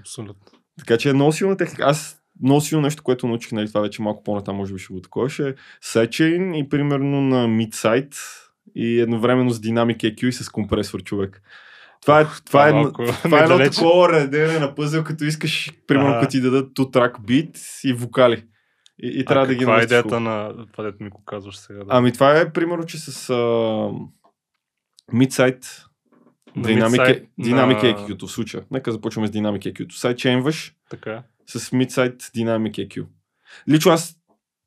Абсолютно. 0.00 0.34
Така 0.78 0.96
че 0.96 1.10
е 1.10 1.14
много 1.14 1.32
силна 1.32 1.56
техника. 1.56 1.82
Аз 1.86 2.16
много 2.42 2.60
силно 2.60 2.82
нещо, 2.82 3.02
което 3.02 3.26
научих, 3.26 3.52
нали, 3.52 3.68
това 3.68 3.80
вече 3.80 4.02
малко 4.02 4.22
по-натам 4.22 4.56
може 4.56 4.72
би 4.74 4.78
ще 4.78 4.92
го 4.94 5.00
такова, 5.00 5.30
ще 5.30 5.48
е 5.48 5.54
Sidechain 5.84 6.56
и 6.56 6.68
примерно 6.68 7.20
на 7.20 7.46
Midside 7.48 8.16
и 8.74 9.00
едновременно 9.00 9.50
с 9.50 9.60
Dynamic 9.60 9.96
EQ 9.96 10.26
и 10.26 10.32
с 10.32 10.48
компресор 10.48 11.02
човек. 11.02 11.42
Това 12.02 12.20
е, 12.20 12.26
това 12.46 12.68
е, 12.68 12.72
малко 12.72 13.04
това 13.22 13.40
е 13.40 13.42
едно 13.42 13.58
такова 13.58 14.12
редене 14.12 14.58
на 14.58 14.74
пъзел, 14.74 15.04
като 15.04 15.24
искаш, 15.24 15.72
примерно, 15.86 16.20
като 16.20 16.30
ти 16.30 16.40
дадат 16.40 16.72
two 16.72 16.90
track 16.90 17.18
beat 17.18 17.84
и 17.84 17.92
вокали. 17.92 18.44
И, 19.02 19.20
и 19.20 19.24
трябва 19.24 19.44
а 19.44 19.46
да 19.46 19.54
ги 19.54 19.58
каква 19.58 19.80
е 19.80 19.84
идеята 19.84 20.20
на 20.20 20.66
това, 20.72 20.84
дето 20.84 21.04
ми 21.04 21.10
го 21.10 21.24
казваш 21.24 21.56
сега? 21.56 21.78
Да. 21.78 21.86
Ами 21.88 22.12
това 22.12 22.40
е 22.40 22.52
примерно, 22.52 22.86
че 22.86 22.98
с 22.98 23.30
а, 23.30 23.34
Midside 25.12 25.66
На 26.56 26.62
Dynamic, 26.62 26.88
Midside, 26.88 27.26
Dynamic 27.40 27.82
на- 27.82 28.06
EQ-то 28.06 28.26
в 28.26 28.32
случая. 28.32 28.62
Нека 28.70 28.92
започваме 28.92 29.28
с 29.28 29.30
Dynamic 29.30 29.72
EQ-то. 29.72 29.94
Сайдчейнваш, 29.94 30.74
Така. 30.90 31.22
С 31.50 31.70
Midside 31.70 32.16
Dynamic 32.16 32.88
EQ. 32.88 33.06
Лично 33.68 33.92
аз 33.92 34.16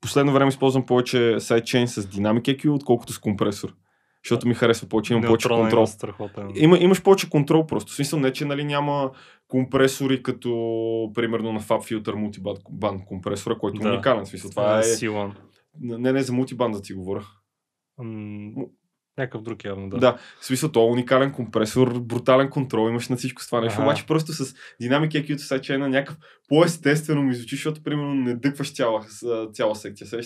последно 0.00 0.32
време 0.32 0.48
използвам 0.48 0.86
повече 0.86 1.16
sidechain 1.16 1.84
с 1.84 2.02
Dynamic 2.02 2.40
EQ, 2.42 2.68
отколкото 2.70 3.12
с 3.12 3.18
компресор. 3.18 3.74
Защото 4.24 4.48
ми 4.48 4.54
харесва 4.54 4.88
повече, 4.88 5.12
имам 5.12 5.24
повече 5.26 5.48
контрол. 5.48 5.86
има. 6.40 6.52
Има, 6.54 6.78
имаш 6.78 7.02
повече 7.02 7.30
контрол 7.30 7.66
просто. 7.66 7.92
В 7.92 7.94
смисъл 7.94 8.18
не, 8.18 8.32
че 8.32 8.44
нали, 8.44 8.64
няма 8.64 9.10
компресори 9.48 10.22
като 10.22 10.50
примерно 11.14 11.52
на 11.52 11.60
FabFilter 11.60 12.02
multiband 12.02 13.04
компресора, 13.04 13.58
който 13.58 13.80
Да. 13.80 13.88
е 13.88 13.92
уникален. 13.92 14.24
В 14.24 14.28
смисъл 14.28 14.50
това 14.50 14.78
е... 14.78 14.82
C1. 14.82 15.32
Не, 15.80 16.12
не 16.12 16.22
за 16.22 16.32
мултибанд 16.32 16.74
да 16.74 16.82
ти 16.82 16.92
говоря. 16.92 17.26
М, 17.98 18.52
Някакъв 19.18 19.42
друг 19.42 19.64
явно, 19.64 19.88
да. 19.88 19.98
Да. 19.98 20.18
В 20.40 20.46
смисъл, 20.46 20.72
то 20.72 20.88
е 20.88 20.90
уникален 20.90 21.32
компресор, 21.32 22.00
брутален 22.00 22.50
контрол, 22.50 22.88
имаш 22.88 23.08
на 23.08 23.16
всичко 23.16 23.42
с 23.42 23.46
това 23.46 23.60
нещо. 23.60 23.82
Обаче 23.82 24.06
просто 24.06 24.32
с 24.32 24.54
Dynamic 24.82 25.08
EQ-то 25.08 25.42
sidechain 25.42 25.76
на 25.76 25.88
някакъв 25.88 26.16
по-естествено 26.48 27.22
ми 27.22 27.34
звучи, 27.34 27.56
защото 27.56 27.82
примерно 27.82 28.14
не 28.14 28.34
дъкваш 28.34 28.74
цяла, 28.74 29.04
цяла 29.52 29.76
секция. 29.76 30.06
Сега, 30.06 30.22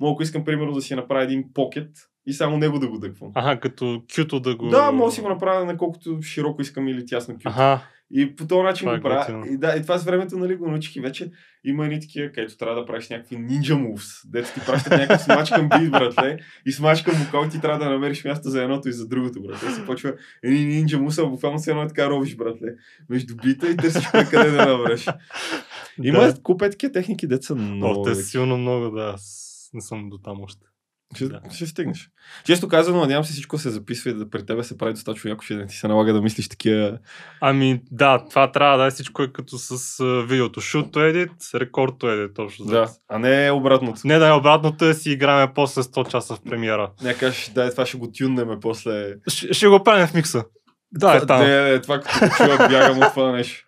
мога, 0.00 0.12
ако 0.12 0.22
искам 0.22 0.44
примерно 0.44 0.72
да 0.72 0.82
си 0.82 0.94
направя 0.94 1.22
един 1.22 1.44
покет 1.54 1.88
и 2.26 2.32
само 2.32 2.56
него 2.56 2.78
да 2.78 2.88
го 2.88 2.98
дъквам. 2.98 3.30
Аха, 3.34 3.60
като 3.60 4.02
кюто 4.16 4.40
да 4.40 4.56
го... 4.56 4.68
Да, 4.68 4.92
мога 4.92 5.08
да 5.08 5.14
си 5.14 5.20
го 5.20 5.28
направя 5.28 5.64
на 5.64 5.76
колкото 5.76 6.22
широко 6.22 6.62
искам 6.62 6.88
или 6.88 7.06
тясно 7.06 7.34
кют. 7.34 7.42
Аха, 7.46 7.80
И 8.10 8.36
по 8.36 8.46
този 8.46 8.62
начин 8.62 8.84
Това 8.84 8.94
е 8.94 8.98
го 8.98 9.02
правя. 9.02 9.18
готино. 9.20 9.54
И, 9.54 9.58
да, 9.58 9.76
и 9.76 9.82
това 9.82 9.98
с 9.98 10.04
времето 10.04 10.38
нали, 10.38 10.56
го 10.56 10.68
научих 10.70 10.96
и 10.96 11.00
вече 11.00 11.30
има 11.64 11.84
едни 11.84 12.00
такива, 12.00 12.32
където 12.32 12.56
трябва 12.56 12.80
да 12.80 12.86
правиш 12.86 13.08
някакви 13.08 13.36
ninja 13.36 13.74
moves, 13.74 14.30
дето 14.30 14.54
ти 14.54 14.60
пращат 14.66 14.92
някакъв 14.92 15.22
смачкан 15.22 15.68
бит, 15.68 15.90
братле, 15.90 16.38
и 16.66 16.72
смачкан 16.72 17.14
вокал 17.14 17.44
и 17.46 17.50
ти 17.50 17.60
трябва 17.60 17.84
да 17.84 17.90
намериш 17.90 18.24
място 18.24 18.48
за 18.48 18.62
едното 18.62 18.88
и 18.88 18.92
за 18.92 19.08
другото, 19.08 19.42
братле. 19.42 19.68
И 19.68 19.72
се 19.72 19.86
почва 19.86 20.14
едни 20.42 20.58
ninja 20.84 20.98
moves, 20.98 21.26
а 21.26 21.30
буквално 21.30 21.58
се 21.58 21.70
едно 21.70 21.82
е 21.82 21.88
така 21.88 22.10
робиш, 22.10 22.36
братле, 22.36 22.68
между 23.08 23.36
бита 23.36 23.70
и 23.70 23.76
търсиш 23.76 24.08
къде 24.30 24.50
да 24.50 24.66
набреш. 24.66 25.06
Има 26.02 26.18
Да. 26.18 26.42
купе 26.42 26.70
такива 26.70 26.92
техники, 26.92 27.26
деца 27.26 27.54
много. 27.54 28.00
О, 28.00 28.04
те 28.04 28.14
силно 28.14 28.58
много, 28.58 28.90
да. 28.90 29.12
Аз 29.14 29.70
не 29.74 29.80
съм 29.80 30.08
до 30.10 30.18
там 30.18 30.40
още. 30.42 30.66
Ще, 31.14 31.28
Да. 31.28 31.40
ще 31.54 31.66
стигнеш. 31.66 32.10
Често 32.44 32.68
казано, 32.68 33.00
надявам 33.00 33.24
се 33.24 33.32
всичко 33.32 33.58
се 33.58 33.70
записва 33.70 34.10
и 34.10 34.14
да 34.14 34.30
при 34.30 34.46
тебе 34.46 34.64
се 34.64 34.78
прави 34.78 34.92
достатъчно 34.92 35.30
яко, 35.30 35.44
да 35.50 35.56
не 35.56 35.66
ти 35.66 35.76
се 35.76 35.88
налага 35.88 36.12
да 36.12 36.22
мислиш 36.22 36.48
такива. 36.48 36.98
Ами 37.40 37.80
да, 37.90 38.24
това 38.30 38.52
трябва 38.52 38.78
да 38.78 38.86
е 38.86 38.90
всичко 38.90 39.22
е 39.22 39.32
като 39.32 39.58
с 39.58 40.00
а, 40.00 40.04
видеото. 40.04 40.60
Shoot 40.60 40.90
to 40.90 41.12
edit, 41.12 41.30
to 41.74 42.04
edit, 42.04 42.34
точно. 42.34 42.64
Да, 42.64 42.88
а 43.08 43.18
не 43.18 43.50
обратното. 43.50 44.00
Не 44.04 44.18
да 44.18 44.28
е 44.28 44.32
обратното, 44.32 44.84
да 44.84 44.94
си 44.94 45.10
играме 45.10 45.52
после 45.54 45.82
100 45.82 46.08
часа 46.10 46.36
в 46.36 46.40
премиера. 46.40 46.90
Не 47.02 47.14
кажеш, 47.14 47.50
да, 47.54 47.70
това 47.70 47.86
ще 47.86 47.98
го 47.98 48.12
тюннеме 48.12 48.60
после. 48.60 49.14
Ще, 49.28 49.52
ще 49.54 49.66
го 49.68 49.84
правим 49.84 50.06
в 50.06 50.14
микса. 50.14 50.44
Да, 50.94 51.16
е 51.16 51.26
там. 51.26 51.40
Не, 51.40 51.62
не, 51.62 51.80
това 51.80 52.00
като 52.00 52.26
го 52.26 52.34
чуя, 52.36 52.68
бягам 52.68 52.98
от 52.98 53.10
това 53.10 53.32
нещо. 53.32 53.66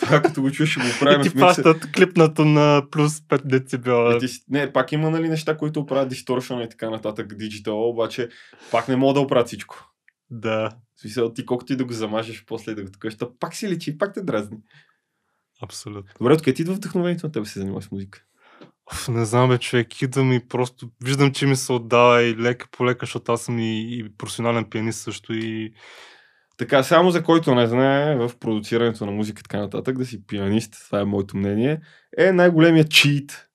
Това 0.00 0.22
като 0.22 0.42
го 0.42 0.50
чуя, 0.50 0.66
ще 0.66 0.80
го 0.80 0.86
И 0.86 0.98
правим 1.00 1.22
ти 1.22 1.28
в 1.28 1.34
микса. 1.34 1.62
плащат 1.62 1.92
клипнато 1.92 2.44
на 2.44 2.82
плюс 2.90 3.20
5 3.20 3.42
децибела. 3.44 4.18
Ти 4.18 4.26
Не, 4.48 4.72
пак 4.72 4.92
има 4.92 5.10
нали, 5.10 5.28
неща, 5.28 5.56
които 5.56 5.86
правят 5.86 6.08
дисторшън 6.08 6.62
и 6.62 6.68
така 6.68 6.90
нататък, 6.90 7.34
диджитал, 7.36 7.88
обаче 7.88 8.28
пак 8.70 8.88
не 8.88 8.96
мога 8.96 9.14
да 9.14 9.20
оправят 9.20 9.46
всичко. 9.46 9.90
Да, 10.30 10.70
В 10.96 11.00
смисъл, 11.00 11.32
ти 11.32 11.46
колкото 11.46 11.72
и 11.72 11.76
да 11.76 11.84
го 11.84 11.92
замажеш 11.92 12.44
после 12.46 12.72
и 12.72 12.74
да 12.74 12.82
го 12.84 12.90
такъваш, 12.90 13.16
пак 13.40 13.54
си 13.54 13.68
личи, 13.68 13.98
пак 13.98 14.14
те 14.14 14.22
дразни. 14.22 14.56
абсолютно. 15.62 16.12
Добре, 16.20 16.32
откъде 16.32 16.54
ти 16.54 16.62
идва 16.62 16.74
вдъхновението 16.74 17.26
на 17.26 17.32
тебе 17.32 17.46
се 17.46 17.58
занимаваш 17.58 17.84
с 17.84 17.90
музика? 17.90 18.22
Оф, 18.92 19.08
не 19.08 19.24
знам, 19.24 19.48
бе, 19.48 19.58
човек, 19.58 20.02
идвам 20.02 20.32
и 20.32 20.48
просто 20.48 20.90
виждам, 21.04 21.32
че 21.32 21.46
ми 21.46 21.56
се 21.56 21.72
отдава 21.72 22.22
и 22.22 22.36
лека 22.36 22.68
по 22.72 22.86
лека, 22.86 23.06
защото 23.06 23.32
аз 23.32 23.42
съм 23.42 23.58
и, 23.58 23.98
и 23.98 24.08
професионален 24.18 24.64
пианист 24.70 25.00
също 25.00 25.32
и 25.32 25.72
Така, 26.60 26.82
само 26.82 27.10
за 27.10 27.22
който 27.22 27.54
не 27.54 27.66
знае 27.66 28.16
в 28.16 28.30
продуцирането 28.40 29.06
на 29.06 29.12
музика 29.12 29.40
и 29.40 29.42
така 29.42 29.58
нататък, 29.58 29.98
да 29.98 30.04
си 30.04 30.26
пианист, 30.26 30.74
това 30.86 31.00
е 31.00 31.04
моето 31.04 31.36
мнение, 31.36 31.80
е 32.18 32.32
най-големият 32.32 32.90
чит, 32.90 33.48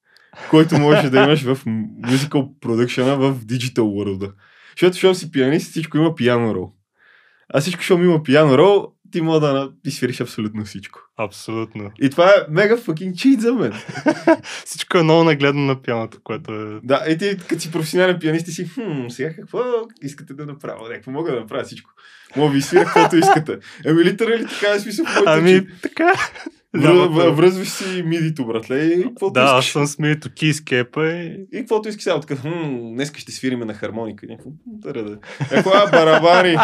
който 0.49 0.77
можеш 0.77 1.09
да 1.09 1.23
имаш 1.23 1.43
в 1.43 1.65
musical 2.05 2.59
production 2.59 3.15
в 3.15 3.45
digital 3.45 3.79
world. 3.79 4.33
Защото, 4.69 4.93
защото 4.93 5.15
си 5.15 5.31
пианист, 5.31 5.71
всичко 5.71 5.97
има 5.97 6.15
пиано 6.15 6.55
рол. 6.55 6.73
А 7.53 7.61
всичко, 7.61 7.81
защото 7.81 8.03
има 8.03 8.23
пиано 8.23 8.57
рол, 8.57 8.93
ти 9.15 9.21
мога 9.21 9.39
да 9.39 9.71
изсвириш 9.85 10.21
абсолютно 10.21 10.65
всичко. 10.65 10.99
абсолютно. 11.17 11.91
И 12.01 12.09
това 12.09 12.29
е 12.29 12.33
мега 12.49 12.77
fucking 12.77 13.15
чит 13.15 13.41
за 13.41 13.53
мен. 13.53 13.73
Всичко 14.65 14.97
е 14.97 15.03
много 15.03 15.23
нагледно 15.23 15.61
на 15.61 15.81
пианото, 15.81 16.17
което 16.23 16.53
е... 16.53 16.79
Да, 16.83 17.05
и 17.09 17.17
ти 17.17 17.37
като 17.47 17.61
си 17.61 17.71
професионален 17.71 18.19
пианист, 18.19 18.45
ти 18.45 18.51
си, 18.51 18.67
хм, 18.67 19.07
сега 19.09 19.33
какво 19.33 19.59
искате 20.01 20.33
да 20.33 20.45
направя? 20.45 20.89
Някакво 20.89 21.11
мога 21.11 21.31
да 21.31 21.39
направя 21.39 21.63
всичко. 21.63 21.91
Мога 22.35 22.53
ви 22.53 22.61
свира 22.61 22.85
каквото 22.85 23.15
искате. 23.15 23.57
Еми, 23.85 24.03
литерали 24.03 24.45
така 24.45 24.73
е 24.75 24.79
смисъл 24.79 25.05
Ами, 25.25 25.67
така. 25.81 26.13
Връзваш 27.31 27.67
си 27.69 28.03
мидито, 28.05 28.45
братле, 28.45 28.77
и 28.77 29.03
каквото 29.03 29.33
Да, 29.33 29.41
аз 29.41 29.65
искаш. 29.65 29.71
съм 29.71 29.87
смиито 29.87 30.29
кейскепа 30.39 31.07
и... 31.07 31.47
И 31.53 31.57
каквото 31.59 31.89
искаш 31.89 32.03
сега, 32.03 32.19
така, 32.19 32.35
днеска 32.93 33.19
ще 33.19 33.31
свириме 33.31 33.65
на 33.65 33.73
хармоника. 33.73 34.25
Някакво, 34.29 34.49
«М, 34.49 34.55
да, 34.93 35.03
да. 35.03 35.17
Еко, 35.51 35.69
а, 35.73 35.91
барабани. 35.91 36.57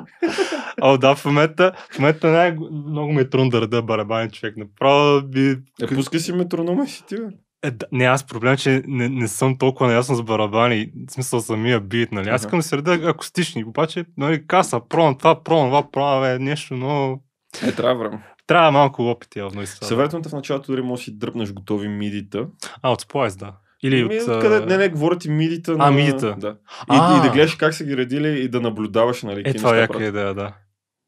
О, 0.82 0.98
да, 0.98 1.14
в 1.14 1.24
момента, 1.24 1.72
в 1.92 1.98
момента 1.98 2.26
най- 2.28 2.56
много 2.88 3.12
ми 3.12 3.20
е 3.20 3.30
трудно 3.30 3.50
да 3.50 3.60
реда 3.60 3.82
барабани 3.82 4.30
човек. 4.30 4.56
Направо 4.56 5.22
би... 5.22 5.50
Е, 5.82 5.86
пускай 5.94 6.20
си 6.20 6.32
метронома 6.32 6.86
си 6.86 7.04
ти, 7.08 7.16
бе. 7.16 7.22
Е, 7.62 7.70
да, 7.70 7.86
не, 7.92 8.04
аз 8.04 8.26
проблем, 8.26 8.52
е, 8.52 8.56
че 8.56 8.82
не, 8.86 9.08
не 9.08 9.28
съм 9.28 9.58
толкова 9.58 9.86
наясно 9.86 10.14
с 10.14 10.22
барабани, 10.22 10.90
в 11.08 11.12
смисъл 11.12 11.40
самия 11.40 11.80
бит, 11.80 12.12
нали? 12.12 12.28
Аз 12.28 12.42
искам 12.42 12.58
да 12.58 12.62
се 12.62 12.76
реда 12.76 12.92
акустични, 12.94 13.64
обаче, 13.64 14.04
нали, 14.16 14.46
каса, 14.46 14.80
прон, 14.88 15.18
това, 15.18 15.42
прон, 15.42 15.68
това, 15.68 15.90
прон, 15.90 16.20
бе, 16.22 16.38
нещо, 16.38 16.74
но... 16.74 17.20
Е, 17.66 17.72
трябва 17.72 17.94
време. 18.04 18.22
Трябва 18.50 18.70
малко 18.70 19.02
опит 19.02 19.36
явно 19.36 19.62
и. 19.62 19.66
Съветвам 19.66 20.22
те 20.22 20.28
в 20.28 20.32
началото 20.32 20.72
дори 20.72 20.82
можеш 20.82 21.04
да 21.04 21.10
си 21.10 21.18
дръпнеш 21.18 21.52
готови 21.52 21.88
мидита. 21.88 22.46
А, 22.82 22.90
от 22.90 23.02
Splice, 23.02 23.38
да. 23.38 23.52
Или 23.82 24.04
Ми, 24.04 24.20
от... 24.20 24.28
откъде, 24.28 24.56
а, 24.56 24.66
не, 24.66 24.76
не, 24.76 24.88
говоря 24.88 25.18
ти 25.18 25.30
мидита. 25.30 25.72
А, 25.72 25.76
на... 25.76 25.90
мидита. 25.90 26.36
Да. 26.38 26.56
И, 26.92 26.94
и, 26.94 27.22
да 27.22 27.30
гледаш 27.32 27.54
как 27.54 27.74
са 27.74 27.84
ги 27.84 27.96
редили 27.96 28.28
и 28.28 28.48
да 28.48 28.60
наблюдаваш, 28.60 29.22
нали, 29.22 29.42
Е, 29.44 29.54
това 29.54 29.76
е 29.76 29.80
яка 29.80 30.04
идея, 30.04 30.34
да. 30.34 30.54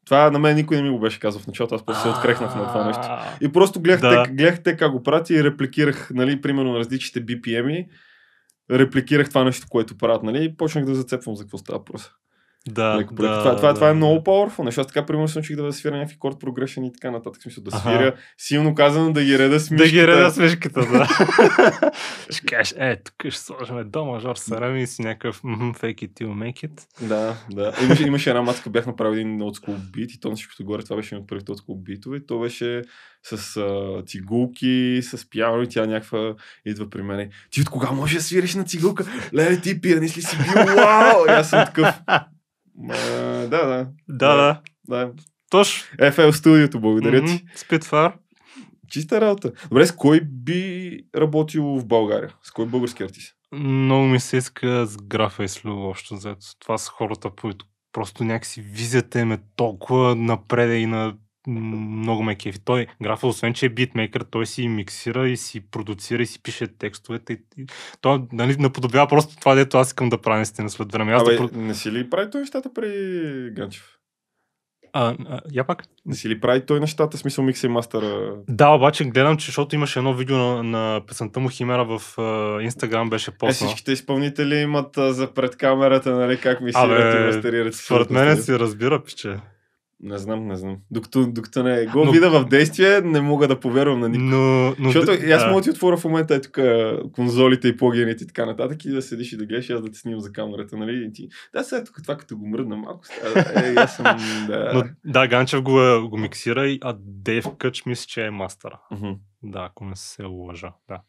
Това 0.05 0.31
на 0.31 0.39
мен 0.39 0.55
никой 0.55 0.77
не 0.77 0.83
ми 0.83 0.89
го 0.89 0.99
беше 0.99 1.19
казал 1.19 1.41
в 1.41 1.47
началото, 1.47 1.75
аз 1.75 1.85
после 1.85 2.01
се 2.01 2.09
открехнах 2.09 2.55
на 2.55 2.67
това 2.67 2.87
нещо. 2.87 3.01
И 3.41 3.51
просто 3.51 3.81
гледах, 3.81 4.01
Да. 4.01 4.23
те, 4.23 4.31
гледах 4.31 4.63
те 4.63 4.77
как 4.77 4.91
го 4.91 5.03
правят 5.03 5.29
и 5.29 5.43
репликирах, 5.43 6.11
нали, 6.13 6.41
примерно 6.41 6.71
на 6.71 6.79
различните 6.79 7.25
BPM-и, 7.25 7.87
репликирах 8.71 9.29
това 9.29 9.43
нещо, 9.43 9.67
което 9.69 9.97
правят, 9.97 10.23
нали, 10.23 10.43
и 10.43 10.57
почнах 10.57 10.85
да 10.85 10.95
зацепвам 10.95 11.35
за 11.35 11.43
какво 11.43 11.57
става 11.57 11.79
въпрос. 11.79 12.11
Да, 12.69 12.97
Леко 12.97 13.13
леко. 13.13 13.21
да, 13.23 13.39
това, 13.39 13.55
това, 13.55 13.67
да, 13.67 13.73
това 13.75 13.89
е 13.89 13.93
много 13.93 14.19
powerful. 14.19 14.63
Нещо, 14.63 14.81
аз 14.81 14.87
така, 14.87 15.05
примерно, 15.05 15.27
се 15.27 15.39
научих 15.39 15.55
да 15.55 15.73
свиря 15.73 15.95
някакви 15.97 16.17
корд 16.19 16.39
прогрешени 16.39 16.87
и 16.87 16.91
така 16.93 17.11
нататък. 17.11 17.41
Смисъл, 17.43 17.63
да 17.63 17.69
Аха. 17.73 17.89
свиря, 17.89 18.13
силно 18.37 18.75
казано, 18.75 19.13
да 19.13 19.23
ги 19.23 19.39
реда 19.39 19.59
с 19.59 19.69
Да 19.69 19.75
ги 19.75 19.81
мишката. 19.83 20.07
реда 20.07 20.31
с 20.31 20.37
мишката, 20.37 20.79
да. 20.81 21.07
ще 22.29 22.45
кажеш, 22.45 22.73
е, 22.77 22.95
тук 22.95 23.31
ще 23.31 23.41
сложим 23.41 23.75
до 23.85 24.05
мажор 24.05 24.35
сарами 24.35 24.81
и 24.83 24.87
си 24.87 25.01
някакъв 25.01 25.41
fake 25.41 25.95
it 25.95 26.11
till 26.11 26.27
make 26.27 26.69
it. 26.69 26.81
Да, 27.01 27.35
да. 27.51 27.73
Имаше, 27.83 28.03
имаше 28.03 28.29
една 28.29 28.41
мацка, 28.41 28.69
бях 28.69 28.85
направил 28.87 29.15
един 29.15 29.41
олдскул 29.41 29.75
бит 29.91 30.11
и 30.11 30.19
то 30.19 30.29
на 30.29 30.35
всичкото 30.35 30.65
горе, 30.65 30.83
това 30.83 30.95
беше 30.95 31.15
един 31.15 31.21
от 31.23 31.29
първите 31.29 31.51
олдскул 31.51 31.75
битове. 31.75 32.25
То 32.25 32.39
беше 32.39 32.81
с 33.23 33.57
а, 33.57 34.03
цигулки, 34.05 34.99
с 35.03 35.29
пиано 35.29 35.61
и 35.61 35.69
тя 35.69 35.85
някаква 35.85 36.33
идва 36.65 36.89
при 36.89 37.01
мене. 37.01 37.29
Ти 37.51 37.61
от 37.61 37.69
кога 37.69 37.91
можеш 37.91 38.15
да 38.15 38.23
свириш 38.23 38.55
на 38.55 38.63
цигулка? 38.63 39.05
Леле, 39.33 39.61
ти 39.61 39.81
пианист 39.81 40.17
ли 40.17 40.21
си 40.21 40.37
бил? 40.37 40.75
Вау! 40.75 41.25
И 41.27 41.31
аз 41.31 41.49
съм 41.49 41.65
такъв. 41.65 41.95
Да, 42.75 43.47
да. 43.47 43.87
Да, 44.09 44.35
да. 44.35 44.61
да. 44.87 45.11
Точно. 45.49 45.97
FL 45.97 46.31
студиото, 46.31 46.79
благодаря 46.79 47.21
Мгм, 47.21 47.27
ти. 47.27 47.45
Spitfire. 47.57 48.13
Чиста 48.89 49.21
работа. 49.21 49.51
Добре, 49.69 49.85
с 49.85 49.91
кой 49.91 50.21
би 50.21 50.99
работил 51.15 51.63
в 51.63 51.85
България? 51.85 52.35
С 52.43 52.51
кой 52.51 52.65
български 52.65 53.03
артист? 53.03 53.35
Много 53.51 54.05
ми 54.05 54.19
се 54.19 54.37
иска 54.37 54.85
с 54.85 54.97
графа 54.97 55.43
и 55.43 55.47
с 55.47 55.65
Любо, 55.65 55.89
общо 55.89 56.15
взето. 56.15 56.45
Това 56.59 56.77
са 56.77 56.91
хората, 56.91 57.29
които 57.41 57.65
просто 57.91 58.23
някакси 58.23 58.61
визията 58.61 59.19
им 59.19 59.31
е 59.31 59.39
толкова 59.55 60.15
напред 60.15 60.81
и 60.81 60.85
на 60.85 61.15
много 61.47 62.23
ме 62.23 62.35
кефи. 62.35 62.59
Той, 62.65 62.87
графа, 63.03 63.27
освен 63.27 63.53
че 63.53 63.65
е 63.65 63.69
битмейкър, 63.69 64.21
той 64.31 64.45
си 64.45 64.67
миксира 64.67 65.29
и 65.29 65.37
си 65.37 65.69
продуцира 65.71 66.23
и 66.23 66.25
си 66.25 66.43
пише 66.43 66.67
текстовете. 66.67 67.33
И, 67.57 67.65
той 68.01 68.21
нали, 68.31 68.55
наподобява 68.59 69.07
просто 69.07 69.35
това, 69.39 69.55
дето 69.55 69.77
аз 69.77 69.87
искам 69.87 70.09
да 70.09 70.21
правя 70.21 70.37
наистина 70.37 70.69
след 70.69 70.91
време. 70.91 71.13
Аз 71.13 71.21
Абе, 71.21 71.37
да, 71.37 71.49
не 71.53 71.73
си 71.73 71.91
ли 71.91 72.09
прави 72.09 72.31
той 72.31 72.41
нещата 72.41 72.73
при 72.73 73.51
Ганчев? 73.55 73.89
а, 74.93 75.15
а, 75.29 75.39
я 75.51 75.63
пак? 75.63 75.83
Не 76.05 76.15
си 76.15 76.29
ли 76.29 76.39
прави 76.39 76.65
той 76.65 76.79
нещата, 76.79 77.17
смисъл 77.17 77.43
микса 77.43 77.67
и 77.67 77.69
мастера? 77.69 78.35
Да, 78.47 78.69
обаче 78.69 79.05
гледам, 79.05 79.37
че 79.37 79.45
защото 79.45 79.75
имаше 79.75 79.99
едно 79.99 80.13
видео 80.13 80.37
на, 80.37 80.63
на 80.63 81.01
песента 81.07 81.39
му 81.39 81.49
Химера 81.49 81.85
в 81.85 82.01
Инстаграм 82.61 83.09
беше 83.09 83.31
Е, 83.31 83.33
поснал. 83.33 83.69
всичките 83.69 83.91
изпълнители 83.91 84.55
имат 84.55 84.97
а, 84.97 85.13
за 85.13 85.33
пред 85.33 85.55
камерата, 85.55 86.15
нали, 86.15 86.39
как 86.39 86.61
мисират 86.61 86.91
Абе, 86.91 87.23
и 87.23 87.25
мастерират. 87.25 87.75
Според 87.75 88.09
мен 88.09 88.37
си 88.37 88.59
разбира, 88.59 89.03
пиче. 89.03 89.37
Не 90.03 90.17
знам, 90.17 90.47
не 90.47 90.55
знам. 90.55 90.77
Докато, 90.91 91.27
докато 91.27 91.63
не 91.63 91.85
го 91.85 92.05
Но- 92.05 92.11
видя 92.11 92.29
в 92.31 92.45
действие, 92.45 93.01
не 93.01 93.21
мога 93.21 93.47
да 93.47 93.59
повярвам 93.59 93.99
на 93.99 94.09
никого. 94.09 94.29
Но, 94.29 94.75
но, 94.79 94.91
Защото 94.91 95.25
и 95.25 95.31
аз 95.31 95.45
мога 95.45 95.55
да 95.55 95.61
ти 95.61 95.69
отворя 95.69 95.97
в 95.97 96.03
момента 96.03 96.35
е 96.35 96.41
тук 96.41 96.59
конзолите 97.11 97.67
и 97.67 97.77
плагините 97.77 98.23
и 98.23 98.27
така 98.27 98.45
нататък 98.45 98.85
и 98.85 98.89
да 98.89 99.01
седиш 99.01 99.33
и 99.33 99.37
да 99.37 99.45
гледаш 99.45 99.69
аз 99.69 99.81
да 99.81 99.91
те 99.91 99.97
снимам 99.97 100.19
за 100.19 100.31
камерата, 100.31 100.77
нали? 100.77 101.05
И 101.05 101.13
ти, 101.13 101.27
да, 101.53 101.63
сега 101.63 101.83
тук 101.83 101.99
това 102.03 102.17
като 102.17 102.37
го 102.37 102.47
мръдна 102.47 102.75
малко. 102.75 102.99
сега, 103.05 103.39
Е, 103.65 103.73
аз 103.73 103.95
съм, 103.95 104.05
да. 104.47 104.71
но, 104.73 104.83
да, 105.11 105.27
Ганчев 105.27 105.61
го, 105.61 105.81
е- 105.81 106.01
го 106.01 106.17
миксира, 106.17 106.77
а 106.81 106.95
Дейв 106.99 107.45
Къч 107.57 107.85
мисля, 107.85 108.05
че 108.07 108.25
е 108.25 108.31
мастъра. 108.31 108.79
Мгм. 108.91 109.11
Да, 109.43 109.67
ако 109.71 109.85
не 109.85 109.95
се 109.95 110.23
лъжа, 110.23 110.71
да. 110.87 110.99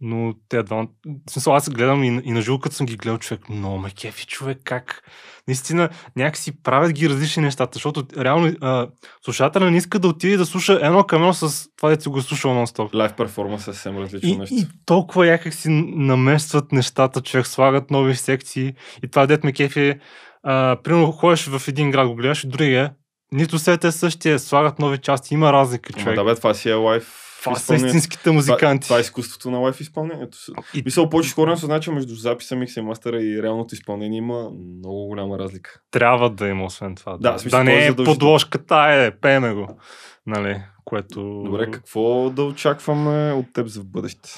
Но 0.00 0.34
те 0.48 0.62
двамата... 0.62 0.88
В 1.28 1.30
смисъл, 1.30 1.54
аз 1.54 1.70
гледам 1.70 2.04
и, 2.04 2.06
и 2.24 2.30
на 2.32 2.40
живо, 2.40 2.58
като 2.58 2.76
съм 2.76 2.86
ги 2.86 2.96
гледал 2.96 3.18
човек, 3.18 3.48
много 3.48 3.78
ме 3.78 3.90
кефи 3.90 4.26
човек, 4.26 4.58
как 4.64 5.02
наистина 5.48 5.88
някакси 6.16 6.62
правят 6.62 6.92
ги 6.92 7.08
различни 7.08 7.42
нещата, 7.42 7.70
защото 7.72 8.06
реално 8.18 8.52
а, 8.60 8.88
слушателя 9.24 9.70
не 9.70 9.76
иска 9.76 9.98
да 9.98 10.08
отиде 10.08 10.34
и 10.34 10.36
да 10.36 10.46
слуша 10.46 10.78
едно 10.82 11.04
към 11.04 11.22
едно 11.22 11.34
с 11.34 11.68
това, 11.76 11.88
дето 11.88 12.10
го 12.10 12.18
е 12.18 12.22
слушал 12.22 12.54
нон-стоп. 12.54 12.94
Лайв 12.94 13.12
перформанс 13.12 13.62
е 13.62 13.64
съвсем 13.64 13.98
различно 13.98 14.28
И, 14.28 14.36
нещо. 14.36 14.54
и 14.54 14.66
толкова 14.86 15.26
якак 15.26 15.54
си 15.54 15.68
наместват 15.96 16.72
нещата, 16.72 17.20
човек, 17.20 17.46
слагат 17.46 17.90
нови 17.90 18.16
секции. 18.16 18.74
И 19.02 19.08
това 19.08 19.26
дет 19.26 19.44
ме 19.44 19.52
кефи 19.52 19.80
е, 19.80 19.98
а, 20.42 20.76
примерно 20.84 21.12
ходиш 21.12 21.46
в 21.46 21.68
един 21.68 21.90
град, 21.90 22.08
го 22.08 22.14
гледаш 22.14 22.44
и 22.44 22.48
другия, 22.48 22.92
нито 23.32 23.58
сет 23.58 23.84
е 23.84 23.92
същия, 23.92 24.38
слагат 24.38 24.78
нови 24.78 24.98
части, 24.98 25.34
има 25.34 25.52
разлика, 25.52 25.90
Ама 25.94 26.02
човек. 26.02 26.16
да 26.16 26.24
бе, 26.24 26.34
това 26.34 26.54
си 26.54 26.68
е 26.70 26.74
лайв 26.74 27.22
това 27.54 27.56
са 27.56 27.74
истинските 27.74 28.30
музиканти. 28.30 28.86
Това, 28.86 28.88
това 28.88 28.98
е 28.98 29.00
изкуството 29.00 29.50
на 29.50 29.58
лайф 29.58 29.80
изпълнението. 29.80 30.38
И- 30.74 30.82
Мисъл, 30.84 31.08
повече 31.08 31.34
хора 31.34 31.50
не 31.50 31.56
съзнават, 31.56 31.82
че 31.82 31.90
между 31.90 32.14
записа, 32.14 32.56
микса 32.56 32.80
и 32.80 32.82
мастера 32.82 33.22
и 33.22 33.42
реалното 33.42 33.74
изпълнение 33.74 34.18
има 34.18 34.50
много 34.78 35.06
голяма 35.06 35.38
разлика. 35.38 35.80
Трябва 35.90 36.30
да 36.30 36.48
има, 36.48 36.64
освен 36.64 36.94
това. 36.94 37.16
Да, 37.16 37.32
в 37.32 37.40
смисъл, 37.40 37.58
да 37.58 37.62
е 37.62 37.64
не 37.64 37.78
е 37.78 37.86
задължително. 37.88 38.18
подложката, 38.18 38.76
е, 38.90 39.10
пееме 39.10 39.54
го. 39.54 39.68
Нали, 40.26 40.62
което... 40.84 41.42
Добре, 41.44 41.70
какво 41.70 42.30
да 42.30 42.44
очакваме 42.44 43.32
от 43.32 43.46
теб 43.52 43.66
за 43.66 43.80
в 43.80 43.86
бъдеще? 43.86 44.30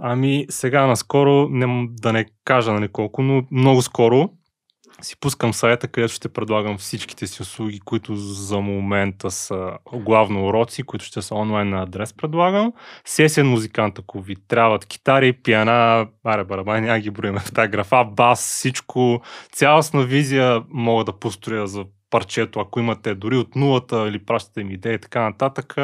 Ами, 0.00 0.46
сега 0.50 0.86
наскоро, 0.86 1.48
не, 1.50 1.88
да 1.90 2.12
не 2.12 2.26
кажа 2.44 2.72
нали 2.72 2.88
колко, 2.88 3.22
но 3.22 3.42
много 3.50 3.82
скоро 3.82 4.28
си 5.02 5.16
пускам 5.20 5.54
сайта, 5.54 5.88
където 5.88 6.12
ще 6.12 6.28
предлагам 6.28 6.78
всичките 6.78 7.26
си 7.26 7.42
услуги, 7.42 7.80
които 7.80 8.16
за 8.16 8.60
момента 8.60 9.30
са 9.30 9.70
главно 9.92 10.46
уроци, 10.46 10.82
които 10.82 11.04
ще 11.04 11.22
са 11.22 11.34
онлайн 11.34 11.68
на 11.68 11.82
адрес 11.82 12.12
предлагам. 12.12 12.72
Сесен 13.04 13.46
музикант, 13.46 13.98
ако 13.98 14.20
ви 14.20 14.36
трябват 14.48 14.86
китари, 14.86 15.32
пиана, 15.32 16.08
аре 16.24 16.44
барабани, 16.44 16.86
няма 16.86 16.98
ги 17.00 17.10
броиме 17.10 17.40
в 17.40 17.52
тази 17.52 17.68
графа, 17.68 18.04
бас, 18.04 18.40
всичко, 18.40 19.22
цялостна 19.52 20.04
визия 20.04 20.62
мога 20.68 21.04
да 21.04 21.12
построя 21.12 21.66
за 21.66 21.84
парчето, 22.10 22.60
ако 22.60 22.80
имате 22.80 23.14
дори 23.14 23.36
от 23.36 23.56
нулата 23.56 24.08
или 24.08 24.24
пращате 24.24 24.60
им 24.60 24.70
идеи 24.70 24.94
и 24.94 24.98
така 24.98 25.22
нататък. 25.22 25.76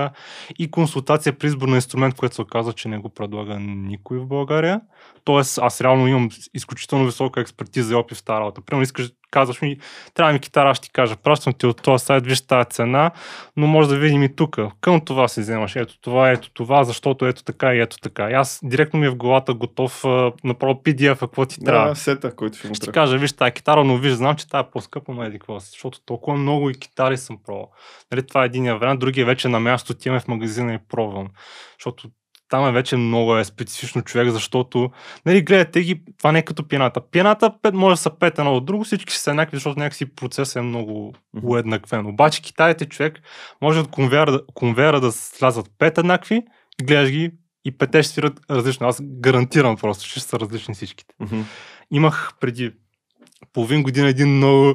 И 0.58 0.70
консултация 0.70 1.38
при 1.38 1.46
избор 1.46 1.68
на 1.68 1.74
инструмент, 1.74 2.14
което 2.14 2.34
се 2.34 2.42
оказа, 2.42 2.72
че 2.72 2.88
не 2.88 2.98
го 2.98 3.08
предлага 3.08 3.58
никой 3.60 4.18
в 4.18 4.26
България. 4.26 4.80
Тоест, 5.24 5.58
аз 5.62 5.80
реално 5.80 6.08
имам 6.08 6.28
изключително 6.54 7.06
висока 7.06 7.40
експертиза 7.40 7.92
и 7.92 7.96
опит 7.96 8.18
в 8.18 8.24
тази 8.24 8.40
работа. 8.40 8.60
Примерно 8.60 8.82
искаш, 8.82 9.12
казваш 9.32 9.62
ми, 9.62 9.78
трябва 10.14 10.32
ми 10.32 10.40
китара, 10.40 10.74
ще 10.74 10.86
ти 10.86 10.92
кажа, 10.92 11.16
пращам 11.16 11.52
ти 11.52 11.66
от 11.66 11.82
този 11.82 12.04
сайт, 12.04 12.26
виж 12.26 12.40
тази 12.40 12.68
цена, 12.70 13.10
но 13.56 13.66
може 13.66 13.88
да 13.88 13.96
видим 13.96 14.22
и 14.22 14.36
тук. 14.36 14.58
Към 14.80 15.00
това 15.00 15.28
си 15.28 15.40
вземаш, 15.40 15.76
ето 15.76 16.00
това, 16.00 16.30
ето 16.30 16.50
това, 16.50 16.84
защото 16.84 17.26
ето 17.26 17.44
така 17.44 17.74
и 17.74 17.80
ето 17.80 17.98
така. 17.98 18.30
И 18.30 18.32
аз 18.32 18.60
директно 18.64 19.00
ми 19.00 19.06
е 19.06 19.10
в 19.10 19.16
главата 19.16 19.54
готов 19.54 20.04
направо 20.44 20.74
PDF, 20.74 21.18
какво 21.18 21.46
ти 21.46 21.64
трябва. 21.64 21.88
Да, 21.88 21.94
сета, 21.94 22.36
който 22.36 22.58
ще 22.58 22.68
му 22.68 22.74
Ще 22.74 22.92
кажа, 22.92 23.18
виж 23.18 23.32
тази 23.32 23.52
китара, 23.52 23.84
но 23.84 23.96
виж, 23.96 24.12
знам, 24.12 24.36
че 24.36 24.48
тая 24.48 24.62
е 24.62 24.70
по-скъпа, 24.70 25.12
но 25.12 25.24
еди 25.24 25.38
какво 25.38 25.58
защото 25.58 26.00
толкова 26.00 26.36
много 26.36 26.70
и 26.70 26.74
китари 26.74 27.16
съм 27.16 27.38
пробвал. 27.46 27.70
Нали, 28.12 28.26
това 28.26 28.42
е 28.42 28.46
единия 28.46 28.78
вариант, 28.78 29.00
другия 29.00 29.26
вече 29.26 29.48
на 29.48 29.60
място 29.60 29.92
отиваме 29.92 30.20
в 30.20 30.28
магазина 30.28 30.74
и 30.74 30.78
пробвам. 30.88 31.28
Защото 31.78 32.08
там 32.52 32.68
е 32.68 32.72
вече 32.72 32.96
много 32.96 33.36
е 33.36 33.44
специфично 33.44 34.02
човек, 34.02 34.30
защото, 34.30 34.90
нали, 35.26 35.42
гледате 35.42 35.80
ги, 35.80 36.02
това 36.18 36.32
не 36.32 36.38
е 36.38 36.42
като. 36.42 36.68
Пината 37.10 37.52
пет, 37.62 37.74
може 37.74 37.92
да 37.92 37.96
са 37.96 38.10
пет 38.18 38.38
едно 38.38 38.54
от 38.54 38.64
друго, 38.64 38.84
всички 38.84 39.14
са 39.14 39.30
еднакви, 39.30 39.56
защото 39.56 39.78
някакси 39.78 40.14
процесът 40.14 40.56
е 40.56 40.60
много 40.60 41.14
уеднаквен. 41.42 42.06
Обаче 42.06 42.42
китаите 42.42 42.86
човек 42.86 43.20
може 43.62 43.80
от 43.80 43.90
конвейера, 43.90 44.32
да- 44.32 44.42
конвейера 44.54 45.00
да 45.00 45.12
слязат 45.12 45.70
пет 45.78 45.98
еднакви, 45.98 46.42
гледаш 46.82 47.10
ги 47.10 47.30
и 47.64 47.78
пете 47.78 48.02
ще 48.02 48.12
свират 48.12 48.40
различно. 48.50 48.86
Аз 48.86 49.00
гарантирам 49.02 49.76
просто, 49.76 50.04
че 50.04 50.10
ще 50.10 50.20
са 50.20 50.40
различни 50.40 50.74
всичките 50.74 51.14
имах 51.92 52.32
преди 52.40 52.72
половин 53.52 53.82
година 53.82 54.08
един 54.08 54.36
много 54.36 54.74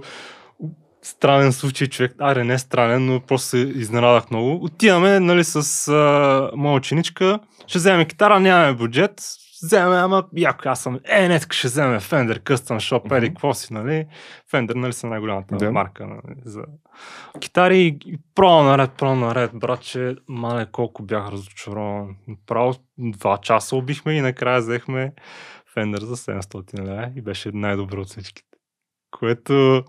странен 1.07 1.53
случай, 1.53 1.87
човек. 1.87 2.15
Аре, 2.19 2.43
не 2.43 2.57
странен, 2.59 3.05
но 3.05 3.19
просто 3.19 3.47
се 3.47 3.57
изненадах 3.57 4.31
много. 4.31 4.63
Отиваме, 4.65 5.19
нали, 5.19 5.43
с 5.43 5.87
а, 5.87 6.51
моя 6.55 6.75
ученичка, 6.75 7.39
ще 7.67 7.77
вземем 7.77 8.07
китара, 8.07 8.39
нямаме 8.39 8.73
бюджет, 8.73 9.21
вземем, 9.63 9.93
ама 9.93 10.25
яко, 10.37 10.69
аз 10.69 10.81
съм, 10.83 10.99
е, 11.05 11.27
не, 11.27 11.39
ще 11.51 11.67
вземем 11.67 11.99
Fender 11.99 12.39
Custom 12.39 12.75
Shop, 12.75 13.05
Мгм. 13.05 13.15
еди, 13.15 13.27
какво 13.27 13.53
си, 13.53 13.73
нали? 13.73 14.05
Fender, 14.53 14.75
нали, 14.75 14.93
са 14.93 15.07
най-голямата 15.07 15.57
Да. 15.57 15.71
марка 15.71 16.07
нали, 16.07 16.35
за 16.45 16.61
китари. 17.39 17.97
И 18.05 18.19
Про 18.35 18.63
наред, 18.63 18.91
про 18.91 19.15
наред, 19.15 19.51
братче, 19.53 20.15
мале, 20.27 20.67
колко 20.71 21.03
бях 21.03 21.29
разочарован. 21.29 22.15
Право 22.47 22.75
два 22.97 23.37
часа 23.37 23.75
убихме 23.75 24.13
и 24.13 24.21
накрая 24.21 24.59
взехме 24.59 25.13
Fender 25.75 26.03
за 26.03 26.17
700 26.17 26.79
лева 26.79 27.09
и 27.15 27.21
беше 27.21 27.51
най-добро 27.53 28.01
от 28.01 28.07
всичките. 28.07 28.57
Което... 29.11 29.83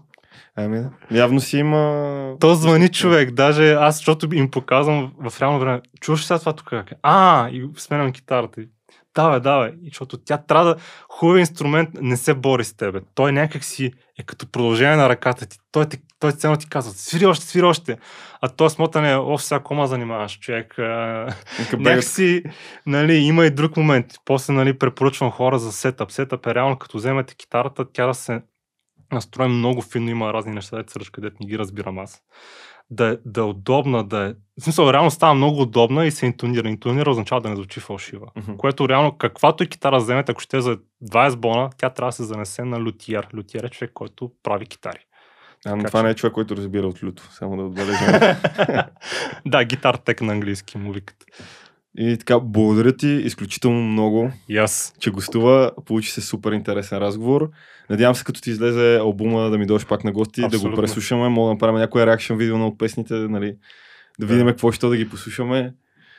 Ами, 0.56 0.84
явно 1.10 1.40
си 1.40 1.58
има... 1.58 2.36
То 2.40 2.54
звъни 2.54 2.88
човек, 2.88 3.30
даже 3.30 3.72
аз, 3.72 3.96
защото 3.96 4.34
им 4.34 4.50
показвам 4.50 5.12
в 5.30 5.40
реално 5.40 5.60
време. 5.60 5.80
Чуваш 6.00 6.24
сега 6.24 6.38
това 6.38 6.52
тук? 6.52 6.72
А, 7.02 7.48
и 7.48 7.68
сменям 7.76 8.12
китарата. 8.12 8.62
Давай, 9.14 9.40
давай. 9.40 9.72
И 9.82 9.88
защото 9.88 10.16
тя 10.16 10.38
трябва 10.38 10.64
да... 10.64 10.76
Хубав 11.08 11.38
инструмент 11.38 11.90
не 12.00 12.16
се 12.16 12.34
бори 12.34 12.64
с 12.64 12.76
тебе. 12.76 13.00
Той 13.14 13.32
някак 13.32 13.64
си 13.64 13.92
е 14.18 14.22
като 14.22 14.50
продължение 14.50 14.96
на 14.96 15.08
ръката 15.08 15.46
ти. 15.46 15.58
Той, 15.72 15.88
ти, 15.88 15.98
той 16.20 16.32
ценно 16.32 16.56
ти 16.56 16.68
казва, 16.68 16.92
свири 16.92 17.26
още, 17.26 17.46
свири 17.46 17.64
още. 17.64 17.98
А 18.40 18.48
то 18.48 18.70
смотане, 18.70 19.16
о, 19.16 19.38
сега 19.38 19.60
кома 19.60 19.86
занимаваш, 19.86 20.38
човек. 20.38 20.74
Някакси, 21.78 22.42
нали, 22.86 23.14
има 23.14 23.46
и 23.46 23.50
друг 23.50 23.76
момент. 23.76 24.06
После, 24.24 24.52
нали, 24.52 24.78
препоръчвам 24.78 25.30
хора 25.30 25.58
за 25.58 25.72
сетъп. 25.72 26.12
Сетъп 26.12 26.46
е 26.46 26.54
реално, 26.54 26.78
като 26.78 26.96
вземете 26.96 27.34
китарата, 27.34 27.84
тя 27.92 28.06
да 28.06 28.14
се 28.14 28.40
настрои 29.12 29.48
много 29.48 29.82
финно, 29.82 30.10
има 30.10 30.32
разни 30.32 30.52
неща, 30.52 30.76
дето 30.76 31.04
се 31.04 31.10
където 31.12 31.36
не 31.40 31.46
ги 31.46 31.58
разбирам 31.58 31.98
аз. 31.98 32.22
Да, 32.90 33.08
е- 33.08 33.16
да 33.24 33.40
е 33.40 33.44
удобна, 33.44 34.04
да 34.04 34.24
е... 34.24 34.34
В 34.60 34.64
смисъл, 34.64 34.92
реално 34.92 35.10
става 35.10 35.34
много 35.34 35.62
удобна 35.62 36.06
и 36.06 36.10
се 36.10 36.26
интонира. 36.26 36.68
Интонира 36.68 37.10
означава 37.10 37.40
да 37.40 37.48
не 37.50 37.56
звучи 37.56 37.80
фалшива. 37.80 38.26
Мгм. 38.36 38.56
Което 38.56 38.88
реално, 38.88 39.18
каквато 39.18 39.64
и 39.64 39.68
китара 39.68 39.96
вземете, 39.96 40.32
ако 40.32 40.40
ще 40.40 40.56
е 40.56 40.60
за 40.60 40.78
20 41.04 41.36
бона, 41.36 41.70
тя 41.78 41.90
трябва 41.90 42.08
да 42.08 42.12
се 42.12 42.24
занесе 42.24 42.64
на 42.64 42.80
лютиер. 42.80 43.28
Лютиер 43.36 43.64
е 43.64 43.68
човек, 43.68 43.90
който 43.94 44.32
прави 44.42 44.66
китари. 44.66 44.98
А, 45.66 45.76
но 45.76 45.84
това 45.84 46.00
че- 46.00 46.04
не 46.04 46.10
е 46.10 46.14
човек, 46.14 46.32
който 46.34 46.56
разбира 46.56 46.86
от 46.86 47.02
люто. 47.02 47.22
Само 47.32 47.56
да 47.56 47.62
отбележим. 47.62 48.06
да, 49.46 49.64
гитар 49.64 49.94
тек 49.94 50.20
на 50.20 50.32
английски 50.32 50.78
му 50.78 50.92
викат. 50.92 51.24
И 52.00 52.16
така, 52.18 52.40
благодаря 52.40 52.96
ти 52.96 53.08
изключително 53.08 53.82
много, 53.82 54.30
И 54.48 54.56
аз. 54.58 54.94
че 55.00 55.10
гостува. 55.10 55.72
Получи 55.86 56.10
се 56.10 56.20
супер 56.20 56.52
интересен 56.52 56.98
разговор. 56.98 57.50
Надявам 57.90 58.14
се, 58.14 58.24
като 58.24 58.40
ти 58.40 58.50
излезе 58.50 58.96
албума, 58.96 59.50
да 59.50 59.58
ми 59.58 59.66
дойдеш 59.66 59.86
пак 59.86 60.04
на 60.04 60.12
гости, 60.12 60.40
да 60.40 60.46
го 60.48 60.54
Абсолютно. 60.54 60.82
преслушаме. 60.82 61.28
Мога 61.28 61.48
да 61.48 61.54
направим 61.54 61.76
някоя 61.80 62.06
реакшн 62.06 62.34
видео 62.34 62.58
на 62.58 62.66
от 62.66 62.78
песните, 62.78 63.14
нали, 63.14 63.56
да 64.20 64.26
видим 64.26 64.46
какво 64.46 64.72
ще 64.72 64.86
да 64.86 64.96
ги 64.96 65.08
послушаме. 65.08 65.74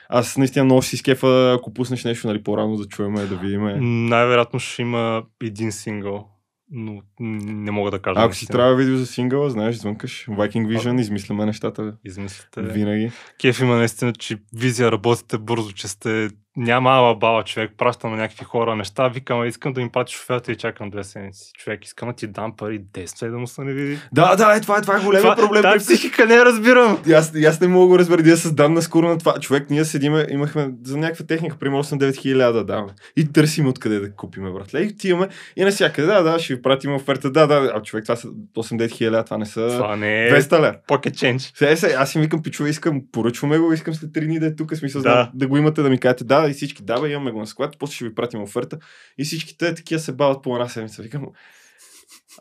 Аз 0.10 0.38
наистина 0.38 0.66
много 0.66 0.82
си 0.82 0.98
скефа, 0.98 1.56
ако 1.60 1.74
пуснеш 1.74 2.04
нещо 2.04 2.28
нали, 2.28 2.44
по-рано 2.44 2.78
да 2.78 2.86
чуем, 2.86 3.16
да 3.16 3.36
видим. 3.36 3.62
Най-вероятно 4.08 4.60
ще 4.60 4.82
има 4.82 5.24
един 5.44 5.72
сингъл, 5.72 6.28
но 6.72 7.02
не 7.20 7.72
мога 7.72 7.92
да 7.92 8.00
кажа. 8.00 8.20
Ако 8.22 8.36
си 8.36 8.48
трябва 8.48 8.76
видео 8.76 8.98
за 8.98 9.06
сингъла, 9.06 9.50
знаеш, 9.50 9.76
звънкаш 9.76 10.26
Viking 10.30 10.78
Vision, 10.78 11.02
измисляме 11.02 11.46
нещата 11.46 11.98
Измислите. 12.06 12.62
винаги. 12.62 13.12
Кеф 13.42 13.60
има 13.60 13.76
наистина, 13.76 14.14
че 14.14 14.38
визия 14.56 14.92
работите 14.92 15.38
бързо, 15.38 15.72
че 15.72 15.88
сте 15.88 16.30
няма 16.58 16.90
ала 16.90 17.16
баба 17.16 17.44
човек, 17.44 17.72
пращам 17.78 18.12
на 18.12 18.18
някакви 18.18 18.46
хора 18.46 18.76
неща, 18.76 19.08
викам, 19.08 19.46
искам 19.46 19.74
да 19.74 19.82
им 19.82 19.90
пратиш 19.90 20.16
шофьората 20.16 20.52
и 20.52 20.56
чакам 20.56 20.90
две 20.90 21.04
седмици. 21.04 21.52
Човек, 21.58 21.86
искам 21.86 22.10
да 22.10 22.16
ти 22.16 22.28
дам 22.28 22.56
пари, 22.58 22.82
действай 22.94 23.32
да 23.32 23.38
му 23.38 23.48
се 23.48 23.62
не 23.62 23.74
види. 23.74 23.98
Да, 24.12 24.36
да, 24.36 24.56
е, 24.56 24.62
това 24.62 24.78
е, 24.78 24.82
това 24.82 24.98
е 24.98 25.00
големия 25.00 25.36
проблем. 25.36 25.62
Тази 25.62 25.86
психика 25.86 26.26
не 26.26 26.36
я 26.36 26.46
разбирам. 26.46 26.98
И 27.08 27.14
аз, 27.14 27.32
и 27.36 27.46
аз 27.46 27.62
не 27.62 27.68
мога 27.68 27.84
да 27.86 27.88
го 27.88 28.00
разбера, 28.00 28.24
да 28.24 28.38
създам 28.38 28.74
наскоро 28.74 29.08
на 29.08 29.18
това. 29.18 29.34
Човек, 29.40 29.70
ние 29.70 29.86
седиме, 29.86 30.26
имахме 30.30 30.72
за 30.84 30.98
някаква 30.98 31.26
техника, 31.26 31.58
примерно 31.58 31.84
8-9 31.84 32.16
хиляди 32.16 32.54
да 32.54 32.64
даваме. 32.66 32.92
И 33.18 33.32
търсим 33.32 33.68
откъде 33.68 34.00
да 34.00 34.12
купиме, 34.12 34.52
братле. 34.52 34.80
И 34.82 34.88
отиваме 34.88 35.28
и 35.56 35.64
навсякъде, 35.64 36.08
да, 36.08 36.24
да, 36.24 36.40
ще 36.40 36.56
ви 36.56 36.62
пратим 36.62 36.96
оферта, 36.96 37.32
да, 37.32 37.48
да. 37.48 37.72
А 37.76 37.82
човек, 37.82 38.06
това 38.06 38.16
са 38.16 38.28
8-9 38.28 38.92
хиляди, 38.92 39.26
това 39.26 39.38
не 39.38 39.46
са 39.46 39.68
Това 39.68 39.96
не 39.96 40.28
е 40.28 40.32
200 40.32 40.52
лева. 40.54 40.76
pocket 40.88 41.12
change. 41.12 41.58
Сега, 41.58 41.76
сега, 41.76 41.96
аз 41.98 42.12
си 42.12 42.20
викам, 42.20 42.44
пичува, 42.44 42.70
искам, 42.70 43.02
поръчваме 43.12 43.58
го, 43.58 43.74
искам 43.74 43.94
след 43.94 44.12
3 44.12 44.26
дни 44.26 44.40
да 44.40 44.46
е 44.46 44.56
тук, 44.56 44.76
смисъл, 44.76 45.02
Да. 45.02 45.10
да. 45.10 45.32
да 45.34 45.48
го 45.48 45.58
имате, 45.58 45.82
да 45.82 45.90
ми 45.90 45.98
кажете, 46.00 46.24
да, 46.24 46.39
и 46.48 46.54
всички, 46.54 46.84
да, 46.84 47.02
бе, 47.02 47.10
имаме 47.10 47.32
го 47.32 47.40
на 47.40 47.48
склад, 47.48 47.76
после 47.80 47.96
ще 47.96 48.06
ви 48.06 48.16
пратим 48.16 48.42
оферта. 48.42 48.78
И 49.18 49.24
всичките 49.24 49.76
такива 49.76 50.00
се 50.00 50.12
бават 50.12 50.44
по 50.44 50.56
една 50.56 50.70
седмица. 50.70 51.02
Викам, 51.02 51.26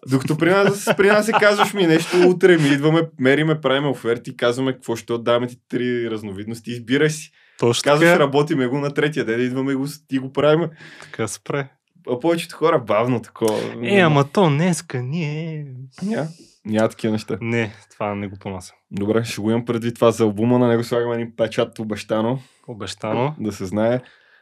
докато 0.07 0.39
при 0.39 0.51
нас, 0.51 0.89
при 0.97 1.07
нас 1.07 1.27
се 1.27 1.33
казваш 1.33 1.75
ми 1.75 1.87
нещо, 1.87 2.29
утре 2.29 2.59
ми 2.59 2.69
идваме, 2.69 3.03
мериме, 3.19 3.61
правиме 3.61 3.89
оферти, 3.89 4.37
казваме 4.37 4.73
какво 4.73 4.97
ще 4.97 5.13
отдаваме 5.13 5.47
ти 5.47 5.57
три 5.69 6.11
разновидности, 6.11 6.71
избирай 6.71 7.11
си. 7.11 7.31
Точно 7.59 7.91
Казваш, 7.91 8.09
така, 8.09 8.21
работиме 8.21 8.67
го 8.67 8.79
на 8.79 8.95
третия 8.95 9.25
ден, 9.25 9.41
идваме 9.41 9.75
го, 9.75 9.87
и 10.13 10.19
го 10.19 10.33
правиме. 10.33 10.71
така 11.03 11.29
спре. 11.29 11.69
А 12.11 12.21
повечето 12.21 12.57
хора 12.57 12.79
бавно 12.79 13.23
такова. 13.23 13.61
Е, 13.83 13.99
ама 13.99 14.25
то 14.33 14.49
днеска 14.49 15.03
ние... 15.03 15.67
Ня, 16.03 16.29
няма 16.69 16.89
такива 16.89 17.13
неща. 17.13 17.39
Не, 17.41 17.73
това 17.91 18.15
не 18.15 18.29
го 18.29 18.37
понася. 18.39 18.75
Добре, 18.91 19.25
ще 19.25 19.41
го 19.41 19.51
имам 19.51 19.65
предвид 19.65 19.95
това 19.95 20.11
за 20.11 20.25
албума, 20.25 20.59
на 20.59 20.69
него 20.69 20.85
слагаме 20.85 21.15
един 21.15 21.37
печат 21.37 21.79
обещано. 21.79 22.39
Обещано. 22.69 23.35
да 23.41 23.53
се 23.53 23.67
знае. 23.67 24.01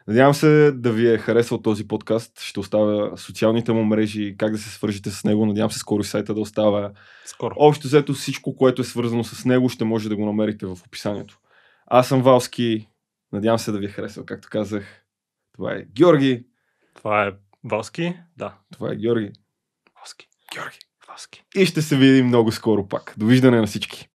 Надявам 0.08 0.34
се 0.34 0.72
да 0.72 0.92
ви 0.92 1.14
е 1.14 1.18
харесал 1.18 1.58
този 1.58 1.88
подкаст. 1.88 2.40
Ще 2.40 2.60
оставя 2.60 3.18
социалните 3.18 3.72
му 3.72 3.84
мрежи, 3.84 4.34
как 4.38 4.52
да 4.52 4.58
се 4.58 4.70
свържете 4.70 5.10
с 5.10 5.24
него. 5.24 5.46
Надявам 5.46 5.70
се 5.70 5.78
скоро 5.78 6.00
и 6.00 6.04
сайта 6.04 6.34
да 6.34 6.40
оставя. 6.40 6.90
Скоро. 7.24 7.54
Общо 7.58 7.86
взето 7.88 8.12
всичко, 8.12 8.56
което 8.56 8.82
е 8.82 8.84
свързано 8.84 9.24
с 9.24 9.44
него, 9.44 9.68
ще 9.68 9.84
може 9.84 10.08
да 10.08 10.16
го 10.16 10.26
намерите 10.26 10.66
в 10.66 10.78
описанието. 10.86 11.38
Аз 11.86 12.08
съм 12.08 12.22
Валски. 12.22 12.88
Надявам 13.32 13.58
се 13.58 13.72
да 13.72 13.78
ви 13.78 13.86
е 13.86 13.88
харесал, 13.88 14.24
както 14.24 14.48
казах. 14.50 15.04
Това 15.54 15.72
е 15.72 15.84
Георги. 15.96 16.46
Това 16.94 17.26
е 17.26 17.32
Валски? 17.64 18.14
Да. 18.36 18.54
Това 18.72 18.92
е 18.92 18.96
Георги. 18.96 19.32
Валски. 20.00 20.28
Георги. 20.54 20.78
Валски. 21.16 21.44
И 21.54 21.66
ще 21.66 21.82
се 21.82 21.96
видим 21.96 22.26
много 22.26 22.52
скоро 22.52 22.88
пак. 22.88 23.14
Довиждане 23.16 23.60
на 23.60 23.66
всички. 23.66 24.04